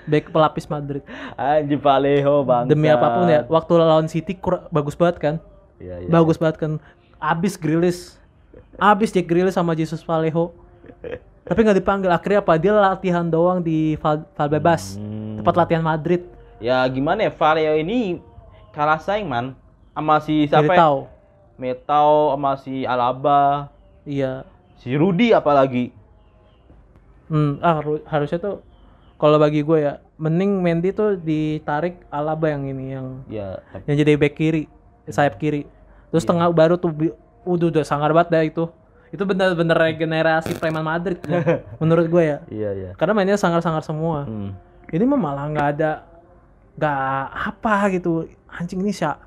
Back 0.04 0.34
pelapis 0.34 0.68
Madrid. 0.68 1.00
Anjing 1.40 1.80
Paleho 1.80 2.44
bang. 2.44 2.68
Demi 2.68 2.92
apa 2.92 3.08
pun 3.16 3.30
ya, 3.30 3.48
waktu 3.48 3.72
lawan 3.80 4.12
City 4.12 4.36
kur- 4.36 4.68
bagus 4.68 5.00
banget 5.00 5.16
kan? 5.16 5.36
Iya 5.80 6.04
iya. 6.04 6.10
Bagus 6.12 6.36
banget 6.36 6.60
kan. 6.60 6.72
Abis 7.22 7.56
Grilis. 7.56 8.20
Abis 8.76 9.16
Jack 9.16 9.32
Grilis 9.32 9.56
sama 9.56 9.78
Jesus 9.78 10.04
Palejo. 10.04 10.52
Tapi 11.44 11.60
nggak 11.60 11.78
dipanggil. 11.78 12.10
Akhirnya 12.10 12.40
apa? 12.40 12.54
Dia 12.56 12.72
latihan 12.72 13.26
doang 13.26 13.60
di 13.60 14.00
Val 14.00 14.24
Valbebas. 14.34 14.96
Hmm. 14.96 15.40
Tempat 15.40 15.56
latihan 15.58 15.84
Madrid. 15.84 16.24
Ya 16.58 16.80
gimana 16.88 17.28
ya 17.28 17.32
Valeo 17.32 17.76
ini 17.76 18.24
kalah 18.72 18.96
saing 18.98 19.28
man 19.28 19.52
sama 19.92 20.24
si 20.24 20.48
siapa 20.48 20.72
ya? 20.72 21.04
Metau 21.54 22.32
sama 22.34 22.56
si 22.58 22.82
Alaba, 22.84 23.68
Iya. 24.04 24.48
si 24.80 24.96
Rudy 24.96 25.36
apalagi. 25.36 25.92
Hmm, 27.28 27.60
ah, 27.60 27.78
haru- 27.78 28.04
harusnya 28.06 28.40
tuh 28.40 28.56
kalau 29.16 29.38
bagi 29.38 29.62
gue 29.62 29.78
ya, 29.80 29.94
mending 30.16 30.60
Mendy 30.60 30.92
tuh 30.92 31.16
ditarik 31.16 32.00
Alaba 32.10 32.48
yang 32.48 32.64
ini 32.66 32.86
yang 32.92 33.08
Ya, 33.28 33.60
tapi- 33.70 33.86
yang 33.86 33.96
jadi 34.00 34.12
back 34.16 34.34
kiri, 34.34 34.64
sayap 35.06 35.38
kiri. 35.38 35.68
Terus 36.10 36.24
tengah 36.24 36.48
baru 36.50 36.76
tuh 36.76 36.90
udah 37.44 37.68
udah 37.70 37.84
sangar 37.84 38.12
banget 38.12 38.30
dah 38.30 38.44
itu. 38.44 38.64
Itu 39.14 39.24
bener-bener 39.24 39.78
regenerasi 39.78 40.58
preman 40.58 40.82
Madrid 40.82 41.22
ya, 41.22 41.62
menurut 41.82 42.10
gue 42.10 42.24
ya. 42.26 42.38
iya 42.50 42.70
iya. 42.74 42.90
Karena 42.98 43.14
mainnya 43.14 43.38
sangar-sangar 43.38 43.86
semua. 43.86 44.26
Hmm. 44.26 44.58
Ini 44.90 45.06
mah 45.06 45.20
malah 45.22 45.46
nggak 45.48 45.68
ada 45.78 45.92
nggak 46.74 46.98
apa 47.54 47.74
gitu. 47.94 48.26
Anjing 48.50 48.82
ini 48.82 48.90
sya 48.90 49.18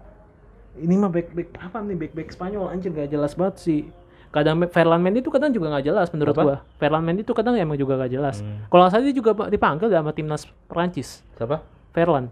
ini 0.77 0.92
mah 0.92 1.09
back 1.09 1.33
back 1.33 1.49
apa 1.57 1.81
nih 1.81 1.96
back 1.96 2.12
back 2.12 2.29
Spanyol 2.29 2.68
anjing 2.68 2.92
gak 2.92 3.09
jelas 3.09 3.33
banget 3.33 3.57
sih. 3.62 3.83
Kadang 4.29 4.61
Ferland 4.68 5.01
Mendy 5.01 5.25
tuh 5.25 5.33
kadang 5.33 5.49
juga 5.49 5.72
nggak 5.72 5.87
jelas 5.87 6.11
menurut 6.12 6.35
Apa? 6.35 6.42
gua. 6.42 6.57
Ferland 6.77 7.07
Mendy 7.07 7.22
tuh 7.25 7.33
kadang 7.33 7.57
emang 7.57 7.79
juga 7.79 7.96
nggak 7.96 8.12
jelas. 8.12 8.42
Hmm. 8.42 8.66
Kalau 8.68 8.85
nggak 8.85 8.92
salah 8.92 9.05
dia 9.07 9.14
juga 9.14 9.31
dipanggil 9.49 9.88
sama 9.88 10.12
timnas 10.12 10.42
Perancis. 10.66 11.25
Siapa? 11.38 11.62
Ferland. 11.94 12.29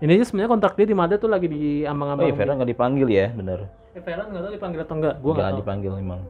Ini 0.00 0.16
aja 0.16 0.24
sebenarnya 0.24 0.48
kontrak 0.48 0.72
dia 0.80 0.88
di 0.88 0.96
Madrid 0.96 1.20
tuh 1.20 1.28
lagi 1.28 1.44
di 1.44 1.84
Oh 1.84 1.92
ambang-ambang. 1.92 2.24
iya, 2.24 2.34
Ferran 2.38 2.56
nggak 2.56 2.70
dipanggil 2.72 3.08
ya, 3.12 3.28
bener. 3.28 3.68
Eh, 3.90 4.00
Ferland 4.00 4.30
nggak 4.30 4.42
tahu 4.42 4.52
dipanggil 4.52 4.80
atau 4.80 4.94
enggak. 4.96 5.14
Gua 5.18 5.32
nggak 5.34 5.50
tahu. 5.50 5.60
dipanggil 5.60 5.92
emang. 5.96 6.20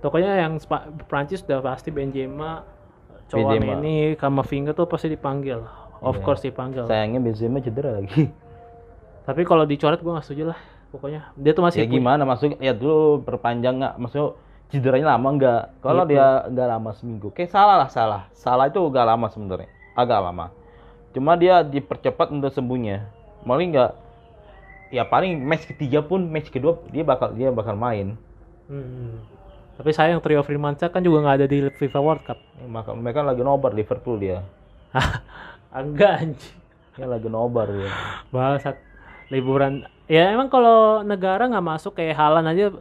Pokoknya 0.00 0.32
yang 0.36 0.58
Spa- 0.58 0.84
Prancis 1.06 1.40
udah 1.40 1.60
pasti 1.60 1.88
Benzema, 1.88 2.66
Benzema. 3.24 3.54
Chouameni, 3.54 3.96
Kamavinga 4.14 4.72
tuh 4.72 4.84
pasti 4.84 5.08
dipanggil. 5.08 5.62
Of 5.98 6.18
Iya. 6.18 6.22
course 6.22 6.42
dipanggil. 6.42 6.84
Sayangnya 6.84 7.18
Benzema 7.18 7.58
cedera 7.58 7.94
lagi. 7.94 8.28
Tapi 9.24 9.40
kalau 9.42 9.64
dicoret 9.64 9.98
gua 9.98 10.18
nggak 10.18 10.26
setuju 10.26 10.52
lah. 10.52 10.60
Pokoknya 10.90 11.34
dia 11.34 11.50
tuh 11.50 11.64
masih 11.64 11.82
ya 11.82 11.86
gimana 11.88 12.22
maksudnya 12.22 12.54
ya 12.60 12.70
dulu 12.70 13.18
perpanjang 13.20 13.74
nggak 13.76 13.94
maksudnya 13.96 14.38
cederanya 14.70 15.06
lama 15.10 15.28
nggak 15.32 15.62
kalau 15.80 16.02
Gitu. 16.04 16.14
dia 16.14 16.26
nggak 16.46 16.68
lama 16.68 16.90
seminggu 16.92 17.28
kayak 17.30 17.50
salah 17.50 17.76
lah 17.76 17.88
salah 17.88 18.22
salah 18.32 18.66
itu 18.66 18.78
nggak 18.78 19.02
lama 19.04 19.26
sebenarnya 19.26 19.66
agak 19.92 20.18
lama 20.20 20.54
cuma 21.10 21.34
dia 21.34 21.62
dipercepat 21.62 22.30
untuk 22.30 22.46
sembuhnya 22.48 23.10
paling 23.42 23.74
nggak 23.74 23.90
ya 24.88 25.02
paling 25.02 25.36
match 25.38 25.64
ketiga 25.66 26.00
pun 26.00 26.24
match 26.24 26.48
kedua 26.48 26.80
dia 26.88 27.02
bakal 27.02 27.30
dia 27.30 27.48
bakal 27.48 27.74
main 27.74 28.16
Hmm. 28.64 29.20
Tapi 29.74 29.90
sayang 29.90 30.18
trio 30.18 30.40
Firmansyah 30.40 30.88
kan 30.88 31.04
juga 31.04 31.20
nggak 31.20 31.36
ada 31.36 31.46
di 31.46 31.68
FIFA 31.68 32.00
World 32.00 32.22
Cup. 32.22 32.38
Ya, 32.56 32.64
maka 32.64 32.94
mereka 32.94 33.20
lagi 33.20 33.42
nobar 33.42 33.74
Liverpool 33.74 34.16
dia 34.16 34.40
Enggak 35.70 36.12
anjing. 36.22 36.56
dia 36.94 37.04
lagi 37.04 37.26
nobar 37.26 37.68
dia 37.68 37.90
Bangsat. 38.30 38.78
Liburan. 39.28 39.84
Ya 40.06 40.30
emang 40.30 40.48
kalau 40.48 41.02
negara 41.02 41.44
nggak 41.44 41.60
masuk 41.66 41.92
kayak 41.92 42.14
Halan 42.14 42.46
aja 42.46 42.72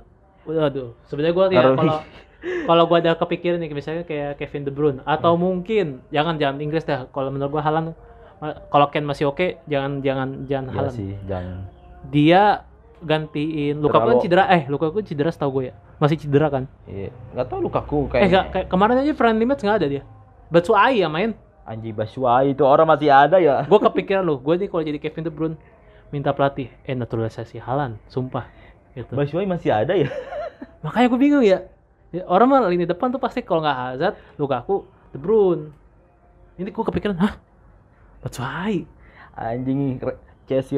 waduh. 0.46 0.96
Sebenarnya 1.04 1.34
gua 1.34 1.46
ya 1.50 1.64
kalau 1.74 1.98
kalau 2.70 2.84
gua 2.86 2.98
ada 3.00 3.12
kepikiran 3.18 3.60
nih 3.60 3.72
misalnya 3.72 4.04
kayak 4.04 4.38
Kevin 4.38 4.64
De 4.64 4.72
Bruyne 4.72 5.00
atau 5.04 5.36
mungkin 5.36 6.00
jangan 6.12 6.38
jangan 6.38 6.60
Inggris 6.60 6.86
dah. 6.86 7.10
Kalau 7.10 7.28
menurut 7.28 7.60
gua 7.60 7.64
Halan 7.64 7.92
kalau 8.70 8.88
Ken 8.88 9.04
masih 9.04 9.28
oke, 9.28 9.64
jangan 9.66 10.00
jangan 10.00 10.44
jangan 10.46 10.68
Iya 10.68 10.76
Haaland. 10.78 10.96
sih 10.96 11.12
jangan 11.26 11.58
Dia 12.12 12.66
gantiin 13.04 13.84
Lukaku 13.84 14.16
kan 14.16 14.18
cedera 14.24 14.44
eh 14.48 14.64
Lukaku 14.72 15.04
cedera 15.04 15.30
setahu 15.32 15.60
gue 15.60 15.64
ya. 15.72 15.74
Masih 16.00 16.18
cedera 16.20 16.48
kan? 16.48 16.68
iya 16.88 17.12
nggak 17.36 17.48
tahu 17.52 17.60
Lukaku 17.68 17.98
Eh 18.08 18.10
kayak 18.12 18.24
enggak, 18.28 18.46
kayak 18.52 18.68
kemarin 18.72 18.96
aja 19.04 19.12
friendly 19.16 19.46
match 19.48 19.64
nggak 19.64 19.78
ada 19.84 19.88
dia. 19.88 20.04
Batshuayi 20.52 21.04
ya 21.04 21.10
main. 21.12 21.36
Anji 21.64 21.96
Bashuai 21.96 22.52
itu 22.52 22.64
orang 22.68 22.84
masih 22.84 23.08
ada 23.08 23.40
ya 23.40 23.64
gue 23.64 23.80
kepikiran 23.88 24.24
loh, 24.28 24.36
gue 24.44 24.60
nih 24.60 24.68
kalau 24.68 24.84
jadi 24.84 25.00
Kevin 25.00 25.24
De 25.24 25.32
Bruyne 25.32 25.56
minta 26.12 26.36
pelatih, 26.36 26.68
eh 26.84 26.94
naturalisasi 26.94 27.58
Halan, 27.64 27.98
sumpah. 28.12 28.46
Gitu. 28.94 29.16
Bashuai 29.16 29.48
masih 29.48 29.72
ada 29.74 29.96
ya 29.96 30.12
Makanya 30.86 31.08
gue 31.10 31.20
bingung 31.20 31.46
ya. 31.48 31.66
Ya, 32.14 32.28
Orang 32.30 32.52
mah 32.54 32.68
lini 32.70 32.86
depan 32.86 33.10
tuh 33.10 33.18
pasti 33.18 33.42
kalau 33.42 33.66
nggak 33.66 33.78
Hazard, 33.80 34.16
Lukaku, 34.38 34.86
De 35.10 35.18
Bruyne. 35.18 35.72
Ini 36.60 36.70
gue 36.70 36.84
kepikiran, 36.84 37.18
hah? 37.18 37.34
Batshuayi. 38.22 38.86
anjing 39.34 39.98
Chelsea 40.46 40.78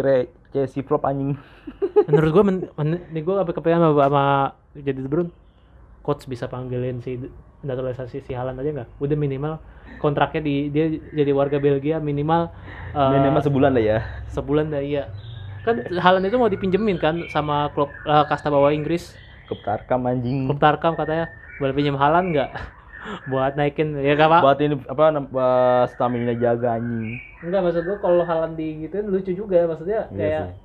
Chelsea 0.55 0.79
flop 0.87 1.03
anjing. 1.03 1.35
Menurut 2.07 2.31
gue, 2.31 2.43
men, 2.47 2.57
men- 2.79 3.03
nih 3.11 3.21
gue 3.27 3.35
kepikiran 3.35 3.83
sama, 3.83 4.07
sama 4.07 4.23
jadi 4.71 4.99
De 5.03 5.09
Bruyne. 5.11 5.31
Coach 6.05 6.29
bisa 6.29 6.45
panggilin 6.45 7.01
si 7.01 7.17
naturalisasi 7.65 8.21
si 8.21 8.31
Halan 8.31 8.61
aja 8.61 8.69
nggak? 8.69 8.89
Udah 9.01 9.17
minimal 9.17 9.57
kontraknya 9.97 10.45
di 10.45 10.69
dia 10.69 10.85
jadi 11.11 11.33
warga 11.33 11.57
Belgia 11.57 11.97
minimal 11.97 12.53
eh, 12.93 13.11
minimal 13.17 13.41
sebulan 13.41 13.71
lah 13.73 13.83
ya. 13.83 13.99
sebulan 14.29 14.69
dah 14.69 14.85
iya. 14.85 15.09
Kan 15.65 15.81
Halan 15.97 16.29
itu 16.29 16.37
mau 16.37 16.45
dipinjemin 16.45 17.01
kan 17.01 17.25
sama 17.33 17.73
klub 17.73 17.89
eh, 18.05 18.23
kasta 18.29 18.53
bawah 18.53 18.69
Inggris. 18.69 19.17
Ke 19.49 19.57
Tarkam 19.65 20.05
anjing. 20.05 20.45
Klub 20.45 20.61
Tarkam 20.61 20.93
katanya 20.93 21.33
boleh 21.57 21.73
pinjam 21.73 21.97
Halan 21.97 22.29
nggak 22.37 22.53
buat 23.25 23.53
naikin 23.53 23.93
ya 24.01 24.13
gak 24.13 24.27
apa 24.27 24.37
buat 24.41 24.59
ini 24.59 24.75
apa 24.85 25.03
buat 25.29 25.85
stamina 25.93 26.33
jaga 26.33 26.77
anjing. 26.77 27.21
Enggak 27.41 27.61
maksud 27.61 27.83
gua 27.85 27.97
kalau 28.01 28.23
Halan 28.25 28.53
di 28.53 28.81
gituin 28.81 29.05
lucu 29.05 29.31
juga 29.31 29.65
maksudnya 29.65 30.09
Iya 30.09 30.17
kayak 30.17 30.43
sih. 30.45 30.55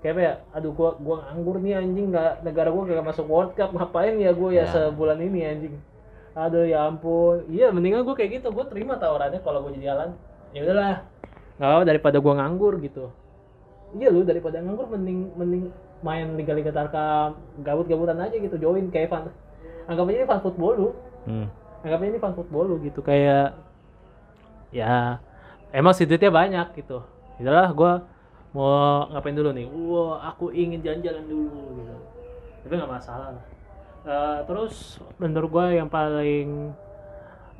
kayak 0.00 0.12
apa 0.16 0.20
ya 0.20 0.32
aduh 0.52 0.72
gua 0.72 0.90
gua 0.96 1.16
nganggur 1.28 1.56
nih 1.60 1.76
anjing 1.76 2.06
nggak 2.08 2.32
negara 2.40 2.68
gua 2.72 2.82
gak 2.84 3.04
masuk 3.04 3.26
World 3.28 3.52
Cup 3.52 3.72
ngapain 3.72 4.16
ya 4.16 4.32
gua 4.32 4.48
ya, 4.52 4.64
Ya. 4.64 4.72
sebulan 4.72 5.18
ini 5.20 5.40
anjing? 5.44 5.74
Aduh 6.34 6.64
ya 6.64 6.88
ampun. 6.88 7.44
Iya 7.46 7.68
mendingan 7.70 8.02
gua 8.02 8.16
kayak 8.16 8.40
gitu 8.40 8.48
gua 8.48 8.64
terima 8.66 8.96
tawarannya 8.96 9.40
kalau 9.40 9.60
gua 9.60 9.72
jadi 9.76 9.92
Halan 9.92 10.10
ya 10.56 10.60
udahlah. 10.64 10.96
Nggak 11.60 11.70
apa 11.70 11.82
daripada 11.84 12.16
gua 12.18 12.32
nganggur 12.40 12.80
gitu. 12.80 13.12
Iya 13.94 14.08
lu 14.10 14.24
daripada 14.24 14.58
nganggur 14.58 14.88
mending 14.88 15.30
mending 15.36 15.64
main 16.00 16.36
liga-liga 16.36 16.68
tarkam 16.68 17.38
gabut-gabutan 17.60 18.20
aja 18.20 18.36
gitu 18.36 18.56
join 18.58 18.92
kayak 18.92 19.08
fan 19.08 19.32
anggap 19.84 20.04
aja 20.04 20.16
ini 20.20 20.26
fan 20.26 20.40
football 20.40 20.72
lu. 20.76 20.88
Hmm. 21.24 21.46
Anggap 21.84 22.00
aja 22.00 22.08
ini 22.08 22.18
fan 22.18 22.32
football 22.32 22.64
lu 22.72 22.76
gitu 22.80 23.04
kayak 23.04 23.52
ya 24.72 25.20
emang 25.70 25.92
sih 25.92 26.08
duitnya 26.08 26.32
banyak 26.32 26.66
gitu. 26.80 27.04
Itulah 27.36 27.68
gua 27.76 27.92
mau 28.56 29.04
ngapain 29.12 29.36
dulu 29.36 29.52
nih? 29.52 29.68
Wah 29.68 30.32
aku 30.32 30.48
ingin 30.50 30.80
jalan-jalan 30.80 31.24
dulu 31.28 31.60
gitu. 31.78 31.94
Tapi 32.64 32.72
nggak 32.80 32.92
masalah 32.96 33.36
lah. 33.36 33.46
Eh, 34.04 34.38
terus 34.48 34.98
menurut 35.20 35.48
gua 35.52 35.70
yang 35.70 35.92
paling 35.92 36.72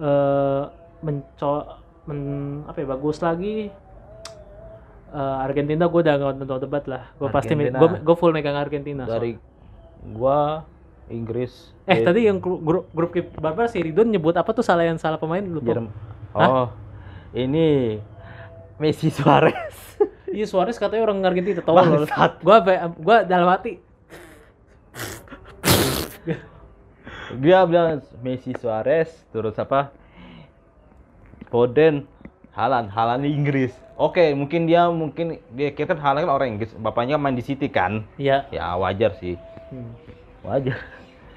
eh 0.01 0.63
menco 1.05 1.55
men, 2.09 2.21
apa 2.67 2.83
ya 2.83 2.87
bagus 2.89 3.23
lagi 3.23 3.71
eh, 5.15 5.37
Argentina 5.45 5.87
gue 5.87 6.01
udah 6.01 6.15
nggak 6.19 6.35
nonton 6.43 6.65
debat 6.65 6.85
lah. 6.89 7.13
Gue 7.21 7.29
pasti 7.29 7.55
gue 7.55 7.89
gue 8.03 8.17
full 8.17 8.33
megang 8.33 8.57
Argentina 8.57 9.05
dari 9.05 9.39
gua 10.17 10.67
Inggris. 11.07 11.73
Eh, 11.85 12.01
tadi 12.01 12.25
yang 12.25 12.41
gru- 12.41 12.61
grup 12.61 12.89
grup 12.91 13.13
Barbar 13.37 13.69
si 13.69 13.79
Ridwan 13.79 14.09
nyebut 14.09 14.33
apa 14.33 14.51
tuh 14.51 14.65
salah 14.65 14.83
yang 14.83 14.97
salah 14.97 15.17
pemain 15.17 15.45
lupa. 15.45 15.85
Oh, 16.33 16.69
ini 17.33 17.99
Messi 18.77 19.09
Suarez. 19.09 19.77
Iya 20.35 20.51
Suarez 20.51 20.75
katanya 20.75 21.07
orang 21.07 21.23
Argentina 21.23 21.63
tolol. 21.63 22.03
Bangsat. 22.03 22.43
Gua 22.43 22.59
gua 22.99 23.23
dalam 23.23 23.47
hati 23.47 23.79
Dia 27.35 27.63
bilang 27.67 28.03
Messi 28.19 28.51
Suarez, 28.55 29.11
terus 29.31 29.55
apa? 29.57 29.95
Foden, 31.51 32.07
Halan, 32.51 32.91
Halan 32.91 33.23
Inggris. 33.23 33.71
Oke, 33.95 34.35
mungkin 34.35 34.67
dia 34.67 34.91
mungkin 34.91 35.39
dia 35.55 35.71
kita 35.71 35.95
kan 35.95 36.03
Haaland 36.03 36.27
kan 36.27 36.35
orang 36.35 36.49
Inggris, 36.59 36.75
bapaknya 36.75 37.15
main 37.15 37.39
di 37.39 37.43
City 37.47 37.71
kan. 37.71 38.03
ya. 38.19 38.43
Ya 38.51 38.75
wajar 38.75 39.15
sih. 39.23 39.39
Hmm. 39.71 39.95
Wajar. 40.45 40.79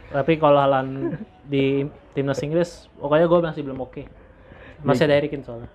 Tapi 0.08 0.34
kalau 0.36 0.60
Halan 0.60 1.16
di 1.44 1.84
timnas 2.12 2.40
Inggris, 2.40 2.88
pokoknya 2.96 3.26
gue 3.26 3.40
masih 3.42 3.62
belum 3.64 3.80
oke. 3.82 4.04
Masih 4.84 5.04
ada 5.04 5.16
Harry 5.16 5.28
Kane 5.28 5.44
soalnya. 5.44 5.72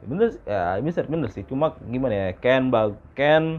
Bener 0.00 0.36
ya 0.44 0.76
bener, 0.78 1.04
bener 1.08 1.28
sih. 1.32 1.42
Cuma 1.42 1.72
gimana 1.82 2.14
ya? 2.14 2.28
Ken 2.36 2.68
bag 2.68 2.94
Ken 3.12 3.58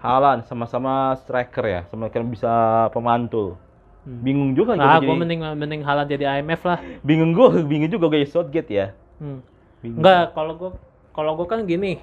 Halan 0.00 0.40
sama-sama 0.42 1.12
striker 1.20 1.62
ya, 1.62 1.80
sama 1.88 2.08
kan 2.08 2.24
bisa 2.24 2.48
pemantul. 2.90 3.60
Hmm. 4.00 4.24
Bingung 4.24 4.56
juga 4.56 4.72
Nah, 4.72 4.96
gitu 4.96 5.04
gue 5.04 5.12
jadi- 5.12 5.20
mending 5.20 5.40
mending 5.54 5.82
Halan 5.84 6.08
jadi 6.08 6.40
IMF 6.40 6.64
lah. 6.64 6.80
bingung 7.04 7.32
gue, 7.32 7.48
bingung 7.70 7.92
juga 7.92 8.08
kayak 8.08 8.28
Southgate 8.28 8.70
ya. 8.72 8.86
Hmm. 9.20 9.44
Bingung. 9.80 10.00
Enggak, 10.00 10.32
kalau 10.32 10.52
gue 10.56 10.70
kalau 11.12 11.32
gue 11.36 11.46
kan 11.46 11.60
gini. 11.64 12.00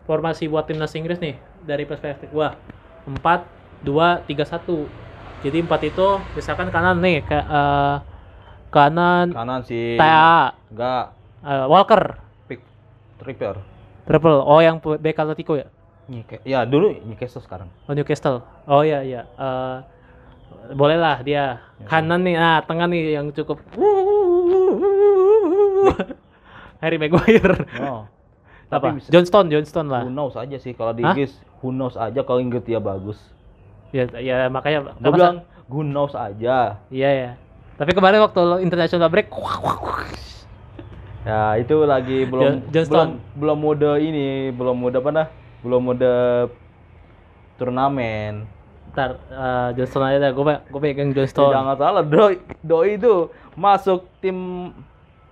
Formasi 0.00 0.50
buat 0.50 0.66
timnas 0.66 0.90
Inggris 0.90 1.20
nih 1.20 1.38
dari 1.62 1.86
perspektif 1.86 2.26
gua 2.32 2.56
4 3.06 3.46
2 3.86 4.26
3 4.26 4.42
1. 4.42 5.09
Jadi 5.40 5.58
4 5.58 5.72
itu 5.86 6.06
misalkan 6.34 6.68
kanan 6.68 7.00
nih 7.00 7.24
ke 7.24 7.32
eh, 7.34 7.96
kanan 8.68 9.32
Kanan 9.32 9.64
si 9.64 9.96
TA 9.96 10.52
Enggak, 10.68 11.04
eh, 11.40 11.64
Walker 11.66 12.02
pick 12.46 12.60
tripper. 13.16 13.56
triple. 14.04 14.38
Oh 14.38 14.58
yang 14.58 14.76
bek 14.78 15.16
Atletico 15.16 15.54
ya? 15.54 15.66
Nyike- 16.06 16.42
Ya 16.42 16.62
dulu 16.62 16.92
Newcastle 17.04 17.40
sekarang. 17.40 17.70
Oh 17.86 17.94
Newcastle. 17.94 18.42
Oh 18.64 18.82
iya 18.82 19.00
iya. 19.00 19.22
Eh 19.30 19.76
boleh 20.72 20.94
lah 20.94 21.22
dia. 21.22 21.62
Kanan 21.82 22.20
nih, 22.20 22.34
nah 22.34 22.60
tengah 22.60 22.84
nih 22.84 23.16
yang 23.16 23.32
cukup. 23.32 23.62
Harry 26.80 26.96
Maguire. 26.96 27.64
Oh. 27.78 28.04
Apa? 28.66 28.78
Tapi 28.78 29.02
bisa, 29.02 29.08
Johnston, 29.10 29.50
Johnston 29.50 29.86
lah. 29.88 30.02
who 30.02 30.10
knows 30.10 30.34
aja 30.34 30.54
sih 30.54 30.72
kalau 30.72 30.94
di 30.94 31.02
Hah? 31.02 31.10
Inggris, 31.12 31.34
who 31.58 31.70
knows 31.70 31.94
aja 31.94 32.22
kalau 32.22 32.38
Inggris 32.38 32.62
dia 32.62 32.78
bagus. 32.78 33.18
Ya, 33.90 34.04
ya 34.16 34.46
makanya. 34.46 34.94
Gue 34.96 35.12
bilang 35.12 35.42
who 35.66 35.82
knows 35.82 36.14
aja. 36.14 36.78
Iya 36.88 37.10
ya. 37.10 37.30
Tapi 37.74 37.90
kemarin 37.90 38.20
waktu 38.20 38.38
lo 38.38 38.56
international 38.60 39.08
break, 39.08 39.32
Ya 41.20 41.56
itu 41.56 41.76
lagi 41.84 42.24
belum 42.30 42.68
Johnston. 42.70 42.92
belum 42.96 43.10
belum 43.36 43.58
mode 43.58 43.90
ini, 44.00 44.50
belum 44.52 44.76
mode 44.76 44.96
apa 44.96 45.10
nah? 45.10 45.26
Belum 45.60 45.80
mode 45.82 46.12
turnamen. 47.56 48.46
ntar 48.90 49.22
eh, 49.30 49.68
Johnston 49.78 50.02
aja 50.02 50.18
dah. 50.18 50.30
Gue 50.34 50.44
gue 50.66 50.80
pegang 50.82 51.10
Ya, 51.10 51.22
Johnston. 51.22 51.50
jangan 51.54 51.76
salah, 51.78 52.02
Doi, 52.02 52.42
Doi 52.60 52.98
itu 52.98 53.30
masuk 53.54 54.10
tim 54.18 54.70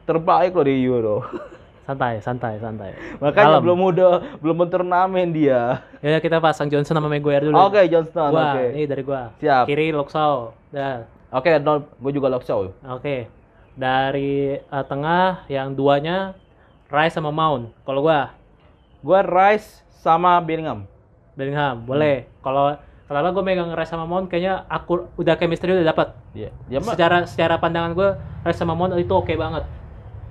terbaik 0.04 0.54
loh 0.54 0.64
di 0.64 0.74
Euro. 0.84 1.16
Santai, 1.88 2.20
santai, 2.20 2.60
santai. 2.60 2.92
Makanya 3.16 3.56
Kalem. 3.56 3.64
belum 3.64 3.78
mode 3.80 4.08
belum 4.44 4.60
turnamen 4.68 5.32
dia. 5.32 5.80
Ya 6.04 6.08
udah, 6.12 6.20
kita 6.20 6.36
pasang 6.36 6.68
Johnson 6.68 7.00
sama 7.00 7.08
Maguire 7.08 7.48
dulu. 7.48 7.56
Oke, 7.56 7.80
Johnston, 7.88 8.28
Gua, 8.28 8.52
oke. 8.52 8.64
ini 8.76 8.84
dari 8.84 9.00
gua. 9.00 9.32
Siap. 9.40 9.64
Kiri 9.64 9.96
Luxau. 9.96 10.52
Dah. 10.68 11.08
Oke, 11.32 11.56
no, 11.56 11.88
gue 11.96 12.12
juga 12.12 12.28
Lokshaw. 12.28 12.76
Oke. 12.92 13.32
Dari 13.72 14.60
eh, 14.60 14.84
tengah 14.84 15.48
yang 15.48 15.72
duanya 15.72 16.36
Rice 16.92 17.16
sama 17.16 17.32
Mount. 17.32 17.72
Kalau 17.88 18.04
gua 18.04 18.36
Gue 19.00 19.20
Rice 19.24 19.80
sama 19.88 20.36
Bellingham. 20.44 20.84
Bellingham, 21.40 21.88
boleh. 21.88 22.28
Kalau 22.44 22.76
kenapa 23.08 23.32
gua 23.32 23.44
megang 23.48 23.72
Rice 23.72 23.92
sama 23.96 24.04
Mount 24.04 24.28
kayaknya 24.28 24.68
aku 24.68 25.08
udah 25.16 25.40
chemistry 25.40 25.72
udah 25.72 25.88
dapat. 25.88 26.12
Iya, 26.36 26.52
mah 26.84 26.92
Secara 26.92 27.16
secara 27.24 27.54
pandangan 27.56 27.96
gua 27.96 28.20
Rice 28.44 28.60
sama 28.60 28.76
Mount 28.76 28.92
itu 29.00 29.12
oke 29.16 29.32
banget. 29.32 29.64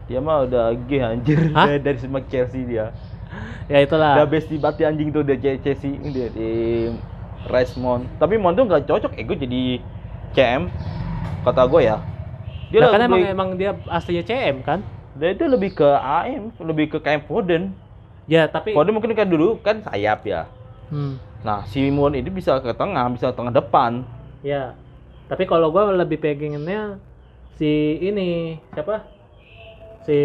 Dia 0.07 0.19
mah 0.23 0.47
udah 0.47 0.71
gih 0.87 1.03
anjir 1.03 1.37
Hah? 1.51 1.67
dari, 1.67 1.79
dari 1.83 1.97
semak 1.99 2.25
Chelsea 2.31 2.63
dia. 2.63 2.91
Ya 3.67 3.83
itulah. 3.83 4.15
Udah 4.15 4.27
besti 4.31 4.55
banget 4.55 4.87
anjing 4.87 5.11
tuh 5.11 5.19
dia 5.27 5.35
Chelsea 5.59 5.99
dia 5.99 6.31
di 6.31 6.49
Rice. 7.51 7.75
Tapi 8.15 8.39
Mount 8.39 8.55
tuh 8.55 8.63
nggak 8.63 8.87
cocok 8.87 9.11
ego 9.19 9.35
jadi 9.35 9.83
CM 10.31 10.71
kata 11.43 11.67
gue 11.67 11.81
ya. 11.83 11.97
Dia 12.71 12.79
Nah, 12.83 12.91
kan 12.95 12.99
emang 13.03 13.19
lebih, 13.19 13.31
emang 13.35 13.49
dia 13.59 13.71
aslinya 13.91 14.23
CM 14.23 14.63
kan? 14.63 14.79
dia, 15.19 15.35
dia 15.35 15.47
lebih 15.47 15.75
ke 15.75 15.87
AM, 15.99 16.51
lebih 16.63 16.95
ke 16.95 16.97
kayak 17.03 17.27
Foden. 17.27 17.75
Ya, 18.27 18.47
tapi 18.47 18.75
Foden 18.75 18.95
mungkin 18.95 19.11
kan 19.15 19.27
dulu 19.27 19.59
kan 19.59 19.83
sayap 19.83 20.23
ya. 20.27 20.47
Hmm, 20.87 21.19
Nah, 21.43 21.63
si 21.67 21.87
Mount 21.91 22.15
ini 22.15 22.27
bisa 22.31 22.59
ke 22.63 22.71
tengah, 22.71 23.07
bisa 23.11 23.31
ke 23.31 23.35
tengah 23.35 23.51
depan. 23.51 24.03
ya. 24.43 24.75
Tapi 25.27 25.43
kalau 25.43 25.71
gua 25.75 25.91
lebih 25.91 26.23
pengennya 26.23 26.99
si 27.59 27.99
ini 27.99 28.55
siapa? 28.71 29.16
Si 30.07 30.19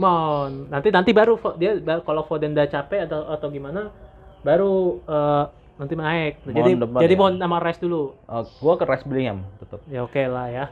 Mount. 0.00 0.72
Nanti 0.72 0.88
nanti 0.88 1.12
baru 1.12 1.36
dia 1.60 1.76
kalau 2.00 2.24
Foden 2.24 2.56
udah 2.56 2.64
capek 2.64 3.04
atau 3.04 3.28
atau 3.28 3.48
gimana 3.52 3.92
baru 4.40 5.04
eh, 5.04 5.44
nanti 5.76 5.92
naik. 5.92 6.40
Mount 6.40 6.56
jadi 6.56 6.70
depan 6.72 6.98
jadi 7.04 7.14
ya? 7.14 7.20
Mount 7.20 7.36
sama 7.36 7.56
Rice 7.60 7.80
dulu. 7.84 8.16
Uh, 8.24 8.44
gua 8.64 8.74
ke 8.80 8.84
Rice 8.88 9.04
Bellingham 9.04 9.44
tetap. 9.60 9.84
Ya 9.92 10.00
oke 10.02 10.22
lah 10.24 10.48
ya. 10.48 10.66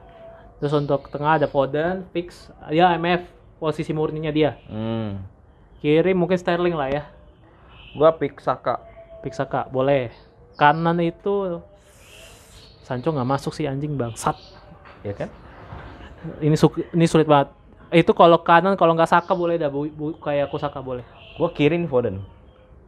Terus 0.58 0.72
untuk 0.72 1.12
tengah 1.12 1.36
ada 1.36 1.44
Foden, 1.44 2.08
fix 2.16 2.48
ya 2.72 2.96
MF 2.96 3.28
posisi 3.60 3.92
murninya 3.92 4.32
dia. 4.32 4.56
Hmm. 4.64 5.20
Kiri 5.84 6.16
mungkin 6.16 6.40
Sterling 6.40 6.72
lah 6.72 6.88
ya. 6.88 7.02
Gua 7.92 8.16
pick 8.16 8.40
Saka. 8.40 8.80
Pick 9.20 9.36
Saka 9.36 9.68
boleh. 9.68 10.08
Kanan 10.56 11.04
itu 11.04 11.60
Sancho 12.80 13.12
nggak 13.12 13.28
masuk 13.28 13.52
sih 13.52 13.68
anjing 13.68 13.92
bangsat. 13.92 14.36
Ya 15.04 15.12
kan? 15.12 15.28
Ini 16.40 16.56
su- 16.56 16.88
ini 16.96 17.04
sulit 17.04 17.28
banget. 17.28 17.52
Itu 17.94 18.10
kalau 18.10 18.42
kanan 18.42 18.74
kalau 18.74 18.92
nggak 18.92 19.06
Saka 19.06 19.32
boleh 19.32 19.54
dah 19.54 19.70
bu, 19.70 19.86
bu- 19.86 20.18
kayak 20.18 20.50
aku 20.50 20.58
Saka 20.58 20.82
boleh. 20.82 21.06
Gua 21.38 21.48
kiri 21.48 21.78
nih 21.78 21.86
Foden. 21.86 22.18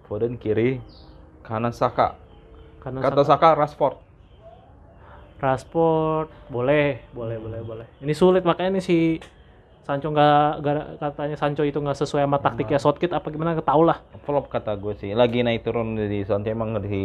Foden 0.05 0.35
kiri, 0.35 0.83
kanan 1.40 1.71
Saka. 1.71 2.19
Kanan 2.83 3.03
Kata 3.03 3.23
Saka. 3.23 3.55
Saka 3.55 3.59
Rashford. 3.59 3.97
Rashford 5.37 6.29
boleh, 6.49 7.05
boleh, 7.12 7.37
boleh, 7.37 7.61
boleh. 7.61 7.87
Ini 8.01 8.12
sulit 8.12 8.42
makanya 8.42 8.81
nih 8.81 8.85
si 8.85 8.99
Sancho 9.85 10.11
nggak 10.11 10.64
katanya 10.99 11.37
Sancho 11.38 11.62
itu 11.62 11.79
nggak 11.79 11.95
sesuai 11.95 12.27
sama 12.27 12.42
taktiknya 12.42 12.79
Southgate 12.81 13.14
apa 13.14 13.31
gimana 13.31 13.55
nggak 13.55 13.69
tahu 13.69 13.87
lah. 13.87 14.03
Flop 14.25 14.51
kata 14.51 14.75
gue 14.75 14.99
sih. 14.99 15.14
Lagi 15.14 15.47
naik 15.47 15.62
turun 15.62 15.95
di 15.95 16.27
Santi 16.27 16.51
emang 16.51 16.75
di 16.83 17.03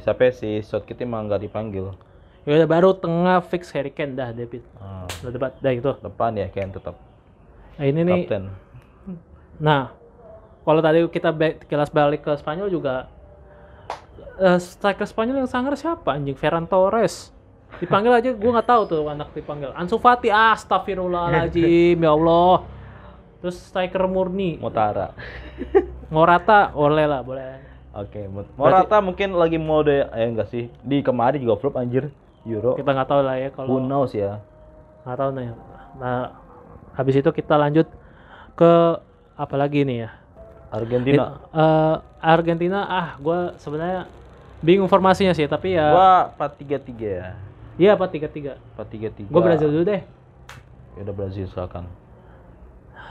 siapa 0.00 0.32
si 0.32 0.64
Southgate 0.64 1.04
emang 1.04 1.28
nggak 1.28 1.42
dipanggil. 1.42 1.92
Ya 2.42 2.64
baru 2.64 2.96
tengah 2.96 3.44
fix 3.44 3.68
Harry 3.76 3.92
Kane 3.92 4.16
dah 4.16 4.32
David. 4.32 4.64
Ah, 4.74 5.04
Udah 5.20 5.30
debat 5.30 5.52
dah 5.60 5.72
itu. 5.72 5.92
depan 6.00 6.32
ya 6.34 6.48
Ken 6.48 6.72
tetap 6.72 6.96
Nah, 7.72 7.84
ini 7.84 8.00
nih. 8.02 8.22
Nah, 9.58 9.94
kalau 10.62 10.80
tadi 10.80 11.02
kita 11.08 11.30
ba- 11.30 11.58
kilas 11.60 11.88
balik 11.88 12.22
ke 12.22 12.32
Spanyol 12.34 12.68
juga 12.68 13.08
eh, 14.36 14.58
striker 14.58 15.04
Spanyol 15.04 15.44
yang 15.44 15.50
sangar 15.50 15.74
siapa 15.74 16.14
anjing 16.14 16.34
Ferran 16.34 16.64
Torres. 16.64 17.30
Dipanggil 17.78 18.12
aja 18.12 18.30
gue 18.30 18.50
nggak 18.52 18.68
tahu 18.68 18.82
tuh 18.84 19.02
anak 19.06 19.32
dipanggil. 19.32 19.72
Ansu 19.72 19.96
Fati, 19.96 20.28
astagfirullahaladzim 20.28 21.96
ya 21.96 22.12
Allah. 22.12 22.68
Terus 23.42 23.58
striker 23.58 24.06
murni 24.06 24.54
Motara. 24.60 25.16
Morata 26.12 26.70
boleh 26.70 27.06
lah 27.08 27.20
boleh. 27.24 27.58
Oke, 27.92 28.24
Mot- 28.24 28.52
Morata 28.54 29.02
mungkin 29.02 29.34
lagi 29.34 29.58
mode 29.58 30.06
eh 30.06 30.26
enggak 30.28 30.48
sih. 30.48 30.70
Di 30.80 31.02
kemarin 31.02 31.42
juga 31.42 31.58
flop 31.58 31.76
anjir. 31.76 32.12
Euro. 32.42 32.74
Kita 32.74 32.90
nggak 32.90 33.08
tahu 33.08 33.20
lah 33.22 33.36
ya 33.38 33.48
Who 33.50 33.56
kalau 33.56 33.78
knows 33.82 34.12
ya. 34.14 34.42
nggak 35.02 35.16
tahu 35.18 35.30
nih. 35.34 35.46
Nah, 35.98 36.20
habis 36.92 37.14
itu 37.14 37.28
kita 37.28 37.54
lanjut 37.54 37.88
ke 38.52 38.72
apa 39.32 39.54
lagi 39.54 39.82
nih 39.82 40.04
ya? 40.04 40.10
Argentina. 40.68 41.24
Eh, 41.48 41.94
Argentina 42.18 42.78
ah 42.82 43.08
gue 43.16 43.38
sebenarnya 43.56 44.08
bingung 44.58 44.86
formasinya 44.86 45.32
sih 45.32 45.44
tapi 45.44 45.74
ya 45.74 45.90
Gua 45.90 46.12
4-3-3 46.38 46.78
ya. 46.96 47.26
iya 47.74 47.90
apa 47.92 48.06
tiga 48.06 48.24
tiga 48.26 48.56
4-3-3. 48.76 49.26
gue 49.26 49.42
Brazil 49.42 49.68
dulu 49.68 49.84
deh 49.84 50.02
Ya 50.92 51.00
udah 51.02 51.14
Brazil 51.14 51.44
silakan. 51.46 51.88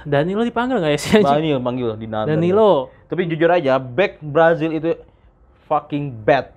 Danilo 0.02 0.42
dipanggil 0.42 0.78
nggak 0.78 0.94
ya 0.94 1.00
sih? 1.00 1.22
Danilo 1.22 1.58
manggil 1.58 1.94
di 1.94 2.06
Nanda. 2.06 2.30
Danilo 2.30 2.90
Tapi 3.06 3.28
jujur 3.28 3.50
aja, 3.50 3.76
back 3.76 4.22
Brazil 4.22 4.72
itu 4.72 4.96
fucking 5.66 6.14
bad. 6.16 6.54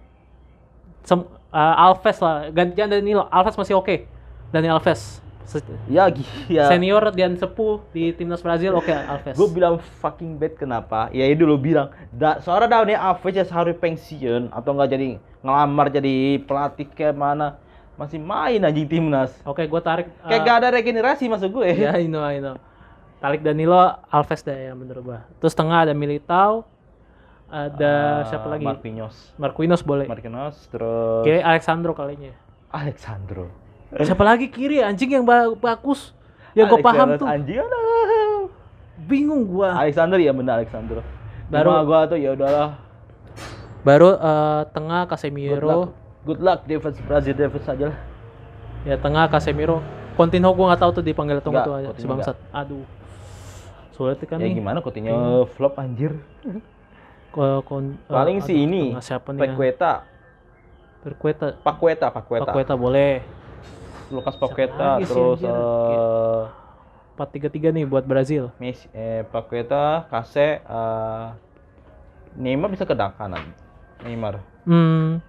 Sem- 1.02 1.24
eh, 1.50 1.74
Alves 1.80 2.18
lah 2.18 2.48
gantian 2.48 2.88
Danilo 2.88 3.28
Alves 3.28 3.54
masih 3.54 3.74
oke 3.74 4.08
Dani 4.48 4.68
Alves 4.68 5.20
Se- 5.44 5.60
Ya, 5.86 6.08
ya. 6.48 6.72
senior 6.72 7.12
dan 7.12 7.36
sepuh 7.36 7.84
di 7.92 8.16
timnas 8.16 8.40
Brazil 8.40 8.74
oke 8.74 8.88
Alves 8.90 9.36
Gue 9.36 9.48
bilang 9.52 9.76
fucking 10.00 10.40
bad 10.40 10.56
kenapa? 10.56 11.12
Ya 11.12 11.28
itu 11.28 11.44
lo 11.44 11.60
bilang, 11.60 11.92
da, 12.08 12.40
seorang 12.40 12.66
daunnya 12.66 12.96
Alves 12.96 13.36
ya 13.36 13.44
seharusnya 13.44 13.76
pensiun 13.76 14.48
atau 14.48 14.70
nggak 14.72 14.90
jadi 14.90 15.08
ngelamar 15.44 15.86
jadi 15.92 16.40
pelatih 16.42 16.88
ke 16.88 17.12
mana? 17.12 17.60
masih 17.94 18.18
main 18.18 18.58
anjing 18.58 18.90
timnas. 18.90 19.30
Oke, 19.46 19.70
gue 19.70 19.78
tarik. 19.78 20.10
Kayak 20.26 20.34
eh, 20.34 20.42
gak 20.42 20.56
ada 20.58 20.68
regenerasi 20.74 21.30
maksud 21.30 21.54
gue. 21.54 21.78
Ya, 21.78 21.94
I 21.94 22.10
know, 22.10 22.26
I 22.26 22.42
know. 22.42 22.58
Tarik 23.22 23.40
Danilo, 23.40 23.78
Alves 24.10 24.42
dah 24.42 24.52
ya 24.52 24.74
menurut 24.74 25.00
gua. 25.00 25.20
Terus 25.38 25.54
tengah 25.54 25.86
ada 25.86 25.94
Militao, 25.94 26.66
ada 27.48 28.20
Ah, 28.20 28.28
siapa 28.28 28.50
lagi? 28.50 28.66
Marquinhos. 28.66 29.16
Marquinhos 29.38 29.80
boleh. 29.80 30.04
Marquinhos 30.04 30.58
terus 30.68 31.22
Kiri 31.22 31.40
Alexandro 31.40 31.94
kalinya. 31.94 32.34
Alexandro. 32.68 33.48
Siapa 34.02 34.26
lagi 34.26 34.50
kiri 34.50 34.82
anjing 34.82 35.14
yang 35.14 35.22
ba- 35.22 35.54
bagus? 35.54 36.10
Yang 36.58 36.66
gue 36.74 36.80
paham 36.82 37.08
tuh. 37.14 37.26
Anjing. 37.26 37.62
Bingung 39.04 39.42
gua. 39.46 39.74
Alexander 39.78 40.18
ya 40.18 40.32
benar 40.34 40.62
Alexandro. 40.62 41.02
Baru- 41.50 41.70
Baru 41.70 41.86
gua 41.86 42.00
tuh 42.08 42.18
ya 42.18 42.34
udahlah. 42.34 42.78
Baru 43.84 44.16
eh, 44.16 44.62
tengah 44.72 45.04
Good 45.04 45.10
luck. 45.10 45.10
Casemiro. 45.12 45.80
Good 46.24 46.40
luck 46.40 46.58
Brazil 47.04 47.34
defense 47.36 47.68
aja 47.68 47.84
lah. 47.92 47.98
Ya 48.88 48.96
tengah 48.96 49.28
Casemiro. 49.28 49.84
Coutinho 50.14 50.50
gua 50.54 50.72
nggak 50.72 50.80
tahu 50.80 50.90
tuh 51.02 51.04
dipanggil 51.04 51.42
atau 51.42 51.50
nggak 51.50 51.66
Nggak, 51.66 51.82
tuh 51.84 51.92
aja. 51.92 52.00
Si 52.00 52.06
bangsat. 52.06 52.36
Aduh. 52.54 52.86
Sulit 53.94 54.18
kan 54.26 54.42
ya 54.42 54.46
nih. 54.50 54.58
gimana 54.58 54.78
Coutinho 54.82 55.46
flop 55.54 55.78
anjir. 55.78 56.18
Ko- 57.34 57.62
kon- 57.66 57.98
Paling 58.06 58.38
aduh, 58.40 58.46
si 58.46 58.54
ini. 58.54 58.94
Siapa 58.98 59.34
nih? 59.34 59.42
ya? 59.42 59.54
Paqueta. 59.54 59.92
Perkueta. 61.02 61.46
Paqueta, 61.60 62.06
Paqueta. 62.08 62.46
Paqueta 62.46 62.74
boleh. 62.78 63.20
Lucas 64.14 64.38
Siapa 64.38 64.46
Paqueta 64.46 64.88
terus 65.02 65.42
eh 65.42 66.64
4-3-3 67.14 67.70
nih 67.70 67.84
buat 67.86 68.02
Brazil. 68.02 68.50
Messi, 68.58 68.90
eh, 68.90 69.22
Paqueta, 69.30 70.10
Kase, 70.10 70.58
eh, 70.60 71.26
Neymar 72.34 72.74
bisa 72.74 72.82
ke 72.82 72.94
kanan. 72.98 73.54
Neymar. 74.02 74.42
Hmm. 74.66 75.22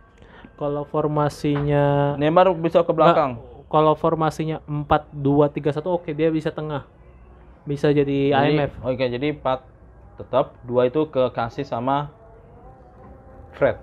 Kalau 0.58 0.90
formasinya 0.90 2.18
Neymar 2.18 2.50
bisa 2.58 2.82
ke 2.82 2.90
belakang. 2.90 3.38
Kalau 3.70 3.94
formasinya 3.94 4.66
4-2-3-1 4.66 5.86
oke 5.86 6.10
dia 6.18 6.34
bisa 6.34 6.50
tengah. 6.50 6.90
Bisa 7.66 7.94
jadi 7.94 8.34
Jadi- 8.34 8.58
IMF. 8.58 8.74
Oke, 8.82 9.06
jadi 9.06 9.38
4 9.38 9.62
tetap, 10.16 10.56
dua 10.64 10.88
itu 10.88 11.06
ke 11.12 11.30
Kase 11.36 11.62
sama 11.68 12.10
Fred. 13.54 13.78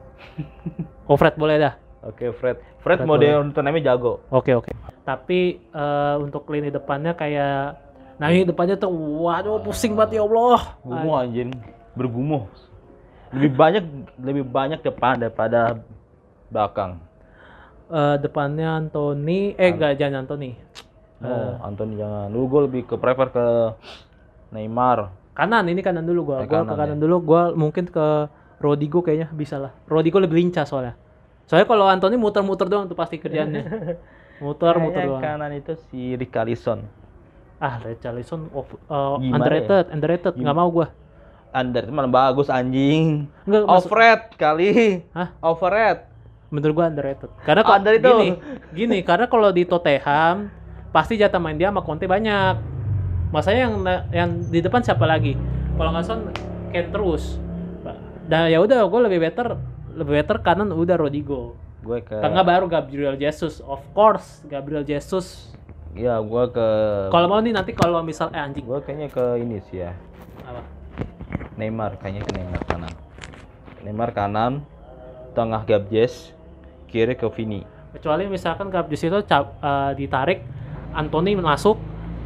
Oh 1.07 1.19
Fred 1.19 1.35
boleh 1.38 1.59
dah. 1.61 1.75
Oke, 2.03 2.35
Fred. 2.35 2.59
Fred, 2.83 2.99
Fred 2.99 3.07
model 3.07 3.53
Tottenhamnya 3.55 3.95
jago. 3.95 4.23
Oke 4.33 4.55
oke. 4.59 4.71
Tapi 5.03 5.59
eh, 5.59 6.17
untuk 6.23 6.47
lini 6.51 6.71
depannya 6.71 7.12
kayak 7.19 7.81
nah 8.21 8.31
ini 8.31 8.47
depannya 8.47 8.79
tuh 8.79 8.93
waduh 9.23 9.59
pusing 9.62 9.99
banget 9.99 10.21
ya 10.21 10.23
Allah. 10.23 10.79
Gumuh 10.87 11.15
anjing, 11.19 11.51
bergumuh. 11.99 12.47
Lebih 13.35 13.51
banyak 13.57 13.85
lebih 14.21 14.45
banyak 14.47 14.81
depan 14.85 15.19
daripada 15.19 15.83
belakang. 16.53 17.03
Eh, 17.93 18.17
depannya 18.23 18.79
Anthony 18.79 19.59
eh 19.59 19.69
enggak 19.75 19.99
jangan 19.99 20.25
Anthony. 20.25 20.55
Oh, 21.23 21.55
Anthony 21.62 21.99
jangan. 21.99 22.31
Lu 22.35 22.51
gue 22.51 22.61
lebih 22.67 22.83
ke 22.87 22.95
prefer 22.99 23.31
ke 23.31 23.47
Neymar. 24.51 25.23
Kanan 25.33 25.65
ini 25.73 25.81
kanan 25.81 26.05
dulu 26.05 26.35
gua. 26.35 26.45
Eh, 26.45 26.49
kanan 26.49 26.69
ke 26.69 26.75
kanan 26.77 26.99
ya. 26.99 27.03
dulu 27.09 27.17
gua 27.25 27.43
mungkin 27.57 27.88
ke 27.88 28.07
Rodrigo 28.61 29.01
kayaknya 29.01 29.33
bisa 29.33 29.57
lah. 29.57 29.73
Rodrigo 29.88 30.21
lebih 30.21 30.37
lincah 30.38 30.69
soalnya. 30.69 30.95
Soalnya 31.49 31.67
kalau 31.67 31.88
Anthony 31.88 32.17
muter-muter 32.21 32.69
doang 32.69 32.87
tuh 32.87 32.95
pasti 32.95 33.17
kerjaannya. 33.17 33.65
Muter-muter 34.42 34.90
Kayaknya 34.98 35.12
doang. 35.14 35.22
kanan 35.22 35.52
itu 35.55 35.72
si 35.87 36.18
Richarlison. 36.18 36.83
Ah, 37.57 37.78
Richarlison 37.78 38.50
of, 38.50 38.66
uh, 38.85 39.16
Gimana 39.16 39.38
underrated, 39.38 39.85
underrated, 39.88 40.35
nggak 40.35 40.50
mau 40.52 40.66
gua. 40.68 40.90
Under 41.52 41.85
itu 41.85 41.92
malah 41.92 42.11
bagus 42.11 42.50
anjing. 42.50 43.31
Enggak, 43.44 43.62
maksud- 43.62 43.87
Overrated 43.87 44.33
kali. 44.35 44.68
Hah? 45.12 45.28
Overrated. 45.38 46.11
Menurut 46.50 46.74
gua 46.74 46.87
underrated. 46.88 47.31
Karena 47.40 47.62
kok 47.62 47.72
Under 47.72 47.92
itu. 47.94 48.02
gini, 48.05 48.28
gini, 48.74 48.98
karena 49.00 49.24
kalau 49.24 49.48
di 49.48 49.62
Tottenham 49.62 50.50
pasti 50.90 51.14
jatah 51.14 51.38
main 51.38 51.55
dia 51.55 51.70
sama 51.70 51.81
Conte 51.81 52.05
banyak. 52.05 52.59
Masanya 53.31 53.61
yang 53.62 53.74
yang 54.11 54.31
di 54.44 54.59
depan 54.59 54.83
siapa 54.83 55.07
lagi? 55.07 55.38
Kalau 55.72 55.88
nggak 55.88 56.05
son 56.05 56.20
Ken 56.68 56.90
terus. 56.90 57.38
Dan 58.22 58.48
ya 58.48 58.59
udah, 58.59 58.83
gua 58.87 59.07
lebih 59.07 59.20
better, 59.20 59.55
lebih 59.92 60.18
better 60.18 60.40
kanan 60.40 60.68
udah 60.68 60.96
Rodrigo. 60.96 61.55
Gue 61.83 61.99
ke 61.99 62.14
Tengah 62.14 62.47
baru 62.47 62.71
Gabriel 62.71 63.18
Jesus, 63.18 63.59
of 63.61 63.83
course 63.90 64.40
Gabriel 64.47 64.87
Jesus. 64.87 65.51
Iya, 65.92 66.16
gue 66.18 66.45
ke 66.49 66.68
Kalau 67.11 67.27
mau 67.29 67.42
nih 67.42 67.53
nanti 67.53 67.75
kalau 67.75 68.01
misal 68.01 68.31
eh 68.33 68.40
anjing 68.40 68.64
gue 68.64 68.79
kayaknya 68.81 69.11
ke 69.11 69.25
ini 69.37 69.59
sih 69.68 69.83
ya. 69.83 69.92
apa? 70.42 70.62
Neymar 71.59 72.01
kayaknya 72.01 72.23
ke 72.25 72.33
Neymar 72.33 72.62
kanan. 72.64 72.92
Neymar 73.83 74.11
kanan, 74.14 74.53
tengah 75.35 75.66
Gabjes, 75.66 76.33
kiri 76.87 77.12
ke 77.12 77.27
Vini. 77.29 77.66
Kecuali 77.92 78.25
misalkan 78.25 78.73
Gabriel 78.73 78.97
itu 79.12 79.18
cap- 79.27 79.59
eh, 79.61 79.92
ditarik, 79.92 80.40
Anthony 80.97 81.37
masuk, 81.37 81.77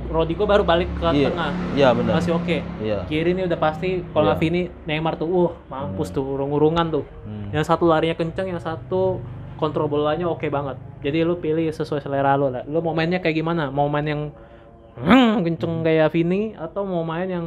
Rodrigo 0.07 0.47
baru 0.47 0.63
balik 0.63 0.87
ke 0.95 1.11
Iya. 1.11 1.27
tengah. 1.27 1.51
Iya 1.75 1.89
benar. 1.91 2.13
Masih 2.23 2.33
oke. 2.39 2.63
Iya. 2.79 3.03
Kiri 3.11 3.35
ini 3.35 3.43
udah 3.51 3.59
pasti 3.59 4.07
kalau 4.15 4.31
nggak 4.31 4.39
Vini 4.39 4.63
Neymar 4.87 5.19
tuh 5.19 5.27
uh 5.27 5.53
mampus 5.67 6.15
tuh 6.15 6.23
urung-urungan 6.23 6.87
tuh. 6.93 7.05
Hmm. 7.27 7.51
Yang 7.51 7.67
satu 7.67 7.91
larinya 7.91 8.15
kenceng, 8.15 8.47
yang 8.47 8.63
satu 8.63 9.19
kontrol 9.57 9.87
bolanya 9.87 10.25
oke 10.25 10.47
banget. 10.47 10.77
Jadi 11.01 11.19
lu 11.21 11.37
pilih 11.37 11.67
sesuai 11.67 12.01
selera 12.01 12.35
lu 12.35 12.49
lah. 12.49 12.63
Lu 12.63 12.79
mau 12.79 12.93
mainnya 12.93 13.19
kayak 13.19 13.37
gimana? 13.37 13.69
Mau 13.69 13.87
main 13.87 14.05
yang 14.05 14.23
hmm, 14.95 15.43
kenceng 15.43 15.83
kayak 15.83 16.09
Vini 16.11 16.53
atau 16.53 16.83
mau 16.83 17.03
main 17.03 17.27
yang 17.27 17.47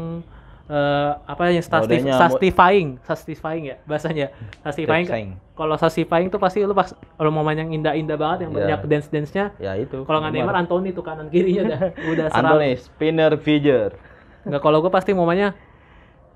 eh, 0.66 1.12
apa 1.20 1.50
yang 1.50 1.62
mo- 1.62 2.20
satisfying, 2.20 2.88
satisfying 3.02 3.64
ya 3.66 3.76
bahasanya. 3.84 4.30
Satisfying. 4.62 5.06
Satisfying. 5.06 5.30
Kalau 5.54 5.76
satisfying 5.76 6.30
tuh 6.30 6.38
pasti 6.38 6.62
lu 6.62 6.72
pas 6.72 6.88
kalau 6.92 7.30
mau 7.30 7.42
main 7.42 7.58
yang 7.58 7.74
indah-indah 7.74 8.16
banget 8.16 8.46
yang 8.46 8.52
Iya. 8.52 8.58
banyak 8.60 8.80
dance-dance-nya. 8.86 9.46
Ya 9.58 9.74
itu. 9.76 10.06
Kalau 10.06 10.20
nggak 10.20 10.32
Neymar, 10.32 10.56
Anthony 10.56 10.90
tuh 10.92 11.02
kanan 11.02 11.28
kirinya 11.28 11.64
dah 11.68 11.82
udah 12.06 12.26
serang. 12.32 12.58
Anthony 12.58 12.70
spinner 12.76 13.34
figure. 13.36 13.94
Enggak 14.46 14.62
kalau 14.62 14.80
gue 14.80 14.90
pasti 14.90 15.12
mau 15.12 15.26
mainnya 15.26 15.52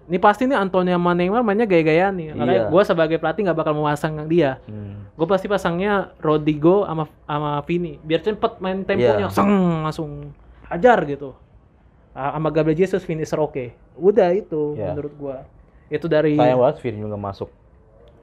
ini 0.03 0.17
pasti 0.17 0.43
nih 0.43 0.55
Antonio 0.55 0.93
sama 0.93 1.11
Neymar 1.11 1.41
mainnya 1.41 1.63
gaya-gayaan 1.63 2.13
nih. 2.13 2.27
Makanya 2.33 2.59
Iya. 2.59 2.69
gue 2.69 2.81
sebagai 2.83 3.17
pelatih 3.17 3.41
nggak 3.43 3.55
bakal 3.55 3.73
memasang 3.73 4.27
dia. 4.27 4.59
Hmm. 4.65 5.07
Gue 5.13 5.25
pasti 5.25 5.47
pasangnya 5.47 6.11
Rodrigo 6.17 6.83
sama 6.83 7.07
sama 7.23 7.51
Vini 7.63 7.95
biar 7.99 8.19
cepet 8.19 8.59
main 8.59 8.81
temponya, 8.81 9.25
Iya. 9.25 9.29
seng 9.29 9.49
langsung 9.81 10.33
hajar 10.67 10.99
gitu. 11.05 11.31
Ah, 12.11 12.31
Sama 12.31 12.49
Gabriel 12.49 12.77
Jesus 12.77 13.01
finisher 13.01 13.37
oke. 13.37 13.73
Udah 13.95 14.29
itu 14.31 14.75
Iya. 14.75 14.91
menurut 14.91 15.13
gue. 15.13 15.37
Itu 15.89 16.05
dari 16.05 16.35
Sayang 16.35 16.59
banget 16.59 16.77
Firmino 16.77 17.07
nggak 17.07 17.23
masuk. 17.23 17.49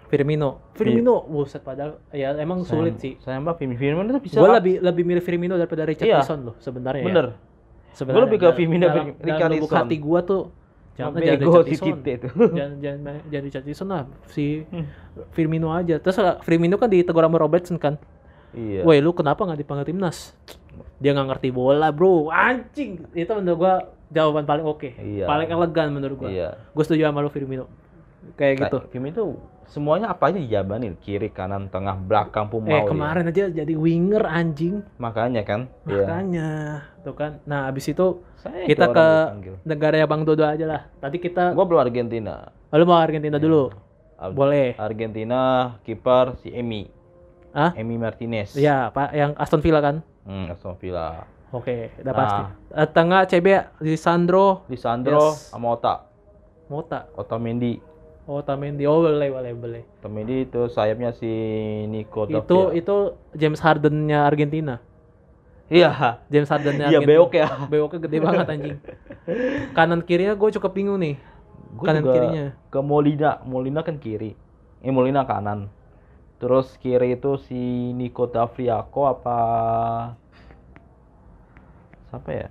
Firmino. 0.07 0.59
Firmino, 0.75 1.23
buset 1.23 1.63
padahal 1.63 2.03
ya 2.11 2.35
emang 2.35 2.63
sulit 2.63 2.99
sih. 2.99 3.15
Sayang 3.21 3.43
banget 3.43 3.63
Firmino. 3.63 3.79
Firmino 3.79 4.03
itu 4.11 4.21
bisa. 4.21 4.37
Gue 4.37 4.51
lebih 4.51 4.75
lebih 4.81 5.03
milih 5.05 5.23
Firmino 5.23 5.55
daripada 5.55 5.87
Richarlison 5.87 6.39
Iya. 6.39 6.47
loh 6.47 6.55
sebenarnya. 6.59 7.05
Bener. 7.07 7.27
Ya. 7.31 7.39
Sebenarnya 7.91 8.15
Gua 8.17 8.27
lebih 8.27 8.39
ke 8.39 8.45
dalam- 8.45 8.59
Firmino, 8.59 8.85
dalam- 8.87 9.15
dalam 9.19 9.51
lubuk 9.51 9.71
hati 9.73 9.97
gue 9.97 10.21
tuh 10.23 10.43
jangan 11.01 11.11
Sampai 11.11 11.27
jangan 11.27 11.41
ego 11.43 11.61
si. 11.63 11.75
Cite 11.75 12.11
itu. 12.15 12.29
jangan 12.59 12.75
jangan 12.79 13.01
jangan 13.27 13.45
Richarlison 13.45 13.89
lah 13.89 14.03
si 14.27 14.47
Hmm. 14.67 14.85
Firmino 15.31 15.69
aja 15.71 15.97
terus 15.97 16.17
uh, 16.17 16.37
Firmino 16.41 16.77
kan 16.77 16.87
ditegur 16.87 17.21
sama 17.21 17.37
Robertson 17.37 17.77
kan 17.77 17.97
Iya. 18.51 18.83
woi 18.83 18.99
lu 18.99 19.11
kenapa 19.11 19.41
nggak 19.41 19.59
dipanggil 19.59 19.87
timnas 19.87 20.35
dia 20.97 21.11
nggak 21.11 21.29
ngerti 21.29 21.49
bola 21.51 21.89
bro 21.89 22.29
anjing 22.29 22.99
itu 23.13 23.31
menurut 23.31 23.57
gua 23.57 23.75
jawaban 24.09 24.43
paling 24.43 24.65
oke 24.65 24.91
Iya. 24.93 25.23
paling 25.25 25.49
elegan 25.49 25.89
menurut 25.89 26.17
gua 26.17 26.29
Iya. 26.29 26.49
gue 26.69 26.83
setuju 26.83 27.05
sama 27.05 27.21
lu 27.21 27.29
Firmino 27.29 27.71
kayak 28.35 28.55
gitu 28.61 28.77
Firmino 28.89 29.11
itu 29.11 29.25
semuanya 29.65 30.11
apa 30.11 30.29
aja 30.29 30.37
dijabanin, 30.37 30.99
kiri, 30.99 31.31
kanan, 31.31 31.71
tengah, 31.71 31.95
belakang 31.95 32.51
pun 32.51 32.67
mau. 32.67 32.75
eh 32.75 32.83
kemarin 32.83 33.23
aja 33.25 33.47
jadi 33.47 33.71
winger 33.71 34.25
anjing 34.25 34.83
Makanya 34.97 35.43
kan. 35.43 35.71
Iya. 35.85 36.05
makanya 36.05 36.49
tuh 37.01 37.15
kan 37.15 37.39
nah 37.45 37.65
abis 37.67 37.87
itu 37.89 38.19
Saya 38.35 38.67
kita 38.67 38.89
ke 38.89 39.07
negara 39.63 39.95
ya 39.95 40.05
Bang 40.05 40.25
Dodo 40.25 40.43
aja 40.43 40.65
lah 40.65 40.83
tadi 40.97 41.17
kita 41.17 41.53
Gua 41.53 41.65
belum 41.65 41.81
Argentina. 41.81 42.51
lu 42.69 42.85
mau 42.85 42.99
Argentina 42.99 43.37
dulu 43.37 43.71
Ar- 44.17 44.31
boleh 44.31 44.75
Argentina 44.75 45.41
kiper 45.81 46.35
si 46.37 46.51
Emi. 46.51 46.91
ah 47.51 47.71
Emi 47.73 47.95
Martinez. 47.95 48.53
ya 48.53 48.89
pak 48.89 49.11
yang 49.13 49.33
Aston 49.35 49.59
Villa 49.59 49.79
kan 49.79 50.03
Hmm, 50.21 50.47
Aston 50.47 50.77
Villa. 50.77 51.25
Oke, 51.51 51.91
udah 51.97 52.07
Nah. 52.07 52.15
pasti. 52.15 52.43
Eh, 52.71 52.89
tengah 52.89 53.21
CB 53.25 53.47
Lisandro 53.81 54.63
Lisandro 54.67 55.33
Yes. 55.33 55.51
sama 55.51 55.75
Ota. 55.75 56.07
Mota. 56.69 57.11
Otamendi. 57.13 57.83
Oh, 58.31 58.39
Otamendi. 58.39 58.87
Oh, 58.87 59.03
boleh, 59.03 59.27
boleh, 59.27 59.53
boleh. 59.59 59.83
Otamendi 59.99 60.47
itu 60.47 60.71
sayapnya 60.71 61.11
si 61.11 61.27
Nico 61.91 62.31
Itu 62.31 62.71
itu 62.71 63.19
James 63.35 63.59
Harden-nya 63.59 64.23
Argentina. 64.23 64.79
Iya. 65.67 66.23
James 66.31 66.47
Harden-nya 66.47 66.95
Iya, 66.95 67.03
beok 67.03 67.35
ya. 67.35 67.51
Beoknya 67.67 67.99
gede 68.07 68.17
banget 68.27 68.47
anjing. 68.47 68.79
Kanan 69.75 70.07
kirinya 70.07 70.39
gue 70.39 70.49
cukup 70.55 70.71
bingung 70.79 71.03
nih. 71.03 71.19
Gua 71.75 71.91
Kanan 71.91 72.07
juga 72.07 72.15
kirinya. 72.15 72.45
Ke 72.71 72.79
Molina. 72.79 73.43
Molina 73.43 73.83
kan 73.83 73.99
kiri. 73.99 74.39
Eh 74.79 74.95
Molina 74.95 75.27
kanan. 75.27 75.67
Terus 76.39 76.79
kiri 76.79 77.19
itu 77.19 77.35
si 77.51 77.91
Nico 77.99 78.31
Davriako 78.31 79.11
apa 79.11 79.39
siapa 82.15 82.31
ya? 82.31 82.51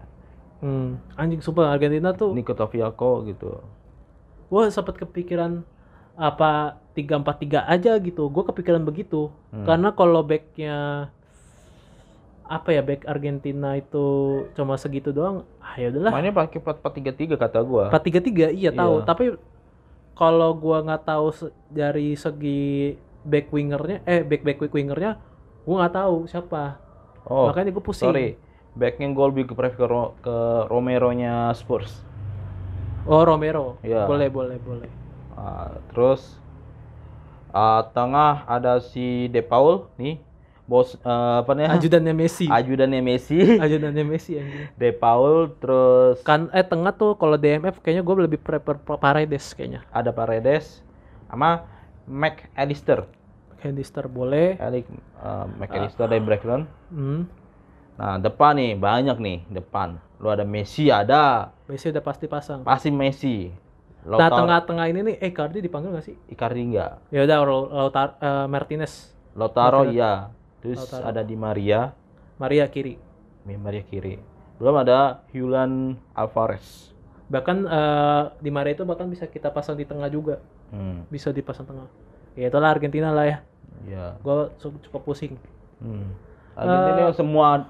Hmm, 0.59 0.99
anjing 1.15 1.39
sumpah 1.39 1.71
Argentina 1.71 2.11
tuh 2.11 2.35
Nico 2.35 2.51
Davriako 2.51 3.23
gitu. 3.31 3.63
Gue 4.49 4.63
sempet 4.67 4.97
kepikiran 4.97 5.61
apa 6.13 6.75
3-4-3 6.91 7.63
aja 7.63 7.95
gitu. 7.95 8.27
Gue 8.27 8.43
kepikiran 8.43 8.81
begitu. 8.81 9.29
Hmm. 9.49 9.63
Karena 9.63 9.89
kalau 9.91 10.19
backnya 10.21 11.07
apa 12.43 12.73
ya 12.73 12.81
back 12.81 13.05
Argentina 13.05 13.77
itu 13.77 14.05
cuma 14.57 14.73
segitu 14.73 15.13
doang 15.13 15.45
ah 15.61 15.77
ya 15.77 15.93
udahlah 15.93 16.09
Mainnya 16.09 16.33
pakai 16.33 16.57
4-3-3 16.57 17.37
kata 17.37 17.61
gua. 17.61 17.93
4-3-3 17.93 18.49
iya 18.49 18.73
tahu 18.73 18.95
Iya. 18.95 19.05
tapi 19.05 19.25
kalau 20.17 20.57
gua 20.57 20.81
nggak 20.81 21.03
tahu 21.05 21.29
se- 21.29 21.53
dari 21.69 22.17
segi 22.17 22.97
back 23.21 23.53
wingernya 23.53 24.01
eh 24.03 24.25
back 24.25 24.41
back 24.41 24.65
wingernya 24.65 25.21
gua 25.61 25.85
nggak 25.85 25.93
tahu 25.95 26.15
siapa 26.25 26.81
Oh, 27.21 27.45
makanya 27.45 27.69
gue 27.69 27.83
pusing 27.83 28.09
sorry. 28.09 28.41
Backnya 28.73 29.13
gol 29.13 29.29
lebih 29.29 29.45
ke 29.45 29.53
prefer 29.53 29.77
ke, 29.77 29.85
Ro- 29.85 30.17
ke 30.17 30.33
Romero-nya 30.65 31.53
Spurs. 31.53 32.01
Oh 33.05 33.23
Romero 33.23 33.77
Iya. 33.81 34.03
boleh 34.07 34.27
boleh 34.27 34.57
boleh 34.59 34.89
Ah, 35.33 35.71
terus 35.95 36.35
ah, 37.49 37.87
tengah 37.95 38.43
ada 38.43 38.83
si 38.83 39.31
De 39.31 39.39
Paul 39.39 39.87
nih. 39.95 40.19
Bos 40.69 40.93
eh, 40.93 41.35
apa 41.41 41.57
namanya? 41.57 41.81
ajudannya 41.81 42.13
Messi 42.13 42.45
Ajudannya 42.45 43.01
Messi. 43.01 43.41
ajudannya 43.65 44.05
Messi 44.05 44.37
anjing 44.37 44.69
De 44.77 44.93
Paul 44.93 45.49
terus 45.57 46.21
kan 46.21 46.45
eh 46.53 46.61
tengah 46.61 46.93
tuh 46.93 47.17
kalau 47.17 47.41
DMF 47.41 47.81
kayaknya 47.81 48.05
gue 48.05 48.15
lebih 48.29 48.37
prefer 48.37 48.77
Paredes 48.77 49.57
kayaknya 49.57 49.81
ada 49.89 50.13
Paredes 50.13 50.85
sama 51.25 51.65
Mac 52.05 52.45
Allister. 52.53 53.09
Hendister 53.59 54.05
boleh 54.05 54.61
Alex 54.61 54.85
uh, 55.19 55.49
Mac 55.57 55.73
Allister 55.73 56.05
dari 56.05 56.21
Brighton. 56.21 56.69
hmm. 56.93 57.21
Nah, 57.99 58.15
depan 58.15 58.55
nih 58.55 58.79
banyak 58.79 59.17
nih, 59.19 59.37
depan. 59.51 59.99
Lu 60.19 60.27
ada 60.27 60.43
Messi 60.43 60.87
ada, 60.87 61.55
Messi 61.65 61.87
udah 61.87 62.03
pasti 62.03 62.25
pasang 62.25 62.59
pasti 62.61 62.89
Messi. 62.89 63.47
nah 63.99 64.15
Lautaro- 64.19 64.43
tengah-tengah 64.43 64.85
ini 64.87 64.99
nih 65.01 65.15
eh 65.17 65.31
Cardi 65.31 65.59
dipanggil 65.59 65.91
gak 65.91 66.05
sih 66.05 66.15
Icardi 66.27 66.61
enggak. 66.65 67.03
ya 67.09 67.23
udah 67.23 67.37
Lautar 67.69 68.07
eh, 68.17 68.45
Martinez 68.45 69.11
Lautaro 69.33 69.87
iya. 69.87 70.31
Terus 70.59 70.79
Lautaro. 70.81 71.03
ada 71.05 71.21
Di 71.21 71.35
Maria, 71.35 71.91
Maria 72.35 72.67
kiri 72.67 72.95
Maria 73.45 73.81
kiri. 73.81 74.19
Belum 74.55 74.75
ada 74.77 75.23
Julian 75.29 75.95
Alvarez. 76.13 76.91
bahkan 77.25 77.61
eh, 77.61 78.23
di 78.37 78.49
Maria 78.49 78.73
itu 78.73 78.83
bahkan 78.83 79.05
bisa 79.05 79.23
kita 79.25 79.49
pasang 79.49 79.75
di 79.75 79.83
tengah 79.83 80.07
juga 80.07 80.39
Hmm, 80.69 81.01
bisa 81.07 81.29
dipasang 81.29 81.65
tengah 81.65 81.87
ya 82.33 82.45
itulah 82.45 82.69
Argentina 82.69 83.09
lah 83.09 83.25
ya 83.25 83.37
ya. 83.85 84.05
gue 84.15 84.35
cukup 84.59 85.01
pusing 85.03 85.33
Hmm. 85.77 86.11
Argentina 86.53 87.09
semua 87.11 87.65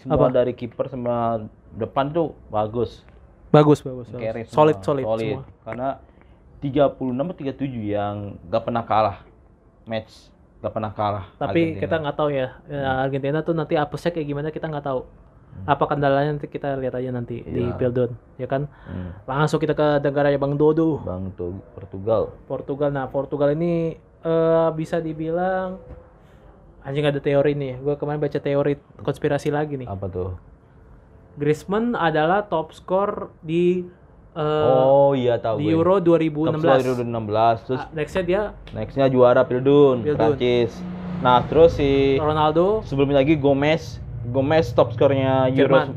semua 0.00 0.16
apa? 0.20 0.26
dari 0.32 0.52
kiper 0.52 0.86
sama 0.86 1.42
depan 1.72 2.08
tuh 2.08 2.32
bagus. 2.48 3.02
bagus 3.48 3.80
bagus, 3.80 4.08
bagus. 4.08 4.46
Semua, 4.46 4.76
solid 4.76 4.76
solid, 4.80 5.04
semua 5.04 5.42
Karena 5.62 5.88
36 6.58 7.00
atau 7.24 7.36
37 7.36 7.64
yang 7.88 8.14
gak 8.44 8.62
pernah 8.62 8.82
kalah 8.82 9.18
match, 9.84 10.28
gak 10.58 10.68
pernah 10.68 10.90
kalah. 10.90 11.24
tapi 11.34 11.72
Argentina. 11.72 11.80
kita 11.80 11.94
nggak 11.98 12.16
tahu 12.16 12.28
ya 12.30 12.48
ya, 12.66 12.80
Argentina 13.00 13.38
tuh 13.40 13.54
nanti 13.54 13.74
apesnya 13.74 14.10
kayak 14.10 14.26
gimana 14.26 14.48
kita 14.48 14.66
nggak 14.66 14.84
tahu 14.84 15.00
apa 15.64 15.84
kendalanya 15.86 16.30
nanti 16.30 16.46
kita 16.46 16.76
lihat 16.76 16.94
aja 16.94 17.10
nanti 17.10 17.40
di 17.40 17.62
Iya. 17.62 17.74
Pildon 17.74 18.10
ya 18.36 18.46
kan 18.46 18.68
Hmm. 18.84 19.10
langsung 19.24 19.58
kita 19.58 19.72
ke 19.72 19.86
negaranya 20.00 20.36
Bang 20.36 20.54
Dodo 20.54 21.00
Bang 21.00 21.34
Portugal. 21.72 22.30
Portugal 22.44 22.90
nah 22.90 23.06
Portugal 23.06 23.50
ini 23.50 23.94
eh, 24.20 24.68
bisa 24.72 24.98
dibilang 24.98 25.78
anjing 26.80 27.04
ada 27.04 27.18
teori 27.18 27.52
nih 27.52 27.76
gue 27.76 27.94
kemarin 27.94 28.18
baca 28.18 28.38
teori 28.38 28.74
konspirasi 28.98 29.48
lagi 29.48 29.76
nih 29.76 29.86
Apa 29.86 30.06
tuh? 30.06 30.30
Griezmann 31.34 31.94
adalah 31.94 32.42
top 32.44 32.72
skor 32.72 33.30
di 33.40 33.86
eh, 34.32 34.42
oh 34.74 35.12
iya 35.12 35.36
tahu 35.36 35.58
di 35.58 35.64
gue. 35.64 35.72
Euro 35.72 35.96
Top 35.96 36.18
2016 36.18 36.58
score 36.58 36.82
2016 36.98 37.66
terus 37.66 37.80
Ah, 37.80 37.88
nextnya 37.92 38.22
dia 38.22 38.42
nextnya 38.72 39.06
juara 39.06 39.42
Pildun, 39.42 40.02
Pildun. 40.02 40.34
Prancis. 40.34 40.74
Nah, 41.18 41.42
terus 41.44 41.74
si 41.74 42.14
Ronaldo 42.14 42.82
sebelumnya 42.82 43.18
lagi 43.18 43.34
Gomez, 43.34 43.98
Gomez 44.24 44.70
top 44.70 44.94
skornya 44.94 45.46
Euro 45.48 45.82
Jerman. 45.82 45.88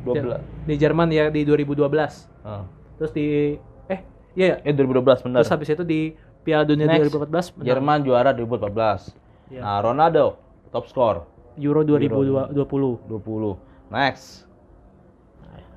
12. 0.00 0.40
di 0.64 0.74
Jerman 0.74 1.08
ya 1.10 1.28
di 1.28 1.44
2012 1.44 2.24
Ah. 2.40 2.64
terus 2.96 3.12
di 3.12 3.52
eh 3.86 4.00
iya 4.32 4.56
ya 4.56 4.64
Eh 4.64 4.72
2012 4.72 5.20
benar. 5.22 5.36
terus 5.38 5.52
habis 5.52 5.68
itu 5.68 5.84
di 5.84 6.12
Piala 6.40 6.64
Dunia 6.64 6.88
Next. 6.88 7.12
2014 7.12 7.52
menang. 7.54 7.66
Jerman 7.66 7.98
juara 8.00 8.30
2014. 8.32 9.12
Iya. 9.50 9.60
Nah, 9.60 9.78
Ronaldo 9.82 10.38
top 10.70 10.86
skor 10.86 11.26
Euro 11.58 11.82
2020 11.82 12.54
20. 12.54 13.90
Next. 13.90 14.46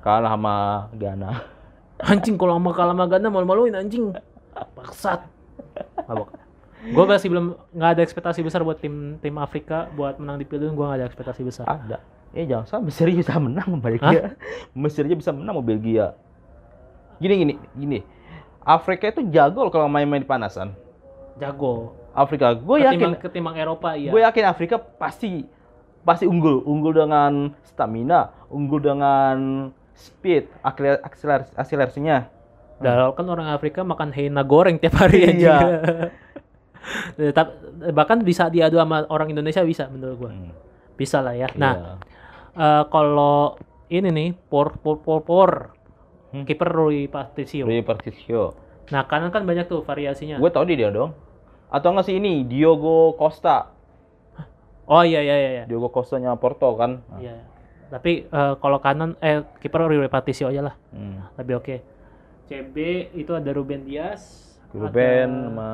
Kalah 0.00 0.38
sama 0.38 0.54
Ghana. 0.94 1.30
anjing 2.10 2.38
kalau 2.38 2.58
sama 2.58 2.70
kalah 2.74 2.94
sama 2.94 3.06
Ghana 3.10 3.28
malu-maluin 3.30 3.74
anjing 3.74 4.14
mabok 6.06 6.30
gue 6.84 7.04
masih 7.08 7.32
belum 7.32 7.56
nggak 7.72 7.90
ada 7.96 8.02
ekspektasi 8.04 8.44
besar 8.44 8.60
buat 8.60 8.76
tim 8.76 9.16
tim 9.18 9.34
Afrika 9.40 9.88
buat 9.96 10.20
menang 10.20 10.36
di 10.36 10.44
Piala 10.44 10.68
Dunia 10.68 10.76
gue 10.76 10.84
nggak 10.84 10.98
ada 11.00 11.06
ekspektasi 11.08 11.40
besar 11.40 11.64
Ada. 11.64 11.98
Eh 12.34 12.44
jangan 12.50 12.66
salah 12.66 12.82
Mesir 12.90 13.06
bisa 13.14 13.38
menang 13.38 13.66
sama 13.70 13.78
Belgia. 13.78 14.34
Mesir 14.74 15.06
aja 15.06 15.14
bisa 15.14 15.30
menang 15.30 15.54
sama 15.54 15.62
Belgia. 15.62 16.18
Gini 17.22 17.34
gini 17.38 17.54
gini. 17.78 17.98
Afrika 18.66 19.06
itu 19.06 19.22
jago 19.30 19.70
kalau 19.70 19.86
main-main 19.86 20.18
di 20.18 20.28
panasan. 20.28 20.74
jago 21.38 21.94
Afrika, 22.14 22.54
gue 22.54 22.78
yakin, 22.80 23.18
ketimbang 23.18 23.58
Eropa 23.58 23.92
iya 23.92 24.08
gue 24.08 24.22
yakin 24.22 24.44
Afrika 24.46 24.78
pasti 24.78 25.42
pasti 26.00 26.24
unggul, 26.24 26.62
unggul 26.62 26.94
dengan 26.94 27.50
stamina, 27.64 28.30
unggul 28.46 28.78
dengan 28.78 29.36
speed, 29.94 30.46
akseler- 30.60 31.00
akseler- 31.00 31.50
akselerasinya. 31.54 32.28
Padahal 32.76 33.14
kan 33.14 33.26
orang 33.26 33.48
Afrika 33.48 33.80
makan 33.80 34.10
hena 34.10 34.42
goreng 34.42 34.76
tiap 34.76 34.94
hari 34.94 35.24
Iya. 35.24 35.30
aja. 35.32 35.56
Tap- 37.32 37.56
bahkan 37.90 38.20
bisa 38.20 38.46
diadu 38.46 38.76
sama 38.76 39.08
orang 39.08 39.30
Indonesia 39.30 39.64
bisa 39.64 39.88
menurut 39.88 40.16
gua. 40.18 40.30
Hmm, 40.30 40.52
Bisa 40.94 41.18
lah 41.18 41.32
ya. 41.32 41.48
iya. 41.48 41.56
Nah, 41.56 41.74
eh, 42.52 42.84
kalau 42.86 43.56
ini 43.88 44.10
nih 44.10 44.28
por 44.36 44.76
por 44.76 45.00
por, 45.00 45.24
por. 45.24 45.50
Hmm. 46.28 46.42
kiper 46.44 46.66
Rui 46.66 47.06
Patricio. 47.06 47.62
Rui 47.64 47.80
Patricio. 47.80 48.58
Nah, 48.90 49.06
kanan 49.06 49.30
kan 49.30 49.46
banyak 49.46 49.64
tuh 49.64 49.80
variasinya. 49.80 50.36
Gue 50.36 50.50
tau 50.50 50.66
dia 50.66 50.90
dong. 50.90 51.14
Atau 51.70 51.92
nggak 51.92 52.06
sih 52.06 52.16
ini 52.18 52.42
Diogo 52.44 53.14
Costa, 53.14 53.74
Oh 54.84 55.00
iya 55.00 55.24
iya 55.24 55.36
iya 55.36 55.50
iya. 55.60 55.64
Diogo 55.64 55.88
Costanya 55.88 56.36
Porto 56.36 56.68
kan? 56.76 57.00
Nah, 57.08 57.20
Iya. 57.20 57.36
Tapi 57.88 58.26
eh, 58.28 58.54
kalau 58.58 58.78
kanan 58.80 59.16
eh 59.22 59.44
kiper 59.60 59.86
Rui 59.88 60.08
Patricio 60.08 60.48
aja 60.50 60.72
lah. 60.72 60.74
hmm. 60.92 61.40
Lebih 61.40 61.54
oke. 61.60 61.76
CB 62.44 62.76
itu 63.16 63.32
ada 63.32 63.48
Ruben 63.56 63.88
Dias. 63.88 64.52
Ruben 64.76 65.28
ada 65.30 65.48
sama 65.48 65.70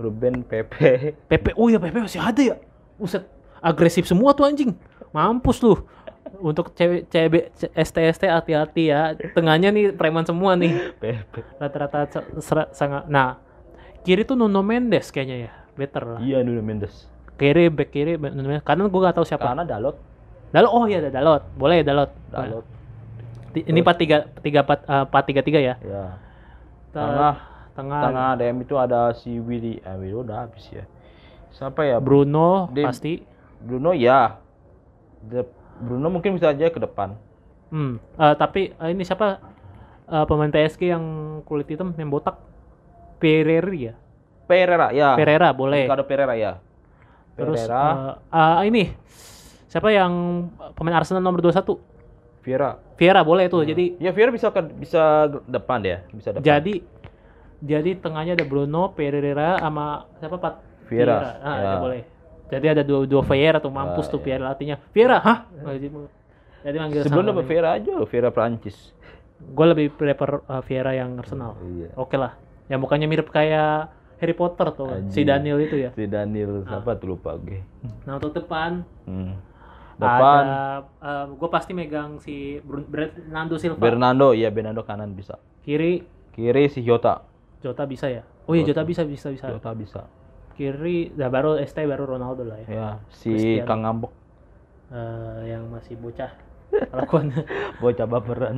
Ruben 0.00 0.34
Pepe. 0.42 1.14
Pepe. 1.30 1.50
Oh 1.54 1.70
iya 1.70 1.78
Pepe 1.78 2.02
masih 2.02 2.18
ada 2.18 2.42
ya. 2.42 2.56
Uset. 2.98 3.22
Agresif 3.62 4.08
semua 4.08 4.34
tuh 4.34 4.48
anjing. 4.48 4.74
Mampus 5.14 5.62
lu. 5.62 5.78
Untuk 6.40 6.72
cewek 6.74 7.06
CB 7.12 7.34
ST-ST 7.76 8.24
hati-hati 8.26 8.90
ya. 8.90 9.14
Tengahnya 9.36 9.70
nih 9.70 9.92
preman 9.94 10.24
semua 10.26 10.56
nih. 10.56 10.94
Rata-rata 11.60 12.08
sangat. 12.72 13.06
Nah, 13.06 13.38
kiri 14.02 14.22
tuh 14.22 14.34
Nuno 14.34 14.60
Mendes 14.60 15.08
kayaknya 15.08 15.36
ya. 15.46 15.52
Better 15.74 16.02
lah. 16.04 16.20
Iya 16.20 16.40
Nuno 16.40 16.60
Mendes. 16.60 17.06
Kiri 17.36 17.68
back 17.68 17.88
kiri 17.90 18.16
Nuno 18.16 18.46
Mendes. 18.46 18.64
Kanan 18.64 18.88
gua 18.88 19.10
gak 19.10 19.16
tahu 19.16 19.26
siapa. 19.26 19.46
Karena 19.46 19.64
Dalot, 19.64 19.96
Dalot. 20.50 20.70
Oh 20.70 20.84
iya 20.84 20.98
ada 20.98 21.10
Dalot. 21.10 21.42
Boleh 21.54 21.80
Dalot. 21.80 22.10
Dalot. 22.28 22.64
Ti- 23.50 23.66
Ini 23.66 23.80
43 23.80 24.40
tiga 24.40 24.60
empat 24.62 24.78
eh, 24.84 25.04
empat 25.04 25.22
tiga 25.24 25.40
tiga 25.42 25.58
ya. 25.58 25.74
Ya. 25.80 26.04
Ta- 26.90 27.02
Tengah, 27.02 27.34
tengah, 27.74 28.00
tengah 28.02 28.30
DM 28.36 28.56
itu 28.62 28.74
ada 28.76 29.10
si 29.12 29.38
Willy. 29.38 29.78
Eh 29.80 29.96
Willy 29.96 30.16
udah 30.16 30.46
habis 30.46 30.64
ya. 30.70 30.84
Siapa 31.50 31.82
ya? 31.82 31.98
Bruno 31.98 32.70
Di- 32.70 32.86
pasti. 32.86 33.12
Bruno 33.58 33.90
ya. 33.90 34.38
De- 35.20 35.50
Bruno 35.80 36.08
mungkin 36.08 36.36
bisa 36.36 36.52
aja 36.52 36.68
ke 36.68 36.78
depan. 36.78 37.16
Hmm. 37.70 38.02
eh, 38.18 38.34
tapi 38.34 38.70
eh, 38.70 38.88
ini 38.90 39.02
siapa 39.02 39.38
eh, 40.06 40.24
pemain 40.26 40.50
PSG 40.50 40.90
yang 40.90 41.04
kulit 41.42 41.66
hitam 41.66 41.94
yang 41.94 42.10
botak? 42.10 42.38
Pereira 43.20 43.70
ya. 43.70 43.94
Pereira 44.48 44.88
ya. 44.90 45.14
Pereira 45.14 45.48
boleh. 45.52 45.84
Ricardo 45.84 46.04
Pereira 46.08 46.34
ya. 46.34 46.52
Terus 47.36 47.60
Pereira, 47.60 47.84
eh, 48.26 48.36
eh, 48.36 48.60
ini 48.66 48.84
siapa 49.68 49.92
yang 49.92 50.12
pemain 50.74 50.98
Arsenal 50.98 51.22
nomor 51.22 51.38
21? 51.38 51.78
Vieira. 52.40 52.80
Vieira 52.96 53.20
boleh 53.20 53.46
tuh. 53.46 53.62
Jadi 53.62 54.00
Ya 54.00 54.10
Vieira 54.10 54.32
bisa 54.32 54.48
ke 54.48 54.64
bisa 54.74 55.28
depan 55.44 55.84
ya, 55.84 56.02
bisa 56.10 56.32
depan. 56.32 56.42
jadi 56.42 56.80
jadi 57.60 57.90
tengahnya 58.00 58.32
ada 58.40 58.46
Bruno, 58.48 58.96
Pereira 58.96 59.60
sama 59.60 60.08
siapa 60.16 60.40
Pat? 60.40 60.54
Vieira, 60.88 61.38
Ah, 61.38 61.56
ya. 61.60 61.62
ya 61.62 61.76
boleh. 61.78 62.02
Jadi 62.50 62.66
ada 62.66 62.82
dua 62.82 63.06
dua 63.06 63.22
Vieira 63.22 63.60
tuh 63.62 63.70
mampus 63.70 64.08
Ah, 64.08 64.10
tuh 64.10 64.18
iya. 64.18 64.24
Vieira 64.26 64.44
artinya. 64.50 64.76
Vieira, 64.90 65.16
hah? 65.22 65.38
Jadi, 66.60 66.76
manggil 66.76 67.00
Sebelum 67.06 67.30
sama 67.30 67.42
Vieira 67.46 67.78
aja, 67.78 67.94
Vieira 68.04 68.30
Prancis. 68.34 68.90
Gue 69.38 69.66
lebih 69.70 69.94
prefer 69.94 70.42
uh, 70.44 70.60
Vieira 70.66 70.92
yang 70.92 71.14
Arsenal. 71.16 71.54
Iya. 71.62 71.94
Oke 71.94 72.18
lah. 72.18 72.34
Yang 72.70 72.80
mukanya 72.80 73.06
mirip 73.06 73.28
kayak 73.28 73.90
Harry 74.16 74.32
Potter 74.32 74.70
tuh, 74.70 74.86
si 75.08 75.20
Anjing. 75.20 75.26
Daniel 75.26 75.58
itu 75.58 75.76
ya. 75.76 75.90
Si 75.90 76.04
Daniel 76.04 76.62
Ah. 76.62 76.78
siapa 76.78 76.94
tuh 76.94 77.08
lupa 77.10 77.34
gue. 77.34 77.60
Nah 78.06 78.14
untuk 78.14 78.30
depan, 78.32 78.86
Hmm. 79.04 79.34
Depan 79.96 80.44
ada 80.96 81.28
gue 81.28 81.48
pasti 81.50 81.72
megang 81.72 82.16
si 82.16 82.56
Bernardo 82.62 83.58
Silva. 83.58 83.76
Bernardo, 83.76 84.32
ya 84.32 84.48
Bernardo 84.48 84.80
kanan 84.80 85.12
bisa. 85.12 85.36
Kiri 85.60 86.00
Kiri 86.30 86.68
si 86.68 86.80
Jota. 86.80 87.20
Jota 87.60 87.84
bisa 87.84 88.08
ya. 88.08 88.24
Oh 88.46 88.54
iya 88.54 88.64
Jota 88.64 88.80
bisa 88.80 89.04
bisa 89.04 89.28
bisa. 89.28 89.44
Jota 89.46 89.74
bisa. 89.74 90.08
Kiri, 90.54 91.12
nah 91.14 91.28
baru 91.28 91.56
ST 91.58 91.80
baru 91.80 92.04
Ronaldo 92.06 92.44
lah 92.44 92.60
ya. 92.60 92.68
Ya, 92.68 92.88
si 93.10 93.28
Cristiano. 93.30 93.66
Kang 93.66 93.80
Ngambok. 93.82 94.12
eh, 94.90 95.40
yang 95.48 95.68
masih 95.68 95.94
bocah 95.94 96.32
kelakuannya 96.70 97.42
Bocah 97.82 98.06
baperan. 98.06 98.56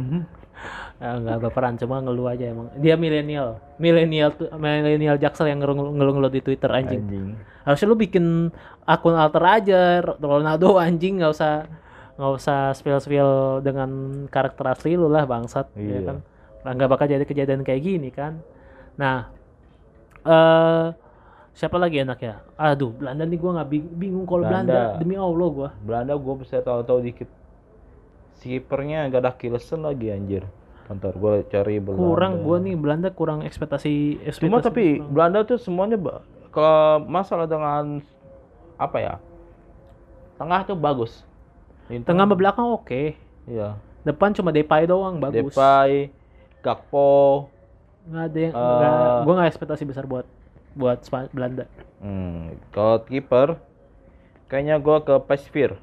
Eh, 0.97 1.17
nggak 1.19 1.39
baperan 1.41 1.75
cuma 1.75 1.99
ngeluh 1.99 2.29
aja 2.29 2.47
emang 2.47 2.71
dia 2.77 2.95
milenial 2.95 3.59
milenial 3.77 4.31
tuh 4.31 4.47
milenial 4.55 5.17
jaksel 5.17 5.47
yang 5.47 5.59
ngeluh 5.59 5.91
ngeluh 5.91 6.15
ngeluh 6.15 6.31
di 6.31 6.39
twitter 6.39 6.71
anjing 6.71 7.03
Anjing. 7.03 7.35
harusnya 7.63 7.87
lu 7.87 7.97
bikin 7.97 8.55
akun 8.85 9.13
alter 9.13 9.43
aja 9.43 9.81
Ronaldo 9.99 10.79
anjing 10.79 11.19
nggak 11.19 11.33
usah 11.33 11.67
nggak 12.15 12.33
usah 12.33 12.59
spill 12.73 12.97
spill 12.97 13.31
dengan 13.59 13.91
karakter 14.29 14.63
asli 14.69 14.95
lu 14.95 15.07
lah 15.07 15.25
bangsat 15.25 15.67
ya 15.75 15.83
Iya. 15.83 16.01
kan 16.05 16.17
Nah, 16.63 16.71
nggak 16.73 16.89
bakal 16.89 17.07
jadi 17.09 17.25
kejadian 17.25 17.67
kayak 17.67 17.83
gini 17.83 18.09
kan 18.09 18.39
nah 18.95 19.27
eh 20.23 20.87
siapa 21.53 21.75
lagi 21.75 22.01
enak 22.01 22.19
ya 22.19 22.39
aduh 22.55 22.95
Belanda 22.95 23.27
nih 23.27 23.37
gua 23.37 23.51
nggak 23.57 23.69
bing- 23.69 23.93
bingung 23.93 24.25
kalau 24.25 24.47
Belanda. 24.47 24.71
Belanda. 24.71 24.99
demi 25.03 25.17
Allah 25.17 25.49
gua 25.51 25.69
Belanda 25.77 26.15
gue 26.15 26.35
bisa 26.39 26.57
tahu-tahu 26.61 27.03
dikit. 27.03 27.27
Si 28.43 28.59
kipernya 28.59 29.07
gak 29.07 29.23
ada 29.23 29.33
Kilesen 29.33 29.87
lagi 29.87 30.11
anjir. 30.11 30.43
Bentar 30.83 31.15
gue 31.15 31.47
cari 31.47 31.79
Belanda. 31.79 32.03
kurang 32.03 32.33
gua 32.43 32.59
nih 32.59 32.75
Belanda 32.75 33.09
kurang 33.09 33.41
ekspektasi, 33.41 34.19
ekspektasi 34.21 34.43
Cuma 34.43 34.59
tapi 34.59 34.99
kurang. 34.99 35.15
Belanda 35.15 35.39
tuh 35.47 35.57
semuanya 35.57 35.95
kalau 36.51 37.07
masalah 37.07 37.47
dengan 37.47 38.03
apa 38.77 38.99
ya? 38.99 39.15
Tengah 40.35 40.67
tuh 40.67 40.75
bagus. 40.75 41.23
Lintang- 41.87 42.19
tengah 42.19 42.25
sama 42.25 42.35
belakang 42.35 42.67
oke 42.69 43.15
Iya. 43.45 43.79
depan 44.03 44.31
cuma 44.33 44.51
Depay 44.51 44.87
doang 44.87 45.19
bagus 45.19 45.51
Depay, 45.51 46.11
Gakpo, 46.61 47.47
nggak 48.05 48.25
ada 48.25 48.39
yang 48.39 48.55
nggak- 48.55 49.23
gua 49.23 49.33
nggak 49.37 49.51
ekspektasi 49.51 49.83
besar 49.85 50.05
buat 50.05 50.27
buat 50.75 50.99
Belanda 51.31 51.67
Hmm, 51.99 52.59
kalau 52.71 53.03
kiper 53.03 53.59
kayaknya 54.47 54.79
gua 54.79 54.99
ke 55.01 55.15
Pasveer. 55.21 55.79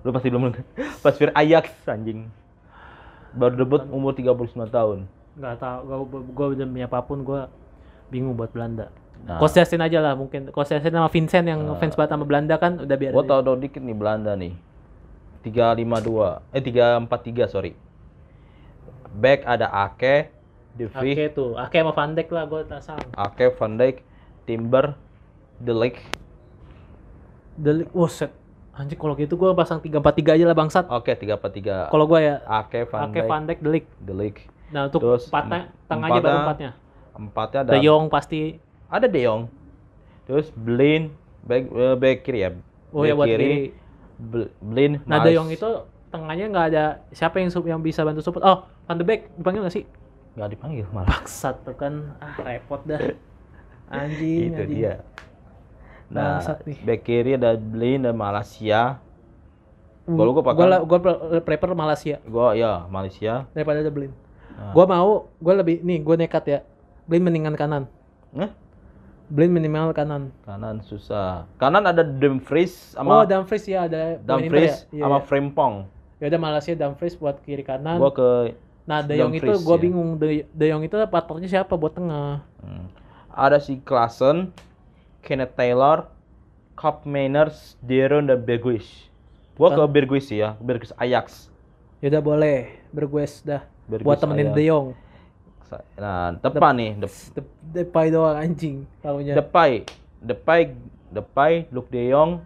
Lu 0.00 0.10
pasti 0.12 0.28
belum 0.32 0.48
nonton. 0.48 0.64
Pasveer 1.04 1.30
Ajax 1.36 1.72
anjing. 1.84 2.28
Baru 3.36 3.54
debut 3.54 3.82
umur 3.92 4.16
39 4.16 4.68
tahun. 4.70 4.98
nggak 5.30 5.56
tahu 5.62 6.02
gua 6.10 6.20
gua 6.34 6.46
demi 6.58 6.82
apa 6.82 7.00
pun 7.06 7.22
gua 7.22 7.46
bingung 8.10 8.34
buat 8.34 8.50
Belanda 8.50 8.90
Nah. 9.20 9.36
Justin 9.44 9.84
aja 9.84 10.00
lah 10.00 10.16
mungkin 10.16 10.48
Justin 10.48 10.80
sama 10.80 11.12
Vincent 11.12 11.44
yang 11.44 11.60
fans 11.76 11.92
banget 11.92 12.10
sama 12.16 12.24
Belanda 12.24 12.56
kan 12.56 12.80
udah 12.80 12.96
biar 12.96 13.12
Gua 13.12 13.24
tau 13.28 13.44
tau 13.44 13.56
dikit 13.56 13.84
nih 13.84 13.92
Belanda 13.92 14.32
nih. 14.32 14.56
352 15.44 16.56
eh 16.56 16.60
343 16.64 17.52
sorry. 17.52 17.72
Back 19.12 19.44
ada 19.44 19.68
Ake, 19.68 20.32
De 20.72 20.88
Ake 20.88 21.36
tuh 21.36 21.52
Ake 21.58 21.84
sama 21.84 21.92
Van 21.92 22.16
Dijk 22.16 22.28
lah 22.32 22.44
gua 22.48 22.64
tasang 22.64 22.96
Ake, 23.12 23.52
Van 23.60 23.76
Dijk, 23.76 24.00
Timber, 24.48 24.96
De 25.60 25.72
Ligt. 25.76 26.00
Delik 27.60 27.92
oh 27.92 28.08
set 28.08 28.32
anjir 28.72 28.94
kalau 28.94 29.14
gitu 29.14 29.34
gua 29.34 29.52
pasang 29.52 29.78
343 29.78 30.00
aja 30.32 30.44
lah 30.44 30.54
bangsat 30.54 30.84
Oke, 30.86 31.12
343. 31.12 31.88
kalau 31.88 32.04
gua 32.04 32.18
ya 32.18 32.34
Ake, 32.44 32.86
Van 32.86 33.00
Ake 33.04 33.20
Van 33.22 33.42
Dijk 33.42 33.58
Delik 33.60 33.84
De 33.98 34.12
Ligt. 34.12 34.38
nah 34.68 34.86
untuk 34.86 35.00
Terus, 35.00 35.26
empatnya 35.26 35.58
em- 35.60 35.70
tengahnya 35.84 36.20
baru 36.20 36.38
empatnya- 36.40 36.74
empatnya 37.12 37.60
ada 37.60 37.70
De 37.70 37.78
Jong 37.80 38.04
pasti 38.06 38.40
ada 38.86 39.04
De 39.04 39.20
Jong. 39.20 39.42
Terus 40.24 40.46
Blin, 40.52 41.10
back, 41.42 41.64
eh, 41.66 41.96
back 41.96 42.18
kiri 42.22 42.40
ya. 42.40 42.50
oh 42.88 43.02
ya 43.02 43.12
Back 43.12 43.18
buat 43.18 43.28
kiri 43.28 43.52
Bl- 44.16 44.52
Blin, 44.60 44.92
nah 45.04 45.18
Mas- 45.18 45.26
De 45.26 45.30
Jong 45.32 45.48
itu 45.48 45.68
tengahnya 46.08 46.46
nggak 46.46 46.66
ada 46.68 46.84
siapa 47.10 47.38
yang 47.38 47.50
yang 47.64 47.80
bisa 47.80 48.02
bantu 48.02 48.18
support 48.20 48.42
oh 48.42 48.58
Van 48.84 48.94
de 48.94 49.02
Beek 49.02 49.30
dipanggil 49.32 49.60
nggak 49.60 49.72
sih 49.72 49.84
nggak 50.32 50.48
dipanggil 50.48 50.86
malah. 50.88 51.10
bangsat 51.12 51.56
tuh 51.60 51.74
kan 51.74 52.14
ah 52.18 52.34
repot 52.40 52.78
dah 52.84 52.98
anjing 53.90 54.50
itu 54.50 54.60
anjing. 54.60 54.78
dia. 54.80 54.94
Nah, 56.10 56.42
back 56.82 57.00
kiri 57.06 57.38
ada 57.38 57.54
Blin 57.54 58.02
dan 58.02 58.18
Malaysia. 58.18 58.98
Kalau 60.10 60.30
gua 60.34 60.42
pakai- 60.42 60.82
gua 60.82 60.98
pre- 60.98 61.42
prefer 61.46 61.70
Malaysia 61.70 62.16
Gua 62.26 62.50
ya 62.58 62.82
Malaysia. 62.90 63.46
daripada 63.54 63.78
ada 63.78 63.92
Blin. 63.94 64.10
Ah. 64.58 64.74
Gua 64.74 64.84
mau, 64.90 65.30
gua 65.38 65.54
lebih 65.62 65.86
nih, 65.86 66.02
gua 66.02 66.18
nekat 66.18 66.44
ya. 66.50 66.58
Blin 67.06 67.22
mendingan 67.22 67.54
kanan. 67.54 67.86
Hah? 68.34 68.50
Blin 69.30 69.54
minimal 69.54 69.94
kanan. 69.94 70.34
Kanan 70.42 70.82
susah. 70.82 71.46
Kanan 71.54 71.86
ada 71.86 72.02
Dumfries 72.02 72.98
oh, 72.98 73.06
sama 73.06 73.22
Dumfries 73.30 73.62
ya 73.70 73.86
ada 73.86 74.18
Dumfries 74.18 74.90
ya. 74.90 75.06
Sama 75.06 75.22
iya. 75.22 75.26
Frimpong. 75.30 75.74
Ya 76.18 76.26
udah 76.34 76.40
Malaysia 76.42 76.74
Dumfries 76.74 77.14
buat 77.14 77.38
kiri 77.46 77.62
kanan. 77.62 78.02
Gua 78.02 78.10
ke 78.10 78.58
nah, 78.90 79.06
De 79.06 79.14
Jong 79.14 79.38
itu 79.38 79.54
gua 79.62 79.78
ya. 79.78 79.82
bingung 79.86 80.18
De, 80.18 80.50
De 80.50 80.64
Jong 80.66 80.82
itu 80.82 80.98
partnernya 81.06 81.46
siapa 81.46 81.78
buat 81.78 81.94
tengah? 81.94 82.42
hmm. 82.66 82.86
ada 83.30 83.62
si 83.62 83.78
Klassen, 83.78 84.50
Kenneth 85.20 85.54
Taylor, 85.54 86.08
Cup 86.74 87.04
Mainers, 87.04 87.76
Deron 87.80 88.26
dan 88.26 88.40
Bergwijn. 88.40 88.82
Gua 89.54 89.68
ke 89.70 89.82
Bergwijn 89.84 90.24
sih 90.24 90.40
ya, 90.40 90.56
Bergwijn 90.56 90.96
Ajax. 90.96 91.52
Ya 92.00 92.08
udah 92.08 92.22
boleh, 92.24 92.80
bergues 92.90 93.44
dah. 93.44 93.60
Bergues 93.84 94.08
buat 94.08 94.16
temenin. 94.16 94.56
De 94.56 94.64
Jong. 94.64 94.96
Nah, 95.94 96.34
depan 96.34 96.72
nih, 96.74 96.96
dep- 96.96 97.30
De, 97.36 97.42
Depay 97.84 98.08
doang 98.08 98.34
anjing 98.34 98.88
taunya. 98.98 99.36
Depay, 99.36 99.84
Depay, 100.18 100.72
Depay, 101.12 101.68
Luke 101.68 101.92
De 101.92 102.08
Jong, 102.08 102.40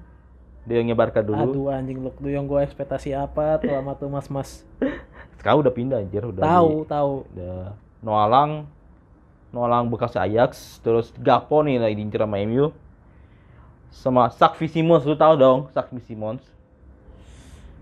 De 0.67 0.75
Jong 0.75 0.91
Barca 0.93 1.23
dulu. 1.23 1.39
Aduh 1.39 1.67
anjing 1.71 2.03
Luke 2.03 2.19
De 2.19 2.35
Jong 2.35 2.51
gua 2.51 2.67
ekspektasi 2.67 3.15
apa 3.15 3.63
tuh 3.63 3.71
sama 3.71 3.95
tuh 3.95 4.11
mas-mas. 4.11 4.67
Sekarang 5.39 5.63
udah 5.63 5.73
pindah 5.73 6.03
anjir, 6.03 6.21
udah 6.27 6.43
Tahu, 6.43 6.71
tahu. 6.85 7.13
udah 7.33 7.79
Noalang, 8.03 8.67
Noalang 9.55 9.87
bekas 9.87 10.19
Ajax, 10.19 10.83
terus 10.83 11.15
Gapo 11.15 11.63
nih 11.63 11.79
lagi 11.79 11.95
diincer 11.95 12.19
sama 12.19 12.43
MU. 12.43 12.75
Sama 13.95 14.27
Sakvi 14.29 14.67
Simons, 14.67 15.07
lu 15.07 15.15
tahu 15.15 15.39
dong, 15.39 15.71
Sakvi 15.71 16.03
Simons. 16.03 16.43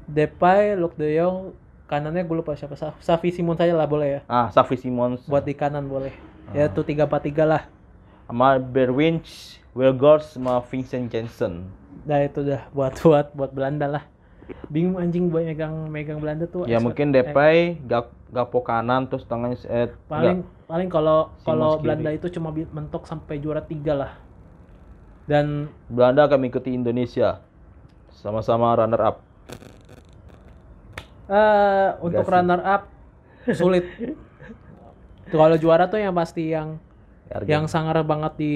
Depay, 0.04 0.76
Luke 0.76 0.98
De 0.98 1.08
Jong, 1.16 1.56
kanannya 1.88 2.20
gue 2.20 2.36
lupa 2.36 2.52
siapa. 2.52 2.76
Sa- 2.76 2.92
Safi 3.00 3.32
Simon 3.32 3.56
saja 3.56 3.72
lah 3.72 3.88
boleh 3.88 4.08
ya. 4.08 4.20
Ah, 4.28 4.52
Sakvi 4.52 4.76
Simons. 4.76 5.24
Buat 5.24 5.48
di 5.48 5.56
kanan 5.56 5.88
boleh. 5.88 6.12
Ah. 6.52 6.52
Ya 6.52 6.64
tuh 6.68 6.84
3-4-3 6.84 7.48
lah. 7.48 7.64
sama 8.28 8.56
Berwinch, 8.56 9.60
Wilgors, 9.72 10.36
sama 10.36 10.60
Vincent 10.64 11.08
Janssen. 11.08 11.68
Nah 12.04 12.24
itu 12.24 12.40
udah 12.40 12.64
buat 12.72 12.96
buat 13.00 13.26
buat 13.32 13.50
Belanda 13.52 13.84
lah. 13.86 14.04
Bingung 14.72 14.96
anjing 14.96 15.28
buat 15.28 15.44
megang 15.44 15.88
megang 15.92 16.18
Belanda 16.18 16.44
tuh. 16.48 16.64
Ya 16.64 16.80
mungkin 16.80 17.12
eh, 17.12 17.20
Depay, 17.20 17.76
Gap, 17.84 18.12
Gapo 18.32 18.64
kanan, 18.64 19.10
terus 19.10 19.28
tengahnya 19.28 19.58
eh, 19.68 19.92
paling 20.08 20.46
paling 20.64 20.88
kalau 20.88 21.28
Simons 21.40 21.44
kalau 21.44 21.70
kiri. 21.76 21.82
Belanda 21.84 22.10
itu 22.16 22.26
cuma 22.32 22.48
mentok 22.52 23.04
sampai 23.04 23.36
juara 23.40 23.62
tiga 23.64 23.92
lah. 23.92 24.12
Dan. 25.28 25.68
Belanda 25.92 26.26
akan 26.26 26.38
mengikuti 26.40 26.72
Indonesia. 26.72 27.44
Sama-sama 28.12 28.76
runner 28.76 29.02
up. 29.02 29.16
eh 31.32 31.88
untuk 32.02 32.28
runner 32.28 32.60
up 32.60 32.82
sulit. 33.54 33.86
Kalau 35.32 35.56
juara 35.56 35.88
tuh 35.88 35.96
yang 35.96 36.12
pasti 36.12 36.52
yang 36.52 36.76
Argen- 37.30 37.48
yang 37.48 37.64
sangar 37.70 37.96
banget 38.02 38.32
di 38.36 38.54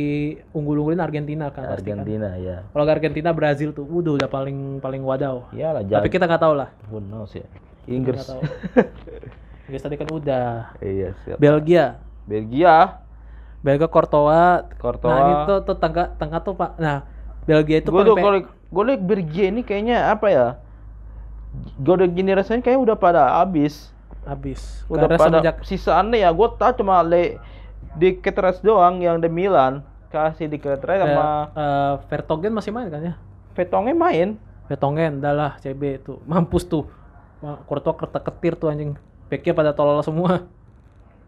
unggul-unggulin 0.53 1.01
Argentina 1.01 1.49
kan 1.49 1.71
pasti 1.71 1.87
kan. 1.87 2.03
Argentina 2.03 2.35
ya. 2.37 2.57
Kalau 2.67 2.85
Argentina 2.85 3.31
Brazil 3.33 3.71
tuh, 3.73 3.87
udah 3.89 4.21
udah 4.21 4.29
paling 4.29 4.83
paling 4.83 5.01
wadaw. 5.01 5.49
Iyalah 5.55 5.81
Tapi 5.87 5.91
jangan. 5.93 6.13
kita 6.13 6.25
nggak 6.29 6.43
tahu 6.43 6.55
lah. 6.59 6.69
Who 6.93 7.01
knows 7.01 7.33
ya. 7.33 7.47
Inggris. 7.87 8.27
Inggris 9.71 9.83
tadi 9.83 9.97
kan 9.97 10.09
udah. 10.11 10.77
iya, 10.79 11.15
siap. 11.25 11.39
Belgia, 11.39 11.99
Belgia, 12.27 13.03
Belgia 13.65 13.89
Courtois. 13.89 14.67
Courtois. 14.77 15.11
Nah 15.11 15.21
ini 15.25 15.35
tuh, 15.49 15.59
tuh 15.65 15.77
tengah 15.79 16.07
tengah 16.19 16.39
tuh 16.43 16.55
pak. 16.55 16.71
Nah 16.79 17.07
Belgia 17.47 17.79
itu 17.81 17.89
gue 17.89 18.03
tuh 18.03 18.17
kalau 18.19 18.39
gue 18.47 18.83
liat 18.93 19.03
Belgia 19.03 19.45
ini 19.49 19.63
kayaknya 19.63 20.11
apa 20.13 20.27
ya? 20.29 20.47
Gue 21.81 21.95
udah 21.97 22.09
gini 22.11 22.31
rasanya 22.37 22.61
kayaknya 22.61 22.93
udah 22.93 22.97
pada 22.99 23.23
habis. 23.41 23.89
habis. 24.27 24.83
Udah 24.91 25.07
Karena 25.07 25.17
pada 25.17 25.29
semenjak 25.39 25.57
sisaannya 25.65 26.19
ya 26.21 26.31
gue 26.35 26.49
tahu 26.59 26.73
cuma 26.83 27.01
le 27.01 27.39
di 27.95 28.19
Ketres 28.19 28.59
doang 28.61 28.99
yang 28.99 29.23
di 29.23 29.31
Milan 29.31 29.87
kasih 30.11 30.51
di 30.51 30.59
Ketres 30.59 31.03
sama 31.03 31.51
eh, 31.55 31.95
Vertonghen 32.11 32.53
masih 32.55 32.73
main 32.75 32.89
kan 32.91 33.03
ya? 33.03 33.15
Petongnya 33.55 33.97
main. 33.97 34.37
Vertonghen, 34.67 35.23
dah 35.23 35.33
lah 35.33 35.53
CB 35.63 36.03
tuh 36.03 36.19
mampus 36.27 36.67
tuh. 36.67 36.85
Courtois 37.71 37.95
kerta 37.95 38.19
ketir 38.19 38.59
tuh 38.59 38.69
anjing. 38.69 38.99
Backnya 39.31 39.55
pada 39.55 39.71
tolol 39.71 40.03
semua. 40.03 40.45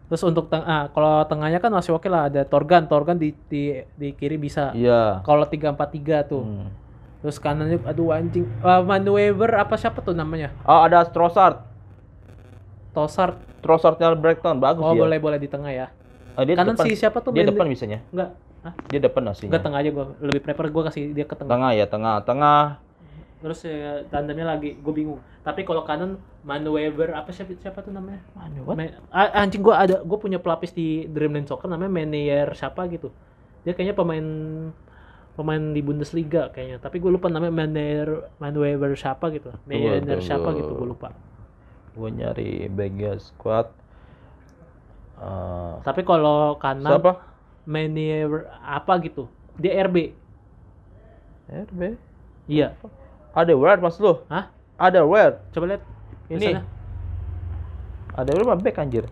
Terus 0.09 0.25
untuk 0.25 0.49
teng 0.49 0.65
ah, 0.65 0.89
kalau 0.89 1.21
tengahnya 1.29 1.61
kan 1.61 1.69
masih 1.69 1.93
oke 1.95 2.09
lah 2.09 2.27
ada 2.27 2.41
Torgan, 2.43 2.89
Torgan 2.89 3.15
di 3.15 3.31
di, 3.47 3.79
di 3.95 4.11
kiri 4.17 4.35
bisa. 4.35 4.73
Iya. 4.73 5.21
Kalau 5.23 5.45
3-4-3 5.45 6.25
tuh. 6.27 6.43
Hmm. 6.43 6.67
Terus 7.21 7.37
kanannya 7.37 7.77
aduh 7.85 8.11
anjing. 8.11 8.47
Uh, 8.59 8.81
Manuever 8.83 9.53
apa 9.55 9.77
siapa 9.77 10.01
tuh 10.01 10.17
namanya? 10.17 10.49
Oh 10.65 10.81
ada 10.81 11.05
Trossard. 11.07 11.61
Tosart. 12.91 13.37
Trossardnya 13.59 14.15
Brighton 14.15 14.57
bagus 14.57 14.81
Oh, 14.81 14.95
ya. 14.95 15.03
boleh 15.03 15.19
boleh 15.19 15.37
di 15.39 15.47
tengah 15.51 15.69
ya. 15.71 15.87
Ah, 16.39 16.47
dia 16.47 16.55
Kanan 16.55 16.79
depan. 16.79 16.85
si 16.87 16.95
siapa 16.95 17.19
tuh 17.19 17.35
Dia 17.35 17.43
depan 17.43 17.67
bisanya. 17.67 17.99
Enggak. 18.15 18.29
Hah? 18.63 18.73
Dia 18.87 18.99
depan 19.03 19.21
aslinya. 19.27 19.51
Enggak 19.51 19.63
tengah 19.67 19.79
aja 19.83 19.89
gua. 19.91 20.05
Lebih 20.23 20.41
prefer 20.47 20.65
gua 20.71 20.83
kasih 20.87 21.03
dia 21.11 21.25
ke 21.27 21.35
tengah. 21.35 21.51
Tengah 21.51 21.71
ya, 21.75 21.85
tengah, 21.91 22.15
tengah. 22.23 22.63
Terus 23.39 23.59
ya, 23.63 24.03
tandemnya 24.11 24.47
lagi 24.55 24.75
gue 24.75 24.93
bingung. 24.95 25.19
Tapi 25.47 25.63
kalau 25.63 25.87
kanan 25.87 26.19
Manuever 26.43 27.15
apa 27.15 27.31
siapa 27.31 27.55
siapa 27.55 27.79
tuh 27.79 27.95
namanya? 27.95 28.19
Manu, 28.35 28.67
what? 28.67 28.75
Anjing 29.11 29.63
gua 29.63 29.83
ada 29.83 29.99
gue 30.03 30.17
punya 30.19 30.39
pelapis 30.39 30.75
di 30.75 31.07
Dreamland 31.07 31.47
Soccer 31.47 31.71
namanya 31.71 31.91
Menier 31.91 32.51
siapa 32.55 32.87
gitu. 32.91 33.11
Dia 33.63 33.71
kayaknya 33.75 33.95
pemain 33.95 34.27
pemain 35.39 35.71
di 35.71 35.79
Bundesliga 35.79 36.51
kayaknya 36.51 36.83
tapi 36.83 36.99
gue 36.99 37.07
lupa 37.07 37.31
namanya 37.31 37.63
Manuel 37.63 38.27
Manuel 38.43 38.91
siapa 38.99 39.31
gitu 39.31 39.55
Manuel 39.63 40.03
tunggu. 40.03 40.19
siapa 40.19 40.51
gitu 40.51 40.75
gue 40.75 40.87
lupa 40.91 41.15
Gue 41.95 42.11
nyari 42.11 42.67
backnya 42.67 43.15
squad. 43.23 43.71
Eh, 45.19 45.73
tapi 45.83 46.07
kalau 46.07 46.55
kanan 46.55 46.95
siapa? 46.95 47.19
Manuel 47.67 48.47
apa 48.63 48.95
gitu 49.03 49.27
dia 49.59 49.75
RB 49.83 50.15
RB. 51.49 51.81
iya 52.47 52.71
Ada 53.35 53.53
word 53.53 53.83
mas 53.83 53.99
lu? 53.99 54.23
Hah? 54.31 54.47
Ada 54.79 55.03
word. 55.03 55.37
coba 55.51 55.75
lihat 55.75 55.83
Ini. 56.31 56.63
Ada 58.15 58.29
word 58.31 58.47
mah 58.47 58.57
back 58.57 58.79
anjir. 58.79 59.05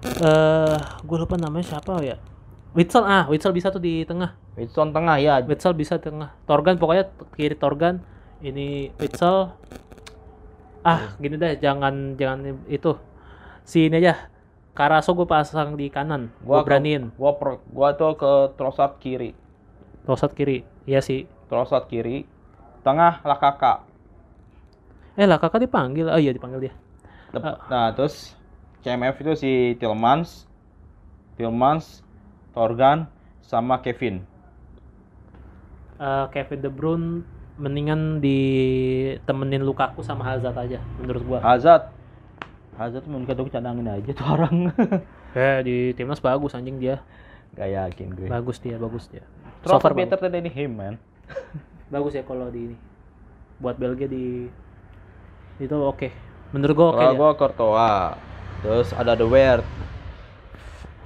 eh 0.00 0.78
gue 1.04 1.16
lupa 1.18 1.36
namanya 1.36 1.76
siapa 1.76 2.00
ya 2.00 2.16
Witsel 2.72 3.04
ah 3.04 3.26
Witsel 3.28 3.52
bisa 3.52 3.68
tuh 3.68 3.82
di 3.82 4.06
tengah 4.06 4.32
Wilson 4.56 4.94
tengah 4.94 5.16
ya. 5.18 5.42
Witsel 5.42 5.74
bisa 5.74 5.98
tengah 5.98 6.30
Torgan 6.46 6.78
pokoknya 6.78 7.10
kiri 7.34 7.56
Torgan 7.58 8.00
ini 8.40 8.94
Witsel 8.96 9.50
ah 10.80 11.12
gini 11.18 11.36
deh 11.36 11.58
jangan 11.60 12.16
jangan 12.16 12.64
itu 12.70 12.96
si 13.66 13.90
ini 13.90 14.00
aja 14.00 14.29
Karaso 14.70 15.12
gue 15.12 15.26
pasang 15.26 15.74
di 15.74 15.90
kanan 15.90 16.30
gue 16.40 16.46
Gua 16.46 16.62
beraniin 16.62 17.10
Gua 17.14 17.34
pro, 17.34 17.58
gua 17.68 17.92
tuh 17.92 18.14
ke 18.14 18.54
Trossard 18.54 18.96
kiri. 18.98 19.34
Tosat 20.02 20.32
kiri 20.32 20.62
iya 20.86 20.98
sih 20.98 21.26
Trossard 21.46 21.86
kiri. 21.86 22.24
Tengah 22.80 23.20
Lakaka. 23.22 23.84
eh 25.14 25.26
lah 25.28 25.36
kakak 25.36 25.68
dipanggil 25.68 26.08
oh 26.08 26.16
iya 26.16 26.32
dipanggil 26.32 26.70
dia 26.70 26.74
Dep- 27.30 27.44
Ah. 27.44 27.58
Nah, 27.68 27.86
terus 27.92 28.32
CMF 28.80 29.20
itu 29.20 29.32
si 29.36 29.52
Tillmans, 29.76 30.48
Tillmans, 31.36 32.00
Torgan, 32.50 33.04
sama 33.38 33.78
Kevin. 33.78 34.24
Eh, 36.00 36.26
Kevin 36.32 36.58
De 36.58 36.70
Bruyne 36.72 37.20
mendingan 37.60 38.24
ditemenin 38.24 39.60
Lukaku 39.60 40.00
sama 40.00 40.24
Hazard 40.24 40.56
aja 40.56 40.80
menurut 40.96 41.20
gua 41.22 41.38
Hazard. 41.44 41.92
Hazard 42.80 43.04
tuh 43.04 43.12
mungkin 43.12 43.28
cadangin 43.52 43.84
aja 43.84 44.10
tuh 44.10 44.24
orang. 44.24 44.72
eh 45.36 45.60
di 45.68 45.92
timnas 45.92 46.16
bagus 46.18 46.56
anjing 46.56 46.80
dia 46.80 47.04
Gak 47.52 47.68
yakin 47.68 48.08
gue. 48.16 48.26
bagus 48.26 48.56
dia 48.56 48.80
bagus 48.80 49.04
dia 49.12 49.20
Trossard 49.60 49.92
better 49.92 50.16
than 50.16 50.48
him, 50.48 50.80
man. 50.80 50.94
bagus 51.92 52.16
ya 52.16 52.24
kalau 52.24 52.48
di 52.48 52.72
ini 52.72 52.76
buat 53.60 53.76
Belgia 53.76 54.08
di 54.08 54.48
itu 55.60 55.76
oke 55.76 56.08
menurut 56.56 56.72
gua 56.72 56.88
oke 56.88 56.96
Kalau 56.96 57.12
dia. 57.12 57.20
gua 57.20 57.30
Courtois. 57.36 58.04
Terus 58.64 58.88
ada 58.96 59.12
The 59.12 59.28
Weird. 59.28 59.64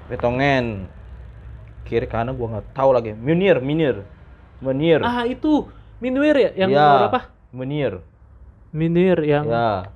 Betongen. 0.07 0.87
Kiri 1.83 2.07
kanan 2.07 2.39
gua 2.39 2.49
nggak 2.55 2.67
tahu 2.71 2.95
lagi. 2.95 3.13
Munir, 3.13 3.59
Munir. 3.59 4.07
Munir. 4.63 5.03
ah 5.03 5.27
itu 5.27 5.67
Minuir 5.99 6.37
ya 6.39 6.51
yang 6.55 6.71
Ya, 6.71 6.79
nomor 6.79 6.99
berapa 7.03 7.21
Munir. 7.51 7.93
Minir 8.71 9.19
yang 9.27 9.45
Ya, 9.45 9.91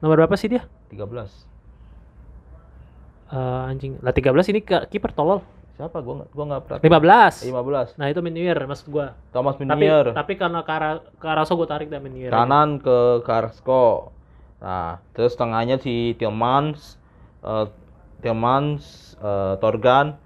nomor 0.00 0.24
berapa 0.24 0.34
sih 0.40 0.48
dia 0.48 0.64
13. 0.90 1.46
Eh, 3.30 3.62
anjing 3.70 3.94
lah 4.02 4.10
13 4.10 4.50
ini 4.50 4.60
ke 4.60 4.90
kiper 4.90 5.14
tolol 5.14 5.38
Siapa? 5.78 6.02
Gua 6.02 6.28
gua 6.28 6.44
nggak 6.44 6.62
perhatian. 6.66 6.92
15 6.92 7.46
15. 7.46 7.96
nah 7.96 8.06
itu 8.10 8.20
Minuir 8.20 8.58
maksud 8.58 8.90
gua 8.90 9.14
Thomas 9.30 9.54
tapi 9.54 9.64
Meunier. 9.64 10.12
tapi 10.12 10.34
karena 10.34 10.60
Kara, 10.60 10.98
Karaso 11.16 11.54
gua 11.54 11.64
tarik 11.64 11.88
dan 11.88 12.02
Minuir 12.02 12.28
kanan 12.28 12.76
ke 12.76 13.22
Carrasco. 13.22 14.10
Nah, 14.60 15.00
terus 15.16 15.40
tengahnya 15.40 15.80
si 15.80 16.12
Tillmans, 16.20 17.00
eh 17.40 17.64
Tillmans, 18.20 19.16
eh, 19.16 19.54
Torgan, 19.56 20.20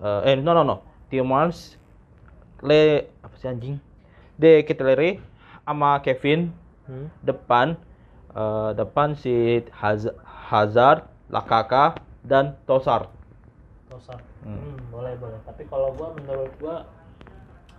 eh, 0.00 0.32
eh 0.32 0.34
no 0.40 0.56
no 0.56 0.64
no, 0.64 0.76
Tillmans, 1.12 1.76
Le 2.64 3.12
apa 3.20 3.36
sih 3.36 3.52
anjing? 3.52 3.76
De 4.32 4.64
Keteleri 4.64 5.20
sama 5.60 6.00
Kevin 6.00 6.54
Hmm. 6.86 7.10
depan 7.20 7.74
eh, 8.36 8.70
depan 8.74 9.16
si 9.16 9.32
Haz- 9.72 10.12
Hazard, 10.22 11.08
Lakaka 11.26 11.96
dan 12.22 12.54
Tosar. 12.62 13.08
Tosar. 13.88 14.20
Hmm. 14.42 14.54
Hmm, 14.54 14.76
boleh 14.90 15.16
boleh. 15.16 15.40
Tapi 15.42 15.64
kalau 15.64 15.90
gua 15.92 16.12
menurut 16.12 16.52
gua 16.56 16.84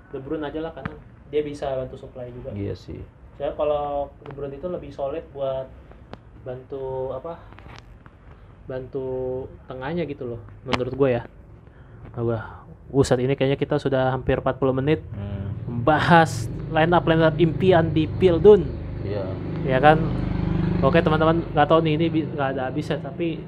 De 0.07 0.17
Bruyne 0.17 0.43
aja 0.43 0.59
lah 0.59 0.71
karena 0.71 0.95
dia 1.27 1.41
bisa 1.41 1.67
bantu 1.69 1.95
supply 1.95 2.31
juga. 2.31 2.51
Iya 2.51 2.73
sih. 2.73 2.99
Saya 3.35 3.53
kalau 3.53 4.09
De 4.19 4.31
Bruyne 4.31 4.55
itu 4.55 4.65
lebih 4.65 4.89
solid 4.89 5.23
buat 5.29 5.69
bantu 6.41 7.13
apa? 7.13 7.37
Bantu 8.65 9.07
tengahnya 9.63 10.03
gitu 10.03 10.27
loh. 10.27 10.41
Menurut 10.65 10.93
gua 10.93 11.09
ya. 11.11 11.23
Nah, 12.11 12.21
gua 12.21 12.39
Buset 12.87 13.19
ini 13.19 13.35
kayaknya 13.35 13.59
kita 13.59 13.75
sudah 13.77 14.09
hampir 14.09 14.39
40 14.39 14.71
menit 14.73 15.03
Hmm, 15.11 15.51
membahas 15.67 16.47
line 16.67 16.89
up 16.89 17.03
line 17.03 17.19
up 17.21 17.35
impian 17.35 17.91
di 17.91 18.07
Pildun. 18.09 18.63
iya. 19.03 19.27
ya 19.63 19.77
kan 19.77 19.99
oke 20.79 20.97
teman-teman 20.97 21.41
nggak 21.47 21.67
tahu 21.67 21.79
nih 21.81 21.93
ini 21.95 22.05
nggak 22.27 22.49
ada 22.51 22.61
habisnya 22.67 22.97
tapi 22.99 23.41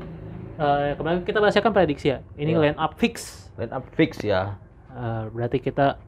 eh, 0.55 0.91
kemarin 0.93 1.21
kita 1.21 1.37
bahasnya 1.37 1.61
kan 1.61 1.71
prediksi 1.71 2.07
ya 2.09 2.19
ini 2.35 2.51
Iya. 2.51 2.61
line 2.65 2.77
up 2.77 2.93
fix 2.95 3.47
Line 3.55 3.71
up 3.71 3.83
fix 3.91 4.23
ya. 4.23 4.55
Eh, 4.89 5.23
berarti 5.29 5.59
kita 5.59 5.99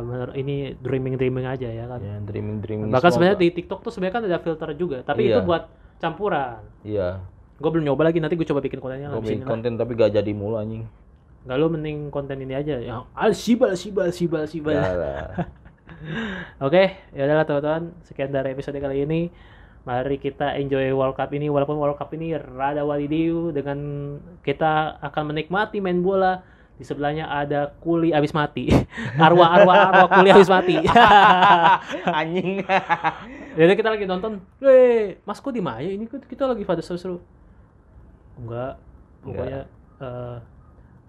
bener- 0.00 0.34
ini 0.34 0.74
dreaming 0.76 1.14
dreaming 1.14 1.46
aja 1.46 1.68
ya 1.68 1.84
kan 1.86 2.00
Ya, 2.00 2.16
dreaming 2.20 2.58
dreaming. 2.58 2.88
bahkan 2.88 3.08
sebenarnya 3.08 3.38
di 3.38 3.48
TikTok 3.52 3.80
tuh 3.80 3.90
sebenarnya 3.90 4.14
kan 4.14 4.24
ada 4.24 4.38
filter 4.38 4.68
juga 4.74 4.98
tapi 5.02 5.28
Iya. 5.28 5.38
itu 5.38 5.40
buat 5.42 5.68
campuran 5.96 6.58
Iya. 6.82 7.22
gue 7.56 7.70
belum 7.70 7.84
nyoba 7.84 8.02
lagi 8.04 8.18
nanti 8.18 8.34
gue 8.34 8.44
coba 8.44 8.60
bikin 8.60 8.78
kontennya 8.78 9.08
Gue 9.08 9.14
lah 9.14 9.22
bikin 9.22 9.40
lah. 9.40 9.48
konten 9.48 9.72
tapi 9.74 9.92
gak 9.92 10.12
jadi 10.12 10.32
mulu 10.32 10.56
anjing. 10.56 10.84
nggak 11.46 11.56
lu 11.56 11.66
mending 11.70 11.98
konten 12.10 12.36
ini 12.36 12.52
aja 12.52 12.74
yang 12.76 13.06
al 13.14 13.30
sibal 13.30 13.70
sibal 13.72 14.10
sibal 14.10 14.44
sibal 14.44 14.74
Ya 14.74 14.92
lah. 14.92 15.30
Oke, 16.58 16.82
ya 17.10 17.24
udahlah 17.24 17.46
teman-teman. 17.46 17.94
Sekian 18.02 18.28
dari 18.28 18.50
episode 18.50 18.76
kali 18.76 19.00
ini. 19.00 19.30
Mari 19.86 20.18
kita 20.18 20.58
enjoy 20.58 20.90
World 20.90 21.14
Cup 21.14 21.30
ini 21.30 21.46
walaupun 21.46 21.78
World 21.78 21.94
Cup 21.94 22.10
ini 22.10 22.34
rada 22.34 22.82
wadidiu 22.82 23.54
dengan 23.54 23.78
kita 24.42 24.98
akan 24.98 25.30
menikmati 25.30 25.78
main 25.78 26.02
bola. 26.02 26.42
Di 26.76 26.82
sebelahnya 26.82 27.30
ada 27.30 27.70
kuli 27.78 28.10
abis 28.10 28.34
mati. 28.34 28.66
arwah 29.24 29.46
arwah 29.46 29.76
arwah 29.88 30.08
kuli 30.10 30.34
abis 30.34 30.50
mati. 30.50 30.82
anjing. 32.18 32.66
Jadi 33.62 33.72
kita 33.78 33.94
lagi 33.94 34.10
nonton, 34.10 34.42
"Weh, 34.58 35.22
Mas 35.22 35.38
kok 35.38 35.54
di 35.54 35.62
Maya 35.62 35.86
ini 35.86 36.10
kok 36.10 36.26
kita 36.26 36.50
lagi 36.50 36.66
pada 36.66 36.82
seru-seru." 36.82 37.22
Enggak. 38.42 38.82
Pokoknya 39.22 39.70
eh, 40.02 40.36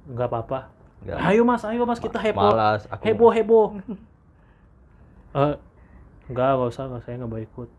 enggak 0.06 0.28
apa-apa. 0.30 0.60
Enggak. 1.02 1.18
Ayo 1.26 1.42
Mas, 1.44 1.66
ayo 1.66 1.82
Mas 1.84 1.98
kita 2.00 2.22
heboh. 2.22 2.46
Malas 2.54 2.86
aku. 2.94 3.04
heboh 3.10 3.32
heboh 3.34 3.68
Eh, 5.34 5.56
enggak 6.30 6.50
enggak 6.54 6.70
usah 6.70 6.86
enggak 6.88 7.02
saya 7.10 7.18
nggak 7.20 7.32
mau 7.34 7.42
ikut 7.42 7.70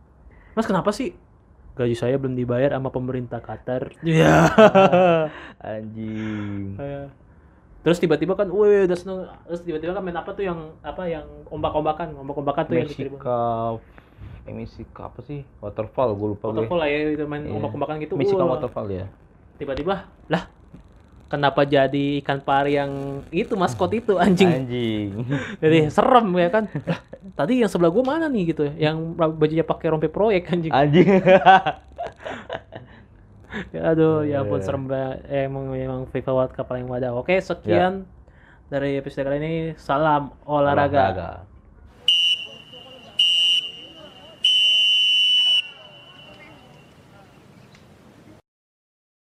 mas 0.59 0.67
kenapa 0.67 0.91
sih 0.91 1.15
gaji 1.79 1.95
saya 1.95 2.19
belum 2.19 2.35
dibayar 2.35 2.75
sama 2.75 2.91
pemerintah 2.91 3.39
Qatar 3.39 3.95
iya 4.03 4.51
Anjing. 5.63 6.75
terus 7.87 8.03
tiba-tiba 8.03 8.35
kan 8.35 8.51
wih 8.51 8.91
udah 8.91 8.99
seneng 8.99 9.31
terus 9.47 9.63
tiba-tiba 9.63 9.95
kan 9.95 10.03
main 10.03 10.19
apa 10.19 10.35
tuh 10.35 10.43
yang 10.43 10.75
apa 10.83 11.07
yang 11.07 11.23
ombak-ombakan 11.47 12.19
ombak-ombakan 12.19 12.63
tuh 12.67 12.75
yang 12.75 12.91
di 12.91 12.97
tribun 12.99 13.23
Meksika 13.23 13.79
emisi 14.49 14.83
apa 14.97 15.21
sih? 15.23 15.45
Waterfall 15.61 16.17
gue 16.17 16.29
lupa 16.35 16.49
gue. 16.49 16.57
waterfall 16.59 16.81
lah 16.81 16.89
ya 16.89 16.99
itu 17.15 17.25
main 17.29 17.45
Iya. 17.47 17.55
ombak-ombakan 17.55 17.95
gitu 18.03 18.19
wah. 18.19 18.59
waterfall 18.59 18.89
ya. 18.91 19.07
tiba-tiba 19.61 20.09
lah 20.27 20.43
kenapa 21.29 21.63
jadi 21.63 22.19
ikan 22.21 22.41
pari 22.41 22.75
yang 22.75 22.93
itu 23.29 23.53
maskot 23.53 23.93
itu 23.93 24.17
anjing 24.17 24.49
Anjing. 24.65 25.09
jadi 25.63 25.89
serem 25.89 26.25
ya 26.35 26.49
kan 26.49 26.65
Lah, 26.83 27.01
tadi 27.35 27.61
yang 27.61 27.69
sebelah 27.69 27.89
gua 27.89 28.05
mana 28.09 28.27
nih 28.27 28.51
gitu 28.51 28.65
yang 28.75 28.97
bajunya 29.13 29.63
pakai 29.63 29.87
rompi 29.89 30.09
proyek 30.09 30.49
anjing 30.49 30.73
Anjing. 30.73 31.09
Ya, 33.73 33.81
aduh 33.91 34.23
ya 34.23 34.45
ampun 34.45 34.61
Iya. 34.61 34.67
serem 34.67 34.85
banget 34.85 35.19
Eh, 35.27 35.49
emang 35.49 35.73
emang 35.73 36.01
FIFA 36.07 36.31
World 36.31 36.53
Cup 36.53 36.69
paling 36.69 36.85
wadah 36.85 37.17
oke 37.17 37.33
sekian 37.39 38.05
dari 38.67 39.01
episode 39.01 39.25
kali 39.25 39.41
ini 39.41 39.53
salam 39.75 40.37
olahraga. 40.45 40.93
Olahraga. 40.93 41.31